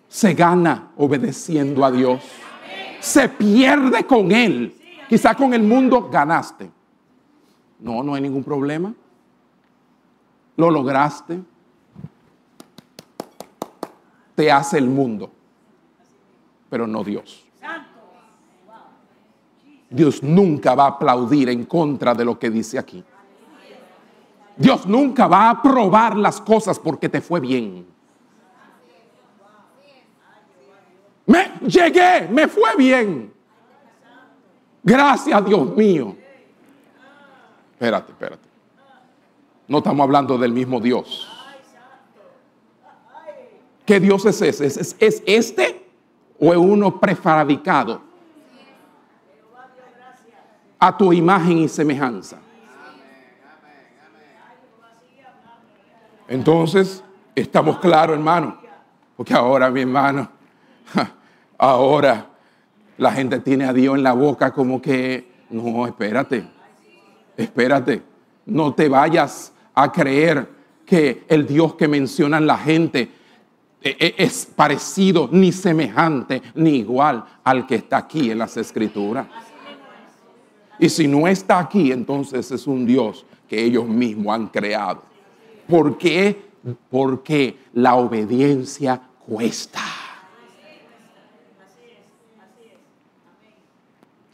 Se 0.07 0.33
gana 0.33 0.91
obedeciendo 0.97 1.85
a 1.85 1.91
Dios. 1.91 2.23
Se 2.99 3.29
pierde 3.29 4.05
con 4.05 4.31
Él. 4.31 4.75
Quizá 5.07 5.35
con 5.35 5.53
el 5.53 5.63
mundo 5.63 6.09
ganaste. 6.09 6.69
No, 7.79 8.03
no 8.03 8.15
hay 8.15 8.21
ningún 8.21 8.43
problema. 8.43 8.93
Lo 10.55 10.71
lograste. 10.71 11.39
Te 14.35 14.51
hace 14.51 14.77
el 14.77 14.87
mundo, 14.87 15.31
pero 16.69 16.85
no 16.87 17.03
Dios. 17.03 17.46
Dios 19.89 20.21
nunca 20.21 20.75
va 20.75 20.85
a 20.85 20.89
aplaudir 20.89 21.49
en 21.49 21.65
contra 21.65 22.13
de 22.13 22.25
lo 22.25 22.37
que 22.37 22.49
dice 22.49 22.77
aquí. 22.77 23.03
Dios 24.57 24.85
nunca 24.85 25.27
va 25.27 25.47
a 25.47 25.49
aprobar 25.51 26.17
las 26.17 26.41
cosas 26.41 26.79
porque 26.79 27.07
te 27.07 27.21
fue 27.21 27.39
bien. 27.39 27.85
Me 31.25 31.51
llegué, 31.65 32.27
me 32.29 32.47
fue 32.47 32.75
bien. 32.75 33.33
Gracias, 34.83 35.45
Dios 35.45 35.75
mío. 35.75 36.15
Espérate, 37.73 38.11
espérate. 38.11 38.47
No 39.67 39.79
estamos 39.79 40.03
hablando 40.03 40.37
del 40.37 40.51
mismo 40.51 40.79
Dios. 40.79 41.29
¿Qué 43.85 43.99
Dios 43.99 44.25
es 44.25 44.41
ese? 44.41 44.65
¿Es, 44.65 44.95
es 44.99 45.23
este 45.25 45.85
o 46.39 46.51
es 46.51 46.57
uno 46.57 46.99
prefabricado 46.99 48.06
a 50.79 50.97
tu 50.97 51.13
imagen 51.13 51.59
y 51.59 51.67
semejanza? 51.67 52.37
Entonces, 56.27 57.03
estamos 57.35 57.79
claros, 57.79 58.15
hermano. 58.15 58.57
Porque 59.15 59.33
ahora, 59.33 59.71
mi 59.71 59.81
hermano, 59.81 60.29
ahora 61.57 62.27
la 62.97 63.11
gente 63.11 63.39
tiene 63.39 63.65
a 63.65 63.73
Dios 63.73 63.95
en 63.95 64.03
la 64.03 64.13
boca 64.13 64.51
como 64.51 64.81
que, 64.81 65.31
no, 65.49 65.87
espérate, 65.87 66.45
espérate, 67.35 68.03
no 68.45 68.73
te 68.73 68.89
vayas 68.89 69.53
a 69.73 69.91
creer 69.91 70.49
que 70.85 71.25
el 71.27 71.45
Dios 71.47 71.75
que 71.75 71.87
mencionan 71.87 72.47
la 72.47 72.57
gente 72.57 73.11
e, 73.81 73.95
e, 73.99 74.15
es 74.17 74.45
parecido, 74.45 75.29
ni 75.31 75.51
semejante, 75.51 76.41
ni 76.55 76.77
igual 76.77 77.23
al 77.43 77.67
que 77.67 77.75
está 77.75 77.97
aquí 77.97 78.31
en 78.31 78.39
las 78.39 78.57
escrituras. 78.57 79.27
Y 80.79 80.89
si 80.89 81.07
no 81.07 81.27
está 81.27 81.59
aquí, 81.59 81.91
entonces 81.91 82.51
es 82.51 82.67
un 82.67 82.85
Dios 82.85 83.25
que 83.47 83.63
ellos 83.63 83.87
mismos 83.87 84.35
han 84.35 84.47
creado. 84.47 85.01
¿Por 85.67 85.97
qué? 85.97 86.47
Porque 86.89 87.57
la 87.73 87.95
obediencia 87.95 89.01
cuesta. 89.25 89.81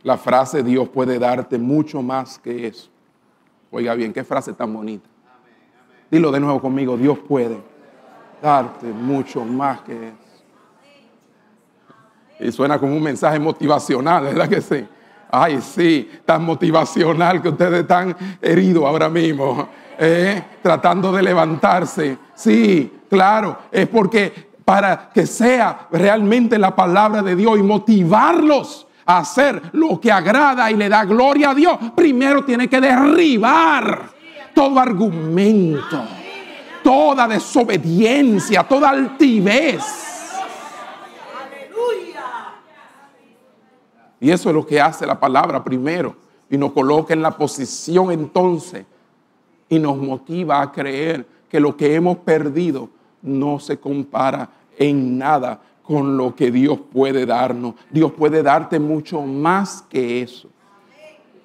La 0.03 0.17
frase 0.17 0.63
Dios 0.63 0.89
puede 0.89 1.17
darte 1.17 1.57
mucho 1.57 2.01
más 2.01 2.37
que 2.37 2.67
eso. 2.67 2.89
Oiga 3.71 3.95
bien, 3.95 4.11
qué 4.11 4.23
frase 4.23 4.53
tan 4.53 4.73
bonita. 4.73 5.09
Dilo 6.11 6.29
de 6.31 6.39
nuevo 6.39 6.61
conmigo, 6.61 6.97
Dios 6.97 7.17
puede 7.19 7.57
darte 8.41 8.87
mucho 8.87 9.45
más 9.45 9.81
que 9.81 10.09
eso. 10.09 10.17
Y 12.39 12.51
suena 12.51 12.77
como 12.77 12.95
un 12.97 13.01
mensaje 13.01 13.39
motivacional, 13.39 14.25
¿verdad 14.25 14.49
que 14.49 14.61
sí? 14.61 14.85
Ay, 15.36 15.61
sí, 15.61 16.07
tan 16.25 16.45
motivacional 16.45 17.41
que 17.41 17.49
ustedes 17.49 17.81
están 17.81 18.15
heridos 18.39 18.86
ahora 18.86 19.09
mismo. 19.09 19.67
Eh, 19.97 20.43
tratando 20.61 21.11
de 21.11 21.23
levantarse. 21.23 22.19
Sí, 22.36 22.99
claro, 23.09 23.57
es 23.71 23.88
porque 23.88 24.51
para 24.63 25.09
que 25.11 25.25
sea 25.25 25.88
realmente 25.91 26.59
la 26.59 26.75
palabra 26.75 27.23
de 27.23 27.36
Dios 27.36 27.57
y 27.57 27.63
motivarlos 27.63 28.86
a 29.07 29.17
hacer 29.17 29.59
lo 29.71 29.99
que 29.99 30.11
agrada 30.11 30.69
y 30.69 30.75
le 30.75 30.88
da 30.88 31.03
gloria 31.03 31.49
a 31.49 31.55
Dios, 31.55 31.79
primero 31.95 32.45
tiene 32.45 32.67
que 32.67 32.79
derribar 32.79 34.03
todo 34.53 34.79
argumento, 34.79 36.05
toda 36.84 37.27
desobediencia, 37.27 38.61
toda 38.65 38.91
altivez. 38.91 40.03
Y 44.24 44.32
eso 44.32 44.47
es 44.47 44.55
lo 44.55 44.65
que 44.65 44.80
hace 44.80 45.05
la 45.05 45.19
palabra 45.19 45.61
primero. 45.61 46.15
Y 46.49 46.57
nos 46.57 46.71
coloca 46.71 47.13
en 47.13 47.21
la 47.21 47.32
posición 47.32 48.09
entonces. 48.09 48.86
Y 49.67 49.78
nos 49.78 49.97
motiva 49.97 50.61
a 50.61 50.71
creer 50.71 51.28
que 51.49 51.59
lo 51.59 51.76
que 51.76 51.93
hemos 51.93 52.19
perdido 52.19 52.88
no 53.21 53.59
se 53.59 53.78
compara 53.78 54.49
en 54.78 55.17
nada 55.17 55.61
con 55.84 56.15
lo 56.15 56.34
que 56.34 56.51
Dios 56.51 56.80
puede 56.93 57.26
darnos. 57.26 57.76
Dios 57.91 58.13
puede 58.13 58.41
darte 58.41 58.80
mucho 58.80 59.24
más 59.24 59.82
que 59.82 60.21
eso. 60.21 60.47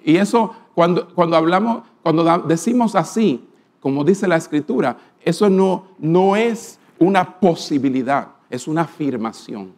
Y 0.05 0.16
eso, 0.16 0.55
cuando, 0.72 1.09
cuando 1.09 1.37
hablamos, 1.37 1.83
cuando 2.01 2.39
decimos 2.47 2.95
así, 2.95 3.45
como 3.81 4.05
dice 4.05 4.29
la 4.29 4.37
escritura, 4.37 4.97
eso 5.24 5.51
no, 5.51 5.87
no 5.99 6.37
es 6.37 6.79
una 7.01 7.41
posibilidad, 7.41 8.29
es 8.49 8.68
una 8.68 8.83
afirmación. 8.83 9.78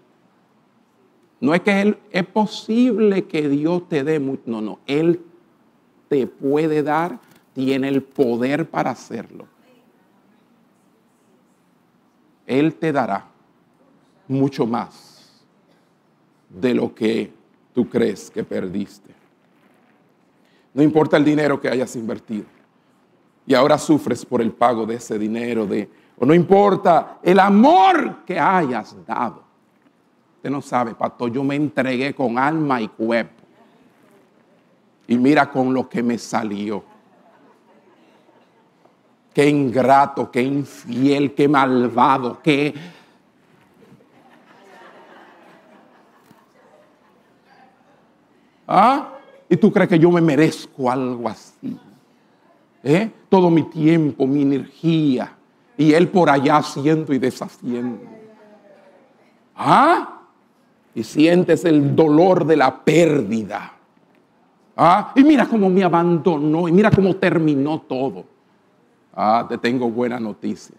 No 1.41 1.55
es 1.55 1.63
que 1.63 1.81
él, 1.81 1.99
es 2.11 2.27
posible 2.27 3.25
que 3.25 3.49
Dios 3.49 3.89
te 3.89 4.05
dé 4.05 4.21
mucho, 4.21 4.43
no, 4.47 4.61
no, 4.61 4.79
Él 4.87 5.23
te 6.09 6.27
puede 6.27 6.83
dar, 6.83 7.19
tiene 7.55 7.89
el 7.89 8.03
poder 8.03 8.69
para 8.69 8.91
hacerlo. 8.91 9.47
Él 12.47 12.75
te 12.75 12.93
dará 12.93 13.27
mucho 14.29 14.67
más 14.67 15.45
de 16.49 16.75
lo 16.75 16.95
que 16.95 17.33
tú 17.73 17.89
crees 17.89 18.31
que 18.31 18.45
perdiste. 18.45 19.15
No 20.75 20.83
importa 20.83 21.17
el 21.17 21.25
dinero 21.25 21.61
que 21.61 21.69
hayas 21.69 21.97
invertido 21.97 22.45
y 23.47 23.55
ahora 23.55 23.79
sufres 23.79 24.25
por 24.25 24.43
el 24.43 24.53
pago 24.53 24.85
de 24.85 24.97
ese 24.97 25.19
dinero, 25.19 25.67
de, 25.67 25.89
o 26.19 26.27
no 26.27 26.35
importa 26.35 27.19
el 27.23 27.41
amor 27.41 28.25
que 28.25 28.39
hayas 28.39 28.95
dado. 29.07 29.50
Usted 30.41 30.49
no 30.49 30.63
sabe, 30.63 30.95
pastor, 30.95 31.31
yo 31.31 31.45
me 31.45 31.55
entregué 31.55 32.15
con 32.15 32.39
alma 32.39 32.81
y 32.81 32.89
cuerpo. 32.89 33.43
Y 35.07 35.19
mira 35.19 35.51
con 35.51 35.75
lo 35.75 35.87
que 35.87 36.03
me 36.03 36.17
salió. 36.17 36.83
Qué 39.35 39.47
ingrato, 39.47 40.31
qué 40.31 40.41
infiel, 40.41 41.35
qué 41.35 41.47
malvado, 41.47 42.41
qué 42.43 42.73
¿Ah? 48.67 49.11
¿Y 49.47 49.59
tú 49.59 49.71
crees 49.71 49.91
que 49.91 49.99
yo 49.99 50.11
me 50.11 50.23
merezco 50.23 50.91
algo 50.91 51.29
así? 51.29 51.79
¿Eh? 52.83 53.11
Todo 53.29 53.51
mi 53.51 53.65
tiempo, 53.65 54.27
mi 54.27 54.41
energía. 54.41 55.37
Y 55.77 55.93
él 55.93 56.09
por 56.09 56.31
allá 56.31 56.57
haciendo 56.57 57.13
y 57.13 57.19
deshaciendo. 57.19 58.01
¿Ah? 59.55 60.20
Y 60.95 61.05
sientes 61.05 61.65
el 61.65 61.95
dolor 61.95 62.45
de 62.45 62.57
la 62.57 62.85
pérdida. 62.85 63.73
¿Ah? 64.77 65.13
Y 65.15 65.23
mira 65.23 65.47
cómo 65.47 65.69
me 65.69 65.85
abandonó. 65.85 66.69
Y 66.69 66.73
mira 66.73 66.91
cómo 66.91 67.17
terminó 67.17 67.81
todo. 67.81 68.25
Ah, 69.15 69.47
te 69.49 69.59
tengo 69.59 69.91
buena 69.91 70.19
noticia. 70.19 70.77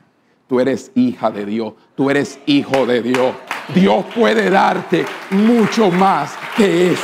Tú 0.48 0.60
eres 0.60 0.92
hija 0.96 1.32
de 1.32 1.46
Dios. 1.46 1.74
Tú 1.96 2.10
eres 2.10 2.40
hijo 2.46 2.86
de 2.86 3.02
Dios. 3.02 3.36
Dios 3.74 4.04
puede 4.14 4.50
darte 4.50 5.06
mucho 5.30 5.90
más 5.92 6.36
que 6.58 6.92
eso. 6.92 7.04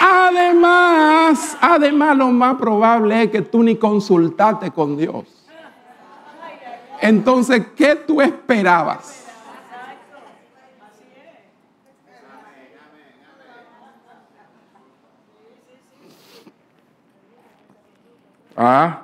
Además, 0.00 1.56
además 1.60 2.16
lo 2.16 2.28
más 2.28 2.56
probable 2.56 3.24
es 3.24 3.30
que 3.30 3.42
tú 3.42 3.62
ni 3.62 3.76
consultaste 3.76 4.70
con 4.70 4.96
Dios. 4.96 5.35
Entonces, 7.00 7.62
¿qué 7.76 7.96
tú 7.96 8.20
esperabas? 8.20 9.24
Ah. 18.56 19.02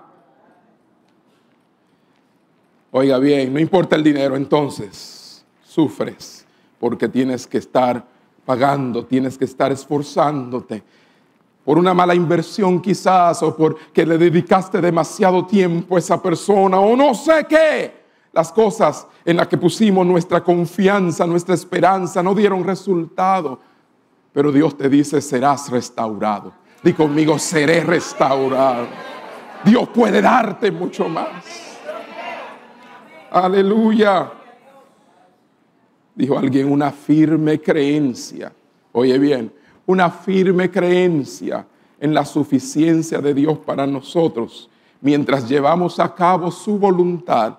Oiga 2.91 3.19
bien, 3.19 3.53
no 3.53 3.59
importa 3.61 3.97
el 3.97 4.03
dinero, 4.03 4.37
entonces 4.37 5.45
sufres 5.65 6.47
porque 6.79 7.09
tienes 7.09 7.47
que 7.47 7.59
estar 7.59 8.05
pagando, 8.45 9.05
tienes 9.07 9.39
que 9.39 9.45
estar 9.45 9.71
esforzándote 9.73 10.83
por 11.65 11.79
una 11.79 11.95
mala 11.95 12.15
inversión 12.15 12.81
quizás, 12.81 13.43
o 13.43 13.57
porque 13.57 14.05
le 14.05 14.19
dedicaste 14.19 14.81
demasiado 14.81 15.47
tiempo 15.47 15.97
a 15.97 15.99
esa 15.99 16.21
persona, 16.21 16.81
o 16.81 16.97
no 16.97 17.15
sé 17.15 17.47
qué. 17.49 18.03
Las 18.33 18.51
cosas 18.51 19.07
en 19.25 19.37
las 19.37 19.47
que 19.47 19.59
pusimos 19.59 20.07
nuestra 20.07 20.43
confianza, 20.43 21.27
nuestra 21.27 21.55
esperanza, 21.55 22.23
no 22.23 22.35
dieron 22.35 22.65
resultado. 22.65 23.61
Pero 24.33 24.51
Dios 24.51 24.77
te 24.77 24.89
dice, 24.89 25.21
serás 25.21 25.71
restaurado. 25.71 26.53
Di 26.83 26.95
conmigo, 26.95 27.39
seré 27.39 27.85
restaurado. 27.85 28.89
Dios 29.65 29.89
puede 29.91 30.21
darte 30.21 30.71
mucho 30.73 31.09
más. 31.09 31.79
Aleluya. 33.31 34.33
Dijo 36.15 36.39
alguien, 36.39 36.71
una 36.71 36.91
firme 36.91 37.61
creencia. 37.61 38.53
Oye 38.93 39.19
bien, 39.19 39.53
una 39.87 40.11
firme 40.11 40.71
creencia 40.71 41.67
en 42.01 42.15
la 42.15 42.25
suficiencia 42.25 43.21
de 43.21 43.35
Dios 43.35 43.59
para 43.59 43.87
nosotros 43.87 44.69
mientras 45.03 45.49
llevamos 45.49 46.01
a 46.01 46.15
cabo 46.15 46.51
su 46.51 46.79
voluntad 46.79 47.59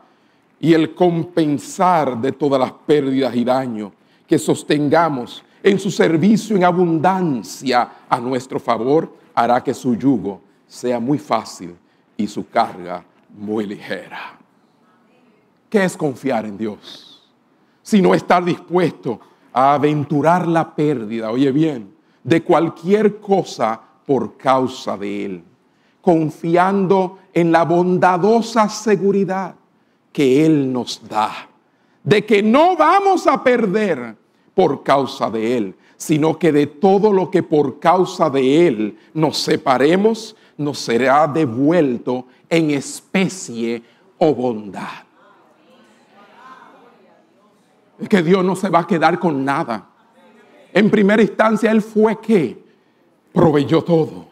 y 0.59 0.74
el 0.74 0.95
compensar 0.95 2.17
de 2.19 2.32
todas 2.32 2.59
las 2.59 2.71
pérdidas 2.71 3.36
y 3.36 3.43
daños 3.43 3.91
que 4.26 4.39
sostengamos 4.39 5.43
en 5.61 5.78
su 5.78 5.91
servicio 5.91 6.55
en 6.55 6.63
abundancia 6.63 7.89
a 8.09 8.19
nuestro 8.19 8.59
favor, 8.59 9.13
hará 9.36 9.61
que 9.63 9.74
su 9.74 9.95
yugo 9.95 10.41
sea 10.65 10.99
muy 10.99 11.17
fácil 11.17 11.76
y 12.17 12.28
su 12.28 12.47
carga 12.47 13.03
muy 13.38 13.65
ligera. 13.65 14.39
¿Qué 15.69 15.84
es 15.84 15.97
confiar 15.97 16.45
en 16.45 16.57
Dios? 16.57 17.30
Si 17.82 18.01
no 18.01 18.13
estar 18.13 18.43
dispuesto 18.43 19.19
a 19.51 19.74
aventurar 19.74 20.47
la 20.47 20.74
pérdida, 20.74 21.32
oye 21.32 21.51
bien, 21.51 21.93
de 22.24 22.43
cualquier 22.43 23.19
cosa 23.19 23.80
por 24.05 24.38
causa 24.38 24.97
de 24.97 25.26
Él, 25.26 25.43
confiando 26.01 27.19
en 27.34 27.51
la 27.51 27.63
bondadosa 27.63 28.69
seguridad 28.69 29.55
que 30.11 30.45
Él 30.45 30.71
nos 30.71 31.07
da, 31.07 31.49
de 32.03 32.26
que 32.26 32.43
no 32.43 32.76
vamos 32.76 33.28
a 33.28 33.43
perder 33.43 34.15
por 34.53 34.84
causa 34.84 35.30
de 35.30 35.57
Él, 35.57 35.76
sino 35.97 36.38
que 36.38 36.51
de 36.51 36.67
todo 36.67 37.11
lo 37.11 37.32
que 37.32 37.43
por 37.43 37.80
causa 37.80 38.30
de 38.30 38.67
Él 38.67 38.97
nos 39.13 39.38
separemos, 39.38 40.36
nos 40.57 40.80
será 40.80 41.28
devuelto 41.28 42.28
en 42.49 42.71
especie 42.71 43.82
o 44.17 44.34
bondad. 44.36 45.03
Es 47.99 48.09
que 48.09 48.21
Dios 48.21 48.43
no 48.43 48.55
se 48.55 48.69
va 48.69 48.80
a 48.80 48.88
quedar 48.88 49.17
con 49.17 49.45
nada. 49.45 49.88
En 50.74 50.89
primera 50.89 51.21
instancia, 51.21 51.71
Él 51.71 51.82
fue 51.82 52.19
que 52.19 52.63
proveyó 53.32 53.84
todo. 53.84 54.28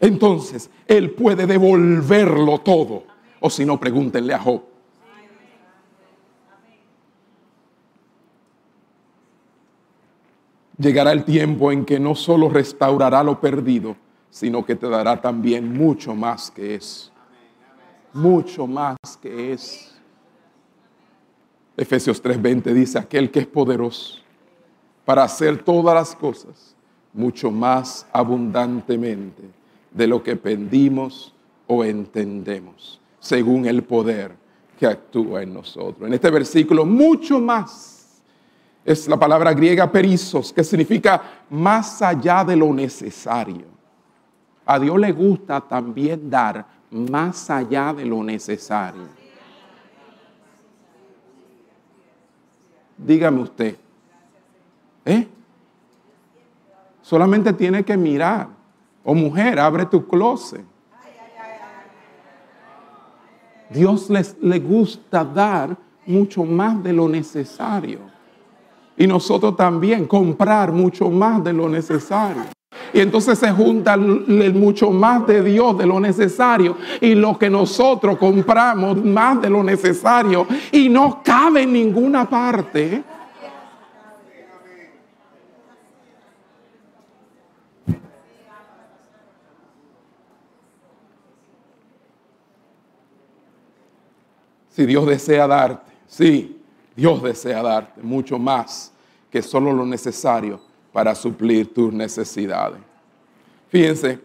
Entonces, 0.00 0.68
Él 0.88 1.12
puede 1.12 1.46
devolverlo 1.46 2.58
todo. 2.58 3.04
O 3.40 3.48
si 3.48 3.64
no, 3.64 3.78
pregúntenle 3.78 4.34
a 4.34 4.40
Job. 4.40 4.62
Llegará 10.78 11.12
el 11.12 11.24
tiempo 11.24 11.72
en 11.72 11.84
que 11.86 11.98
no 11.98 12.14
solo 12.14 12.50
restaurará 12.50 13.22
lo 13.22 13.40
perdido, 13.40 13.96
sino 14.28 14.66
que 14.66 14.74
te 14.74 14.88
dará 14.88 15.22
también 15.22 15.72
mucho 15.72 16.14
más 16.14 16.50
que 16.50 16.74
es. 16.74 17.10
Mucho 18.12 18.66
más 18.66 18.96
que 19.22 19.52
es. 19.52 19.94
Efesios 21.76 22.22
3:20 22.22 22.74
dice, 22.74 22.98
aquel 22.98 23.30
que 23.30 23.40
es 23.40 23.46
poderoso 23.46 24.25
para 25.06 25.22
hacer 25.22 25.62
todas 25.62 25.94
las 25.94 26.14
cosas 26.14 26.74
mucho 27.14 27.50
más 27.50 28.06
abundantemente 28.12 29.42
de 29.90 30.06
lo 30.06 30.22
que 30.22 30.36
pedimos 30.36 31.32
o 31.66 31.82
entendemos, 31.82 33.00
según 33.18 33.64
el 33.66 33.82
poder 33.84 34.32
que 34.78 34.86
actúa 34.86 35.42
en 35.42 35.54
nosotros. 35.54 36.06
En 36.06 36.12
este 36.12 36.30
versículo, 36.30 36.84
mucho 36.84 37.40
más 37.40 38.20
es 38.84 39.08
la 39.08 39.18
palabra 39.18 39.54
griega 39.54 39.90
perisos, 39.90 40.52
que 40.52 40.62
significa 40.62 41.22
más 41.48 42.02
allá 42.02 42.44
de 42.44 42.56
lo 42.56 42.72
necesario. 42.74 43.64
A 44.66 44.78
Dios 44.78 44.98
le 44.98 45.12
gusta 45.12 45.60
también 45.60 46.28
dar 46.28 46.66
más 46.90 47.48
allá 47.48 47.94
de 47.94 48.04
lo 48.04 48.22
necesario. 48.22 49.08
Dígame 52.98 53.42
usted, 53.42 53.76
¿Eh? 55.06 55.26
Solamente 57.00 57.52
tiene 57.52 57.84
que 57.84 57.96
mirar. 57.96 58.48
O 59.04 59.14
mujer, 59.14 59.60
abre 59.60 59.86
tu 59.86 60.06
closet. 60.06 60.64
Dios 63.70 64.10
les, 64.10 64.36
le 64.42 64.58
gusta 64.58 65.24
dar 65.24 65.76
mucho 66.04 66.44
más 66.44 66.82
de 66.82 66.92
lo 66.92 67.08
necesario. 67.08 68.00
Y 68.96 69.06
nosotros 69.06 69.56
también 69.56 70.06
comprar 70.06 70.72
mucho 70.72 71.08
más 71.10 71.42
de 71.44 71.52
lo 71.52 71.68
necesario. 71.68 72.42
Y 72.92 73.00
entonces 73.00 73.38
se 73.38 73.52
junta 73.52 73.96
mucho 73.96 74.90
más 74.90 75.26
de 75.26 75.42
Dios 75.42 75.76
de 75.76 75.86
lo 75.86 76.00
necesario 76.00 76.76
y 77.00 77.14
lo 77.14 77.38
que 77.38 77.50
nosotros 77.50 78.16
compramos 78.16 79.04
más 79.04 79.40
de 79.42 79.50
lo 79.50 79.62
necesario 79.62 80.46
y 80.72 80.88
no 80.88 81.20
cabe 81.22 81.62
en 81.62 81.72
ninguna 81.72 82.28
parte. 82.28 83.04
Si 94.76 94.84
Dios 94.84 95.06
desea 95.06 95.46
darte, 95.46 95.90
sí, 96.06 96.60
Dios 96.94 97.22
desea 97.22 97.62
darte 97.62 98.02
mucho 98.02 98.38
más 98.38 98.92
que 99.30 99.40
solo 99.40 99.72
lo 99.72 99.86
necesario 99.86 100.60
para 100.92 101.14
suplir 101.14 101.72
tus 101.72 101.94
necesidades. 101.94 102.78
Fíjense, 103.70 104.20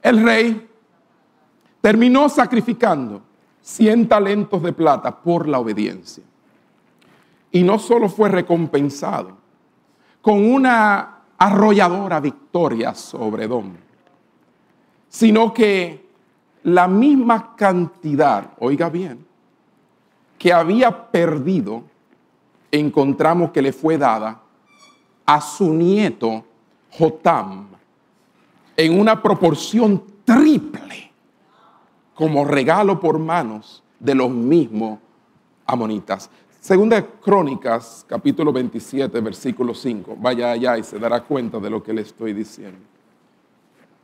el 0.00 0.22
rey 0.22 0.68
terminó 1.80 2.28
sacrificando 2.28 3.20
100 3.62 4.08
talentos 4.08 4.62
de 4.62 4.72
plata 4.72 5.10
por 5.10 5.48
la 5.48 5.58
obediencia. 5.58 6.22
Y 7.50 7.64
no 7.64 7.80
solo 7.80 8.08
fue 8.08 8.28
recompensado 8.28 9.36
con 10.20 10.48
una 10.52 11.18
arrolladora 11.36 12.20
victoria 12.20 12.94
sobre 12.94 13.46
Edom, 13.46 13.72
sino 15.08 15.52
que 15.52 16.06
la 16.62 16.86
misma 16.86 17.56
cantidad, 17.56 18.52
oiga 18.60 18.88
bien, 18.88 19.31
que 20.42 20.52
había 20.52 21.12
perdido, 21.12 21.84
encontramos 22.72 23.52
que 23.52 23.62
le 23.62 23.72
fue 23.72 23.96
dada 23.96 24.42
a 25.24 25.40
su 25.40 25.72
nieto 25.72 26.44
Jotam 26.90 27.68
en 28.76 28.98
una 28.98 29.22
proporción 29.22 30.02
triple 30.24 31.12
como 32.12 32.44
regalo 32.44 32.98
por 32.98 33.20
manos 33.20 33.84
de 34.00 34.16
los 34.16 34.30
mismos 34.30 34.98
amonitas. 35.64 36.28
Segunda 36.58 37.06
Crónicas, 37.06 38.04
capítulo 38.08 38.52
27, 38.52 39.20
versículo 39.20 39.72
5. 39.72 40.16
Vaya 40.18 40.50
allá 40.50 40.76
y 40.76 40.82
se 40.82 40.98
dará 40.98 41.22
cuenta 41.22 41.60
de 41.60 41.70
lo 41.70 41.84
que 41.84 41.92
le 41.92 42.02
estoy 42.02 42.32
diciendo. 42.32 42.80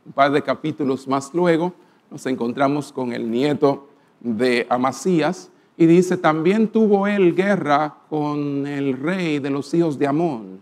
Un 0.05 0.13
par 0.13 0.31
de 0.31 0.41
capítulos 0.41 1.05
más 1.05 1.33
luego 1.33 1.73
nos 2.09 2.25
encontramos 2.27 2.93
con 2.93 3.11
el 3.11 3.29
nieto 3.29 3.89
de 4.21 4.65
Amasías, 4.69 5.51
y 5.79 5.85
dice, 5.85 6.17
también 6.17 6.67
tuvo 6.67 7.07
él 7.07 7.33
guerra 7.33 7.95
con 8.09 8.67
el 8.67 8.97
rey 8.97 9.39
de 9.39 9.49
los 9.49 9.73
hijos 9.73 9.97
de 9.97 10.07
Amón, 10.07 10.61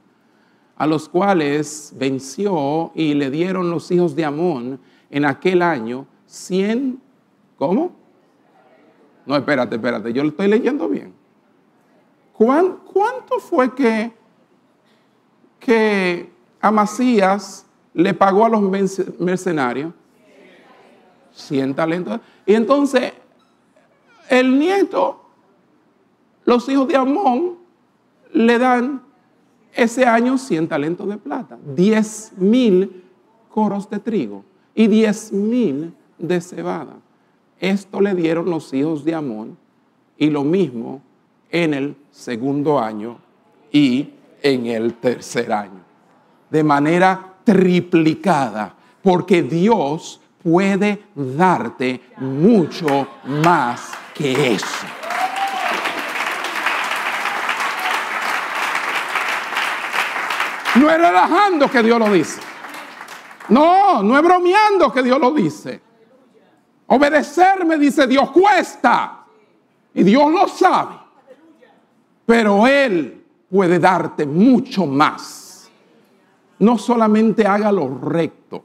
a 0.75 0.85
los 0.85 1.09
cuales 1.09 1.91
venció 1.97 2.91
y 2.93 3.15
le 3.15 3.31
dieron 3.31 3.71
los 3.71 3.89
hijos 3.89 4.15
de 4.15 4.23
Amón 4.23 4.79
en 5.09 5.25
aquel 5.25 5.63
año 5.63 6.05
cien, 6.27 7.01
¿cómo? 7.57 7.95
No, 9.25 9.35
espérate, 9.35 9.77
espérate, 9.77 10.13
yo 10.13 10.21
lo 10.21 10.29
estoy 10.29 10.49
leyendo 10.49 10.87
bien. 10.87 11.11
¿Cuánto 12.31 13.39
fue 13.39 13.73
que, 13.73 14.11
que 15.59 16.29
Amasías 16.61 17.65
le 17.95 18.13
pagó 18.13 18.45
a 18.45 18.49
los 18.49 18.61
mercenarios? 19.19 19.93
Cien 21.31 21.73
talentos. 21.73 22.19
Y 22.45 22.53
entonces 22.53 23.13
el 24.29 24.57
nieto, 24.57 25.21
los 26.45 26.67
hijos 26.69 26.87
de 26.87 26.95
Amón, 26.95 27.57
le 28.33 28.57
dan 28.57 29.01
ese 29.73 30.05
año 30.05 30.37
100 30.37 30.67
talentos 30.67 31.07
de 31.07 31.17
plata, 31.17 31.57
10 31.75 32.33
mil 32.37 33.03
coros 33.49 33.89
de 33.89 33.99
trigo 33.99 34.43
y 34.73 34.87
10 34.87 35.33
mil 35.33 35.93
de 36.17 36.41
cebada. 36.41 36.97
Esto 37.59 38.01
le 38.01 38.13
dieron 38.13 38.49
los 38.49 38.73
hijos 38.73 39.03
de 39.03 39.15
Amón 39.15 39.57
y 40.17 40.29
lo 40.29 40.43
mismo 40.43 41.01
en 41.49 41.73
el 41.73 41.95
segundo 42.11 42.79
año 42.79 43.17
y 43.71 44.09
en 44.41 44.67
el 44.67 44.95
tercer 44.95 45.51
año. 45.51 45.81
De 46.49 46.63
manera 46.63 47.35
triplicada, 47.43 48.75
porque 49.01 49.43
Dios 49.43 50.19
puede 50.43 51.03
darte 51.15 52.01
mucho 52.17 53.07
más 53.25 53.91
eso. 54.19 54.85
No 60.75 60.91
es 60.91 60.97
relajando 60.97 61.69
que 61.69 61.81
Dios 61.81 61.99
lo 61.99 62.11
dice. 62.11 62.41
No, 63.49 64.03
no 64.03 64.17
es 64.17 64.23
bromeando 64.23 64.91
que 64.91 65.01
Dios 65.01 65.19
lo 65.19 65.31
dice. 65.31 65.81
Obedecerme, 66.87 67.77
dice 67.77 68.07
Dios, 68.07 68.29
cuesta. 68.31 69.25
Y 69.93 70.03
Dios 70.03 70.31
lo 70.31 70.47
sabe. 70.47 70.95
Pero 72.25 72.67
Él 72.67 73.25
puede 73.49 73.79
darte 73.79 74.25
mucho 74.25 74.85
más. 74.85 75.69
No 76.59 76.77
solamente 76.77 77.45
haga 77.45 77.71
lo 77.71 77.97
recto, 77.99 78.63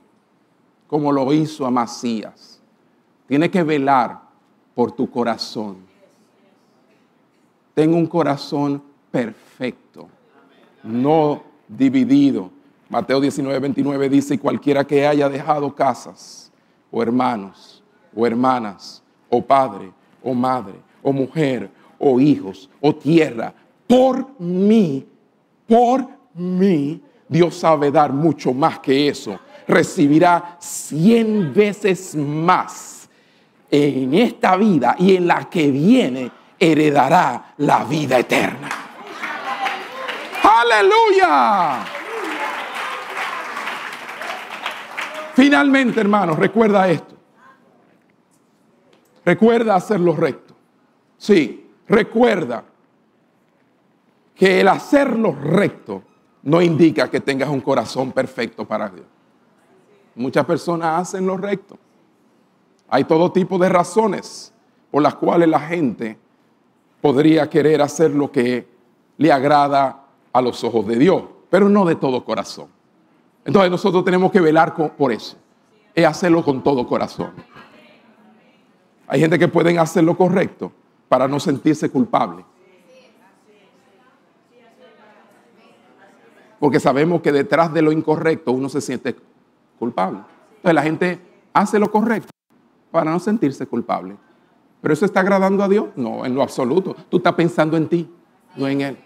como 0.87 1.13
lo 1.13 1.33
hizo 1.33 1.67
Amasías. 1.67 2.61
Tiene 3.27 3.51
que 3.51 3.63
velar 3.63 4.21
por 4.75 4.93
tu 4.93 5.11
corazón. 5.11 5.77
Tengo 7.75 7.97
un 7.97 8.07
corazón 8.07 8.83
perfecto, 9.11 10.09
no 10.83 11.43
dividido. 11.69 12.51
Mateo 12.89 13.21
19, 13.21 13.59
29 13.59 14.09
dice, 14.09 14.39
cualquiera 14.39 14.85
que 14.85 15.07
haya 15.07 15.29
dejado 15.29 15.75
casas, 15.75 16.53
o 16.91 17.03
hermanos, 17.03 17.83
o 18.15 18.27
hermanas, 18.27 19.03
o 19.31 19.43
padre, 19.43 19.91
o 20.23 20.35
madre, 20.35 20.75
o 21.03 21.13
mujer, 21.13 21.71
o 21.99 22.21
hijos, 22.21 22.69
o 22.81 22.95
tierra, 22.95 23.55
por 23.87 24.39
mí, 24.39 25.07
por 25.67 26.07
mí, 26.35 27.01
Dios 27.29 27.57
sabe 27.57 27.91
dar 27.91 28.13
mucho 28.13 28.53
más 28.53 28.79
que 28.81 29.09
eso. 29.09 29.39
Recibirá 29.67 30.57
cien 30.59 31.53
veces 31.55 32.15
más 32.15 33.02
en 33.75 34.13
esta 34.13 34.55
vida 34.57 34.97
y 34.99 35.17
en 35.17 35.27
la 35.27 35.49
que 35.49 35.71
viene 35.71 36.31
heredará 36.59 37.55
la 37.57 37.85
vida 37.85 38.19
eterna. 38.19 38.69
Aleluya. 40.43 41.83
Finalmente, 45.35 46.01
hermanos, 46.01 46.39
recuerda 46.39 46.87
esto. 46.91 47.17
Recuerda 49.25 49.75
hacer 49.77 50.01
lo 50.01 50.15
recto. 50.15 50.55
Sí, 51.17 51.71
recuerda 51.89 52.65
que 54.35 54.61
el 54.61 54.69
hacer 54.69 55.17
lo 55.17 55.33
recto 55.33 56.03
no 56.43 56.61
indica 56.61 57.09
que 57.11 57.21
tengas 57.21 57.49
un 57.49 57.63
corazón 57.63 58.13
perfecto 58.13 58.67
para 58.67 58.91
Dios. 58.91 59.07
Muchas 60.15 60.45
personas 60.45 61.01
hacen 61.01 61.27
lo 61.27 61.39
recto 61.39 61.79
hay 62.93 63.05
todo 63.05 63.33
tipo 63.33 63.57
de 63.57 63.71
razones 63.71 64.53
por 64.91 65.03
las 65.03 65.15
cuales 65.15 65.49
la 65.49 65.61
gente 65.61 66.19
podría 67.01 67.49
querer 67.49 67.81
hacer 67.81 68.11
lo 68.11 68.31
que 68.31 68.69
le 69.17 69.33
agrada 69.33 70.05
a 70.31 70.43
los 70.43 70.63
ojos 70.63 70.87
de 70.87 70.97
Dios, 70.97 71.23
pero 71.49 71.71
no 71.71 71.87
de 71.87 71.95
todo 71.95 72.23
corazón. 72.23 72.67
Entonces 73.47 73.71
nosotros 73.71 74.05
tenemos 74.05 74.31
que 74.31 74.43
velar 74.43 74.75
por 74.95 75.11
eso, 75.11 75.39
es 75.95 76.05
hacerlo 76.05 76.45
con 76.45 76.63
todo 76.63 76.87
corazón. 76.87 77.31
Hay 79.07 79.21
gente 79.21 79.39
que 79.39 79.49
pueden 79.49 79.79
hacer 79.79 80.05
lo 80.05 80.15
correcto 80.15 80.71
para 81.09 81.27
no 81.27 81.41
sentirse 81.41 81.89
culpable. 81.89 82.45
Porque 86.61 86.79
sabemos 86.79 87.23
que 87.23 87.33
detrás 87.33 87.73
de 87.73 87.81
lo 87.81 87.91
incorrecto 87.91 88.53
uno 88.53 88.69
se 88.69 88.83
siente 88.83 89.17
culpable. 89.79 90.19
Entonces 90.57 90.75
la 90.75 90.83
gente 90.83 91.21
hace 91.55 91.79
lo 91.79 91.91
correcto 91.91 92.33
para 92.93 93.11
no 93.11 93.19
sentirse 93.19 93.67
culpable. 93.67 94.17
¿Pero 94.81 94.95
eso 94.95 95.05
está 95.05 95.21
agradando 95.21 95.65
a 95.65 95.69
Dios? 95.69 95.87
No, 95.97 96.25
en 96.25 96.35
lo 96.35 96.43
absoluto. 96.43 96.95
Tú 97.09 97.17
estás 97.17 97.35
pensando 97.35 97.77
en 97.77 97.89
ti, 97.89 98.09
no 98.57 98.69
en 98.69 98.81
Él. 98.83 98.99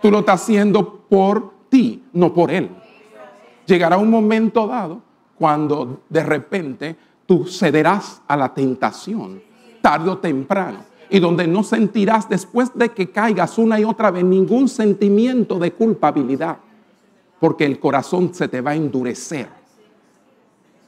Tú 0.00 0.10
lo 0.10 0.20
estás 0.20 0.42
haciendo 0.42 1.00
por 1.08 1.52
ti, 1.68 2.04
no 2.12 2.32
por 2.32 2.50
Él. 2.50 2.70
Llegará 3.66 3.96
un 3.96 4.10
momento 4.10 4.66
dado 4.66 5.02
cuando 5.36 6.02
de 6.08 6.22
repente 6.22 6.96
tú 7.26 7.46
cederás 7.46 8.22
a 8.28 8.36
la 8.36 8.52
tentación, 8.54 9.42
tarde 9.80 10.10
o 10.10 10.18
temprano, 10.18 10.80
y 11.08 11.18
donde 11.18 11.46
no 11.46 11.62
sentirás 11.62 12.28
después 12.28 12.70
de 12.74 12.90
que 12.90 13.10
caigas 13.10 13.58
una 13.58 13.80
y 13.80 13.84
otra 13.84 14.10
vez 14.10 14.24
ningún 14.24 14.68
sentimiento 14.68 15.58
de 15.58 15.72
culpabilidad. 15.72 16.58
porque 17.40 17.66
el 17.66 17.78
corazón 17.78 18.32
se 18.32 18.48
te 18.48 18.62
va 18.62 18.70
a 18.70 18.74
endurecer. 18.74 19.63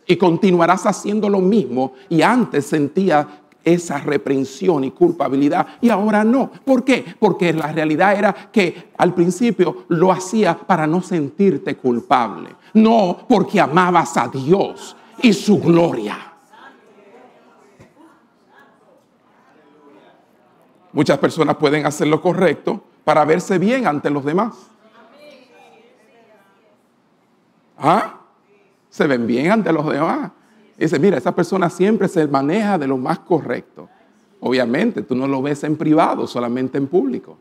Y 0.07 0.17
continuarás 0.17 0.87
haciendo 0.87 1.29
lo 1.29 1.41
mismo 1.41 1.95
y 2.09 2.23
antes 2.23 2.67
sentía 2.67 3.43
esa 3.67 3.99
reprensión 3.99 4.85
y 4.85 4.93
culpabilidad 4.93 5.67
y 5.81 5.91
ahora 5.91 6.23
no. 6.23 6.51
¿Por 6.65 6.85
qué? 6.85 7.05
Porque 7.19 7.53
la 7.53 7.73
realidad 7.73 8.17
era 8.17 8.33
que 8.53 8.91
al 8.97 9.13
principio 9.13 9.85
lo 9.89 10.13
hacía 10.13 10.57
para 10.57 10.87
no 10.87 11.03
sentirte 11.03 11.77
culpable, 11.77 12.51
no 12.75 13.19
porque 13.29 13.61
amabas 13.61 14.17
a 14.17 14.29
Dios 14.29 14.97
y 15.21 15.33
su 15.33 15.61
gloria. 15.61 16.17
Muchas 20.93 21.19
personas 21.19 21.57
pueden 21.57 21.85
hacer 21.85 22.07
lo 22.07 22.23
correcto 22.23 22.83
para 23.05 23.25
verse 23.25 23.59
bien 23.59 23.87
ante 23.87 24.09
los 24.11 24.25
demás. 24.25 24.55
¿Ah? 27.79 28.16
Se 28.97 29.07
ven 29.07 29.27
bien 29.27 29.51
ante 29.51 29.71
los 29.75 29.87
demás. 29.93 30.31
Y 30.79 30.85
dice, 30.85 30.99
mira, 30.99 31.19
esa 31.19 31.35
persona 31.35 31.69
siempre 31.69 32.09
se 32.09 32.27
maneja 32.27 32.79
de 32.79 32.87
lo 32.87 32.97
más 32.97 33.19
correcto. 33.19 33.91
Obviamente, 34.41 35.03
tú 35.03 35.15
no 35.15 35.27
lo 35.27 35.43
ves 35.43 35.65
en 35.65 35.77
privado, 35.77 36.27
solamente 36.27 36.79
en 36.79 36.87
público. 36.87 37.37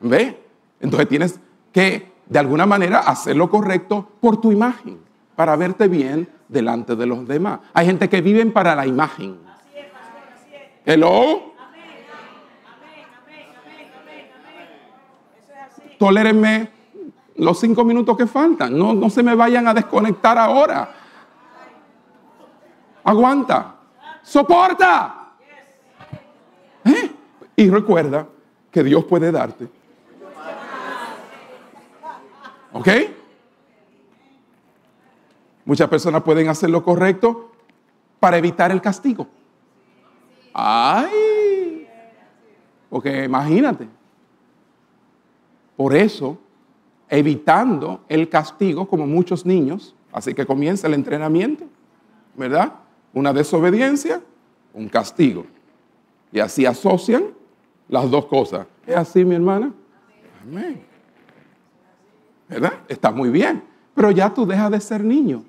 ¿Ve? 0.00 0.38
Entonces 0.78 1.08
tienes 1.08 1.40
que, 1.72 2.12
de 2.26 2.38
alguna 2.38 2.66
manera, 2.66 2.98
hacer 2.98 3.34
lo 3.34 3.48
correcto 3.48 4.06
por 4.20 4.38
tu 4.42 4.52
imagen, 4.52 4.98
para 5.36 5.56
verte 5.56 5.88
bien 5.88 6.28
delante 6.46 6.94
de 6.94 7.06
los 7.06 7.26
demás. 7.26 7.60
Hay 7.72 7.86
gente 7.86 8.10
que 8.10 8.20
vive 8.20 8.44
para 8.44 8.74
la 8.74 8.86
imagen. 8.86 9.38
Hello. 10.84 11.54
Tolérenme 15.98 16.79
los 17.40 17.58
cinco 17.58 17.84
minutos 17.84 18.16
que 18.16 18.26
faltan. 18.26 18.76
No, 18.78 18.92
no 18.92 19.08
se 19.08 19.22
me 19.22 19.34
vayan 19.34 19.66
a 19.66 19.74
desconectar 19.74 20.36
ahora. 20.36 20.94
Aguanta. 23.02 23.76
Soporta. 24.22 25.32
¿Eh? 26.84 27.10
Y 27.56 27.70
recuerda 27.70 28.26
que 28.70 28.84
Dios 28.84 29.04
puede 29.04 29.32
darte. 29.32 29.68
¿Ok? 32.72 32.88
Muchas 35.64 35.88
personas 35.88 36.22
pueden 36.22 36.48
hacer 36.48 36.68
lo 36.68 36.82
correcto 36.82 37.52
para 38.18 38.36
evitar 38.36 38.70
el 38.70 38.82
castigo. 38.82 39.26
Ay. 40.52 41.88
Porque 42.90 43.24
imagínate. 43.24 43.88
Por 45.76 45.96
eso 45.96 46.38
evitando 47.10 48.00
el 48.08 48.28
castigo 48.28 48.88
como 48.88 49.06
muchos 49.06 49.44
niños. 49.44 49.94
Así 50.12 50.32
que 50.32 50.46
comienza 50.46 50.86
el 50.86 50.94
entrenamiento, 50.94 51.66
¿verdad? 52.36 52.72
Una 53.12 53.32
desobediencia, 53.32 54.22
un 54.72 54.88
castigo. 54.88 55.44
Y 56.32 56.40
así 56.40 56.64
asocian 56.64 57.24
las 57.88 58.10
dos 58.10 58.26
cosas. 58.26 58.66
¿Es 58.86 58.96
así, 58.96 59.24
mi 59.24 59.34
hermana? 59.34 59.72
Amén. 60.42 60.80
¿Verdad? 62.48 62.74
Está 62.88 63.10
muy 63.10 63.28
bien. 63.28 63.62
Pero 63.94 64.10
ya 64.10 64.32
tú 64.32 64.46
dejas 64.46 64.70
de 64.70 64.80
ser 64.80 65.04
niño. 65.04 65.44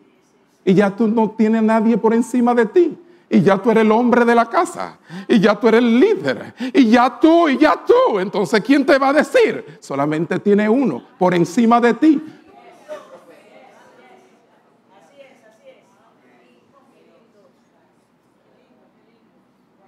Y 0.65 0.73
ya 0.73 0.95
tú 0.95 1.07
no 1.07 1.31
tienes 1.31 1.63
nadie 1.63 1.97
por 1.97 2.13
encima 2.13 2.53
de 2.53 2.65
ti 2.65 2.97
y 3.33 3.41
ya 3.41 3.57
tú 3.57 3.71
eres 3.71 3.85
el 3.85 3.91
hombre 3.93 4.25
de 4.25 4.35
la 4.35 4.45
casa, 4.45 4.99
y 5.25 5.39
ya 5.39 5.57
tú 5.57 5.69
eres 5.69 5.79
el 5.79 5.99
líder, 6.01 6.53
y 6.73 6.89
ya 6.89 7.17
tú, 7.17 7.47
y 7.47 7.57
ya 7.57 7.81
tú. 7.85 8.19
Entonces, 8.19 8.61
¿quién 8.61 8.85
te 8.85 8.99
va 8.99 9.09
a 9.09 9.13
decir? 9.13 9.77
Solamente 9.79 10.37
tiene 10.39 10.67
uno 10.67 11.01
por 11.17 11.33
encima 11.33 11.79
de 11.79 11.93
ti. 11.93 12.21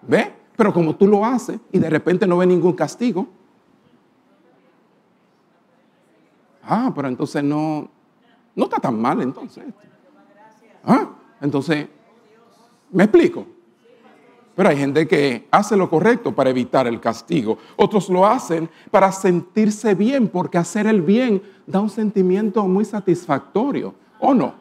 ¿Ve? 0.04 0.34
Pero 0.56 0.74
como 0.74 0.96
tú 0.96 1.06
lo 1.06 1.26
haces 1.26 1.60
y 1.70 1.80
de 1.80 1.90
repente 1.90 2.26
no 2.26 2.38
ve 2.38 2.46
ningún 2.46 2.74
castigo. 2.74 3.28
Ah, 6.64 6.94
pero 6.96 7.10
entonces 7.10 7.44
no, 7.44 7.90
no 8.56 8.64
está 8.64 8.78
tan 8.80 9.02
mal 9.02 9.22
entonces. 9.22 9.66
Ah, 10.86 11.10
entonces 11.42 11.88
¿Me 12.94 13.06
explico? 13.06 13.46
Pero 14.56 14.70
hay 14.70 14.78
gente 14.78 15.08
que 15.08 15.48
hace 15.50 15.76
lo 15.76 15.90
correcto 15.90 16.34
para 16.34 16.52
evitar 16.52 16.86
el 16.86 17.00
castigo. 17.02 17.58
Otros 17.76 18.08
lo 18.08 18.26
hacen 18.26 18.70
para 18.92 19.12
sentirse 19.12 19.96
bien, 19.96 20.28
porque 20.28 20.60
hacer 20.60 20.86
el 20.86 21.02
bien 21.02 21.42
da 21.66 21.80
un 21.80 21.90
sentimiento 21.90 22.64
muy 22.68 22.86
satisfactorio, 22.86 23.96
¿o 24.20 24.36
no? 24.36 24.54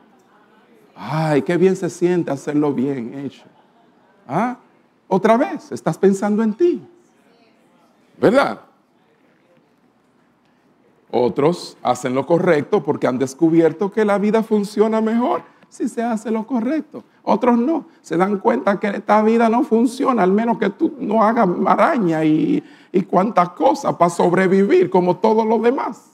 Ay, 0.97 1.43
qué 1.43 1.59
bien 1.59 1.77
se 1.77 1.91
siente 1.91 2.31
hacerlo 2.31 2.73
bien 2.73 3.13
hecho. 3.19 3.45
¿Ah? 4.27 4.57
Otra 5.09 5.37
vez, 5.37 5.71
estás 5.71 5.99
pensando 5.99 6.43
en 6.43 6.55
ti. 6.55 6.83
¿Verdad? 8.19 8.61
Otros 11.11 11.77
hacen 11.83 12.15
lo 12.15 12.25
correcto 12.25 12.83
porque 12.83 13.07
han 13.07 13.19
descubierto 13.19 13.93
que 13.93 14.07
la 14.07 14.17
vida 14.17 14.43
funciona 14.43 15.03
mejor 15.03 15.52
si 15.73 15.89
se 15.89 16.03
hace 16.03 16.31
lo 16.31 16.47
correcto. 16.47 17.03
Otros 17.23 17.57
no. 17.57 17.86
Se 18.03 18.19
dan 18.19 18.40
cuenta 18.40 18.78
que 18.78 18.89
esta 18.89 19.23
vida 19.23 19.49
no 19.49 19.65
funciona, 19.65 20.23
al 20.23 20.31
menos 20.31 20.59
que 20.59 20.69
tú 20.69 20.94
no 21.01 21.24
hagas 21.24 21.49
maraña 21.49 22.23
y, 22.23 22.62
y 22.93 23.03
cuantas 23.05 23.51
cosas 23.51 23.94
para 23.94 24.11
sobrevivir 24.11 24.90
como 24.90 25.16
todos 25.16 25.47
los 25.47 25.62
demás. 25.62 26.11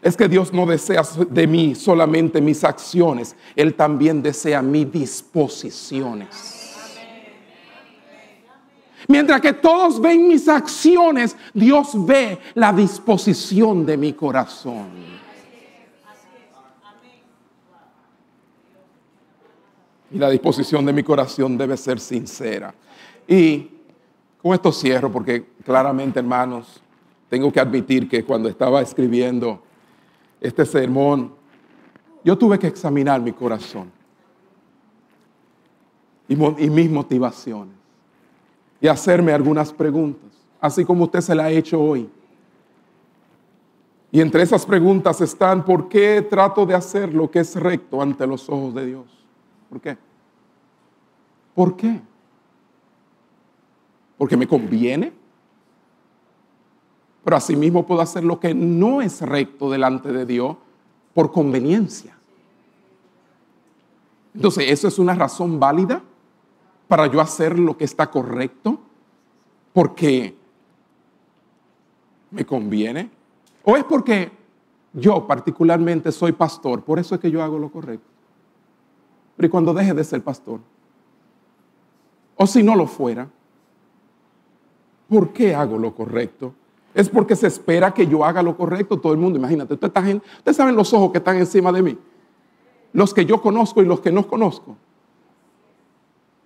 Es 0.00 0.16
que 0.16 0.28
Dios 0.28 0.52
no 0.52 0.66
desea 0.66 1.02
de 1.28 1.46
mí 1.48 1.74
solamente 1.74 2.40
mis 2.40 2.62
acciones, 2.62 3.34
Él 3.56 3.74
también 3.74 4.22
desea 4.22 4.62
mis 4.62 4.92
disposiciones. 4.92 6.60
Mientras 9.08 9.40
que 9.40 9.52
todos 9.52 10.00
ven 10.00 10.28
mis 10.28 10.46
acciones, 10.46 11.36
Dios 11.52 11.88
ve 12.06 12.38
la 12.54 12.72
disposición 12.72 13.84
de 13.84 13.96
mi 13.96 14.12
corazón. 14.12 15.13
Y 20.14 20.18
la 20.18 20.30
disposición 20.30 20.86
de 20.86 20.92
mi 20.92 21.02
corazón 21.02 21.58
debe 21.58 21.76
ser 21.76 21.98
sincera. 21.98 22.72
Y 23.26 23.68
con 24.40 24.54
esto 24.54 24.70
cierro 24.70 25.10
porque 25.10 25.44
claramente, 25.64 26.20
hermanos, 26.20 26.80
tengo 27.28 27.50
que 27.50 27.58
admitir 27.58 28.08
que 28.08 28.24
cuando 28.24 28.48
estaba 28.48 28.80
escribiendo 28.80 29.60
este 30.40 30.64
sermón, 30.64 31.32
yo 32.22 32.38
tuve 32.38 32.60
que 32.60 32.68
examinar 32.68 33.20
mi 33.20 33.32
corazón 33.32 33.90
y, 36.28 36.36
mis 36.36 36.90
motivaciones 36.90 37.74
y 38.80 38.86
hacerme 38.86 39.32
algunas 39.32 39.72
preguntas, 39.72 40.30
así 40.60 40.84
como 40.84 41.04
usted 41.04 41.22
se 41.22 41.34
la 41.34 41.46
ha 41.46 41.50
hecho 41.50 41.82
hoy. 41.82 42.08
Y 44.12 44.20
entre 44.20 44.42
esas 44.42 44.64
preguntas 44.64 45.20
están, 45.20 45.64
¿por 45.64 45.88
qué 45.88 46.24
trato 46.30 46.64
de 46.64 46.74
hacer 46.74 47.12
lo 47.12 47.28
que 47.28 47.40
es 47.40 47.56
recto 47.56 48.00
ante 48.00 48.28
los 48.28 48.48
ojos 48.48 48.72
de 48.74 48.86
Dios? 48.86 49.23
¿Por 49.74 49.80
qué? 49.80 49.98
¿Por 51.52 51.76
qué? 51.76 52.00
Porque 54.16 54.36
me 54.36 54.46
conviene. 54.46 55.12
Pero 57.24 57.36
asimismo 57.36 57.84
puedo 57.84 58.00
hacer 58.00 58.22
lo 58.22 58.38
que 58.38 58.54
no 58.54 59.02
es 59.02 59.20
recto 59.22 59.68
delante 59.68 60.12
de 60.12 60.26
Dios 60.26 60.56
por 61.12 61.32
conveniencia. 61.32 62.16
Entonces, 64.32 64.70
¿eso 64.70 64.86
es 64.86 65.00
una 65.00 65.14
razón 65.14 65.58
válida 65.58 66.00
para 66.86 67.08
yo 67.08 67.20
hacer 67.20 67.58
lo 67.58 67.76
que 67.76 67.84
está 67.84 68.08
correcto? 68.08 68.78
Porque 69.72 70.36
me 72.30 72.46
conviene. 72.46 73.10
¿O 73.64 73.76
es 73.76 73.82
porque 73.82 74.30
yo 74.92 75.26
particularmente 75.26 76.12
soy 76.12 76.30
pastor? 76.30 76.84
Por 76.84 77.00
eso 77.00 77.16
es 77.16 77.20
que 77.20 77.30
yo 77.32 77.42
hago 77.42 77.58
lo 77.58 77.72
correcto. 77.72 78.13
Pero 79.36 79.46
¿y 79.46 79.50
cuando 79.50 79.74
deje 79.74 79.94
de 79.94 80.04
ser 80.04 80.22
pastor? 80.22 80.60
O 82.36 82.46
si 82.46 82.62
no 82.62 82.74
lo 82.74 82.86
fuera, 82.86 83.28
¿por 85.08 85.32
qué 85.32 85.54
hago 85.54 85.78
lo 85.78 85.94
correcto? 85.94 86.54
Es 86.94 87.08
porque 87.08 87.34
se 87.34 87.48
espera 87.48 87.92
que 87.92 88.06
yo 88.06 88.24
haga 88.24 88.42
lo 88.42 88.56
correcto. 88.56 88.98
Todo 88.98 89.12
el 89.12 89.18
mundo, 89.18 89.38
imagínate, 89.38 89.74
ustedes 89.74 90.56
saben 90.56 90.76
los 90.76 90.92
ojos 90.92 91.10
que 91.10 91.18
están 91.18 91.36
encima 91.36 91.72
de 91.72 91.82
mí. 91.82 91.98
Los 92.92 93.12
que 93.12 93.24
yo 93.24 93.42
conozco 93.42 93.82
y 93.82 93.86
los 93.86 94.00
que 94.00 94.12
no 94.12 94.26
conozco. 94.26 94.76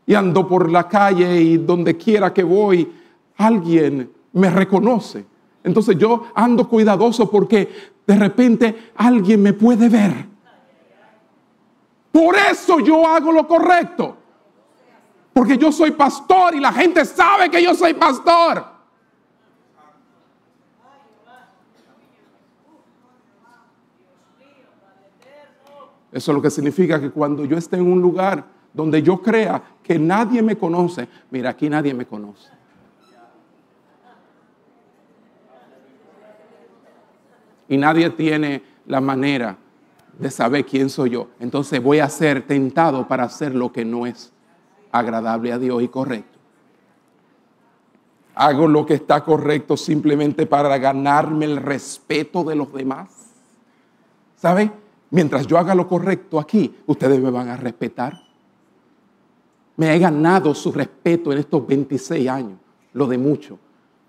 Y 0.07 0.15
ando 0.15 0.49
por 0.49 0.71
la 0.71 0.89
calle 0.89 1.41
y 1.41 1.59
donde 1.59 1.99
quiera 1.99 2.33
que 2.33 2.43
voy, 2.43 2.91
alguien 3.37 4.11
me 4.33 4.49
reconoce. 4.49 5.27
Entonces 5.63 5.99
yo 5.99 6.25
ando 6.35 6.67
cuidadoso 6.67 7.31
porque 7.31 7.69
de 8.07 8.17
repente 8.17 8.93
alguien 8.97 9.43
me 9.43 9.53
puede 9.53 9.91
ver. 9.91 10.27
Por 12.13 12.37
eso 12.37 12.81
yo 12.81 13.07
hago 13.07 13.33
lo 13.33 13.47
correcto. 13.47 14.17
Porque 15.33 15.57
yo 15.57 15.71
soy 15.71 15.93
pastor 15.93 16.55
y 16.55 16.61
la 16.61 16.73
gente 16.73 17.05
sabe 17.05 17.49
que 17.51 17.63
yo 17.63 17.75
soy 17.75 17.95
pastor. 17.95 18.65
Eso 26.11 26.33
es 26.33 26.35
lo 26.35 26.43
que 26.43 26.51
significa 26.51 27.01
que 27.01 27.11
cuando 27.11 27.45
yo 27.45 27.57
esté 27.57 27.77
en 27.77 27.93
un 27.93 28.01
lugar 28.01 28.45
donde 28.73 29.03
yo 29.03 29.23
crea 29.23 29.63
que 29.83 29.99
nadie 29.99 30.43
me 30.43 30.57
conoce, 30.57 31.09
mira, 31.31 31.51
aquí 31.51 31.69
nadie 31.69 31.95
me 31.95 32.07
conoce. 32.07 32.51
Y 37.69 37.77
nadie 37.77 38.11
tiene 38.11 38.63
la 38.87 39.01
manera 39.01 39.57
de 40.19 40.31
saber 40.31 40.67
quién 40.67 40.91
soy 40.91 41.11
yo. 41.11 41.29
Entonces 41.39 41.83
voy 41.83 42.01
a 42.01 42.09
ser 42.09 42.47
tentado 42.47 43.07
para 43.07 43.25
hacer 43.25 43.55
lo 43.55 43.73
que 43.73 43.85
no 43.85 44.07
es 44.07 44.33
agradable 44.91 45.53
a 45.53 45.59
Dios 45.59 45.83
y 45.83 45.89
correcto. 45.89 46.39
Hago 48.35 48.69
lo 48.69 48.87
que 48.87 48.95
está 48.95 49.25
correcto 49.25 49.77
simplemente 49.77 50.47
para 50.47 50.77
ganarme 50.79 51.45
el 51.45 51.57
respeto 51.57 52.45
de 52.45 52.55
los 52.55 52.73
demás. 52.73 53.09
¿Sabe? 54.37 54.71
Mientras 55.11 55.47
yo 55.47 55.59
haga 55.59 55.75
lo 55.75 55.89
correcto 55.89 56.39
aquí, 56.39 56.77
ustedes 56.87 57.21
me 57.21 57.31
van 57.31 57.49
a 57.49 57.57
respetar. 57.57 58.21
Me 59.77 59.95
he 59.95 59.99
ganado 59.99 60.55
su 60.55 60.73
respeto 60.73 61.33
en 61.33 61.39
estos 61.39 61.67
26 61.67 62.29
años, 62.29 62.59
lo 62.93 63.07
de 63.07 63.19
mucho. 63.19 63.59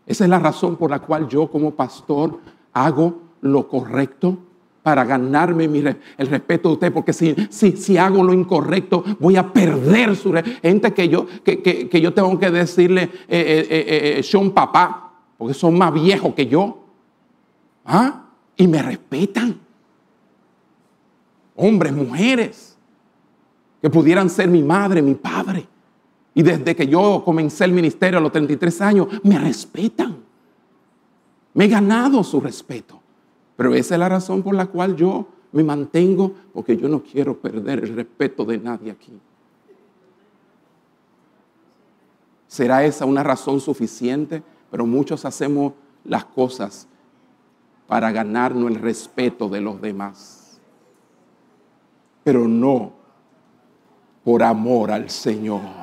Esa 0.05 0.23
es 0.23 0.29
la 0.29 0.39
razón 0.39 0.75
por 0.75 0.89
la 0.89 0.99
cual 0.99 1.27
yo 1.27 1.49
como 1.49 1.71
pastor 1.71 2.39
hago 2.73 3.21
lo 3.41 3.67
correcto 3.67 4.37
para 4.83 5.03
ganarme 5.03 5.65
el 5.65 6.27
respeto 6.27 6.69
de 6.69 6.73
usted, 6.73 6.93
porque 6.93 7.13
si, 7.13 7.35
si, 7.49 7.73
si, 7.73 7.97
hago 7.97 8.23
lo 8.23 8.33
incorrecto, 8.33 9.03
voy 9.19 9.35
a 9.35 9.51
perder 9.51 10.15
su 10.15 10.33
gente 10.61 10.93
que 10.93 11.09
yo, 11.09 11.27
que, 11.43 12.01
yo 12.01 12.13
tengo 12.13 12.39
que 12.39 12.49
decirle, 12.49 13.03
eh, 13.03 13.67
eh, 13.69 14.17
eh, 14.19 14.23
son 14.23 14.51
papá, 14.51 15.13
porque 15.37 15.53
son 15.53 15.77
más 15.77 15.93
viejos 15.93 16.33
que 16.33 16.47
yo. 16.47 16.85
¿Ah? 17.85 18.25
Y 18.55 18.67
me 18.67 18.81
respetan. 18.81 19.59
Hombres, 21.55 21.91
mujeres, 21.91 22.77
que 23.81 23.89
pudieran 23.89 24.29
ser 24.29 24.47
mi 24.47 24.63
madre, 24.63 25.01
mi 25.01 25.15
padre. 25.15 25.67
Y 26.33 26.41
desde 26.41 26.75
que 26.75 26.87
yo 26.87 27.21
comencé 27.25 27.65
el 27.65 27.73
ministerio 27.73 28.19
a 28.19 28.21
los 28.21 28.31
33 28.31 28.81
años, 28.81 29.07
me 29.23 29.37
respetan. 29.37 30.17
Me 31.53 31.65
he 31.65 31.67
ganado 31.67 32.23
su 32.23 32.39
respeto. 32.39 33.01
Pero 33.59 33.75
esa 33.75 33.95
es 33.95 33.99
la 33.99 34.07
razón 34.07 34.41
por 34.41 34.55
la 34.55 34.67
cual 34.67 34.95
yo 34.95 35.27
me 35.51 35.65
mantengo, 35.65 36.31
porque 36.53 36.77
yo 36.77 36.87
no 36.87 37.03
quiero 37.03 37.37
perder 37.37 37.83
el 37.83 37.93
respeto 37.93 38.45
de 38.45 38.57
nadie 38.57 38.89
aquí. 38.89 39.11
¿Será 42.47 42.85
esa 42.85 43.03
una 43.03 43.21
razón 43.21 43.59
suficiente? 43.59 44.41
Pero 44.71 44.85
muchos 44.85 45.25
hacemos 45.25 45.73
las 46.05 46.23
cosas 46.23 46.87
para 47.85 48.13
ganarnos 48.13 48.71
el 48.71 48.75
respeto 48.75 49.49
de 49.49 49.59
los 49.59 49.81
demás. 49.81 50.61
Pero 52.23 52.47
no 52.47 52.93
por 54.23 54.41
amor 54.41 54.89
al 54.89 55.09
Señor. 55.09 55.78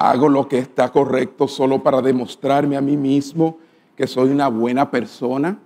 Hago 0.00 0.28
lo 0.28 0.46
que 0.46 0.58
está 0.58 0.90
correcto 0.90 1.48
solo 1.48 1.82
para 1.82 2.00
demostrarme 2.00 2.76
a 2.76 2.80
mí 2.80 2.96
mismo 2.96 3.58
que 3.96 4.06
soy 4.06 4.30
una 4.30 4.46
buena 4.46 4.92
persona. 4.92 5.58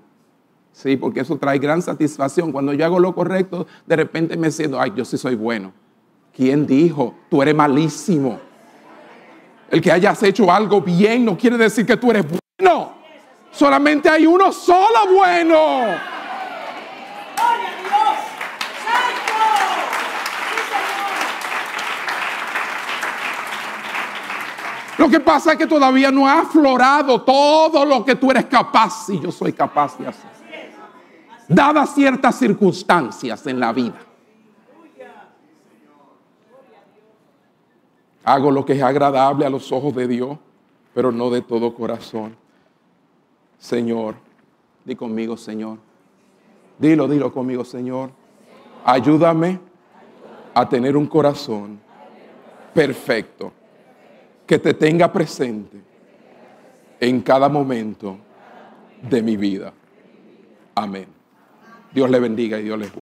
Sí, 0.72 0.96
porque 0.96 1.20
eso 1.20 1.36
trae 1.36 1.58
gran 1.58 1.82
satisfacción. 1.82 2.50
Cuando 2.50 2.72
yo 2.72 2.86
hago 2.86 2.98
lo 2.98 3.14
correcto, 3.14 3.66
de 3.86 3.94
repente 3.94 4.38
me 4.38 4.50
siento, 4.50 4.80
ay, 4.80 4.94
yo 4.96 5.04
sí 5.04 5.18
soy 5.18 5.34
bueno. 5.34 5.74
¿Quién 6.34 6.66
dijo? 6.66 7.14
Tú 7.28 7.42
eres 7.42 7.54
malísimo. 7.54 8.40
El 9.70 9.82
que 9.82 9.92
hayas 9.92 10.22
hecho 10.22 10.50
algo 10.50 10.80
bien 10.80 11.26
no 11.26 11.36
quiere 11.36 11.58
decir 11.58 11.84
que 11.84 11.98
tú 11.98 12.10
eres 12.10 12.24
bueno. 12.58 12.92
Solamente 13.50 14.08
hay 14.08 14.24
uno 14.24 14.50
solo 14.50 15.14
bueno. 15.14 15.58
Lo 25.02 25.08
que 25.08 25.18
pasa 25.18 25.50
es 25.50 25.58
que 25.58 25.66
todavía 25.66 26.12
no 26.12 26.28
ha 26.28 26.42
aflorado 26.42 27.22
todo 27.22 27.84
lo 27.84 28.04
que 28.04 28.14
tú 28.14 28.30
eres 28.30 28.44
capaz 28.44 29.08
y 29.08 29.18
yo 29.18 29.32
soy 29.32 29.52
capaz 29.52 29.98
de 29.98 30.06
hacer. 30.06 30.30
Dadas 31.48 31.92
ciertas 31.92 32.38
circunstancias 32.38 33.44
en 33.48 33.58
la 33.58 33.72
vida. 33.72 33.96
Hago 38.22 38.52
lo 38.52 38.64
que 38.64 38.74
es 38.74 38.82
agradable 38.84 39.44
a 39.44 39.50
los 39.50 39.72
ojos 39.72 39.92
de 39.92 40.06
Dios, 40.06 40.38
pero 40.94 41.10
no 41.10 41.30
de 41.30 41.42
todo 41.42 41.74
corazón. 41.74 42.36
Señor, 43.58 44.14
di 44.84 44.94
conmigo, 44.94 45.36
Señor. 45.36 45.78
Dilo, 46.78 47.08
dilo 47.08 47.32
conmigo, 47.32 47.64
Señor. 47.64 48.12
Ayúdame 48.84 49.58
a 50.54 50.68
tener 50.68 50.96
un 50.96 51.08
corazón 51.08 51.80
perfecto 52.72 53.52
que 54.52 54.58
te 54.58 54.74
tenga 54.74 55.10
presente 55.10 55.78
en 57.00 57.22
cada 57.22 57.48
momento 57.48 58.18
de 59.00 59.22
mi 59.22 59.38
vida. 59.38 59.72
Amén. 60.74 61.06
Dios 61.90 62.10
le 62.10 62.20
bendiga 62.20 62.60
y 62.60 62.64
Dios 62.64 62.78
le 62.78 62.86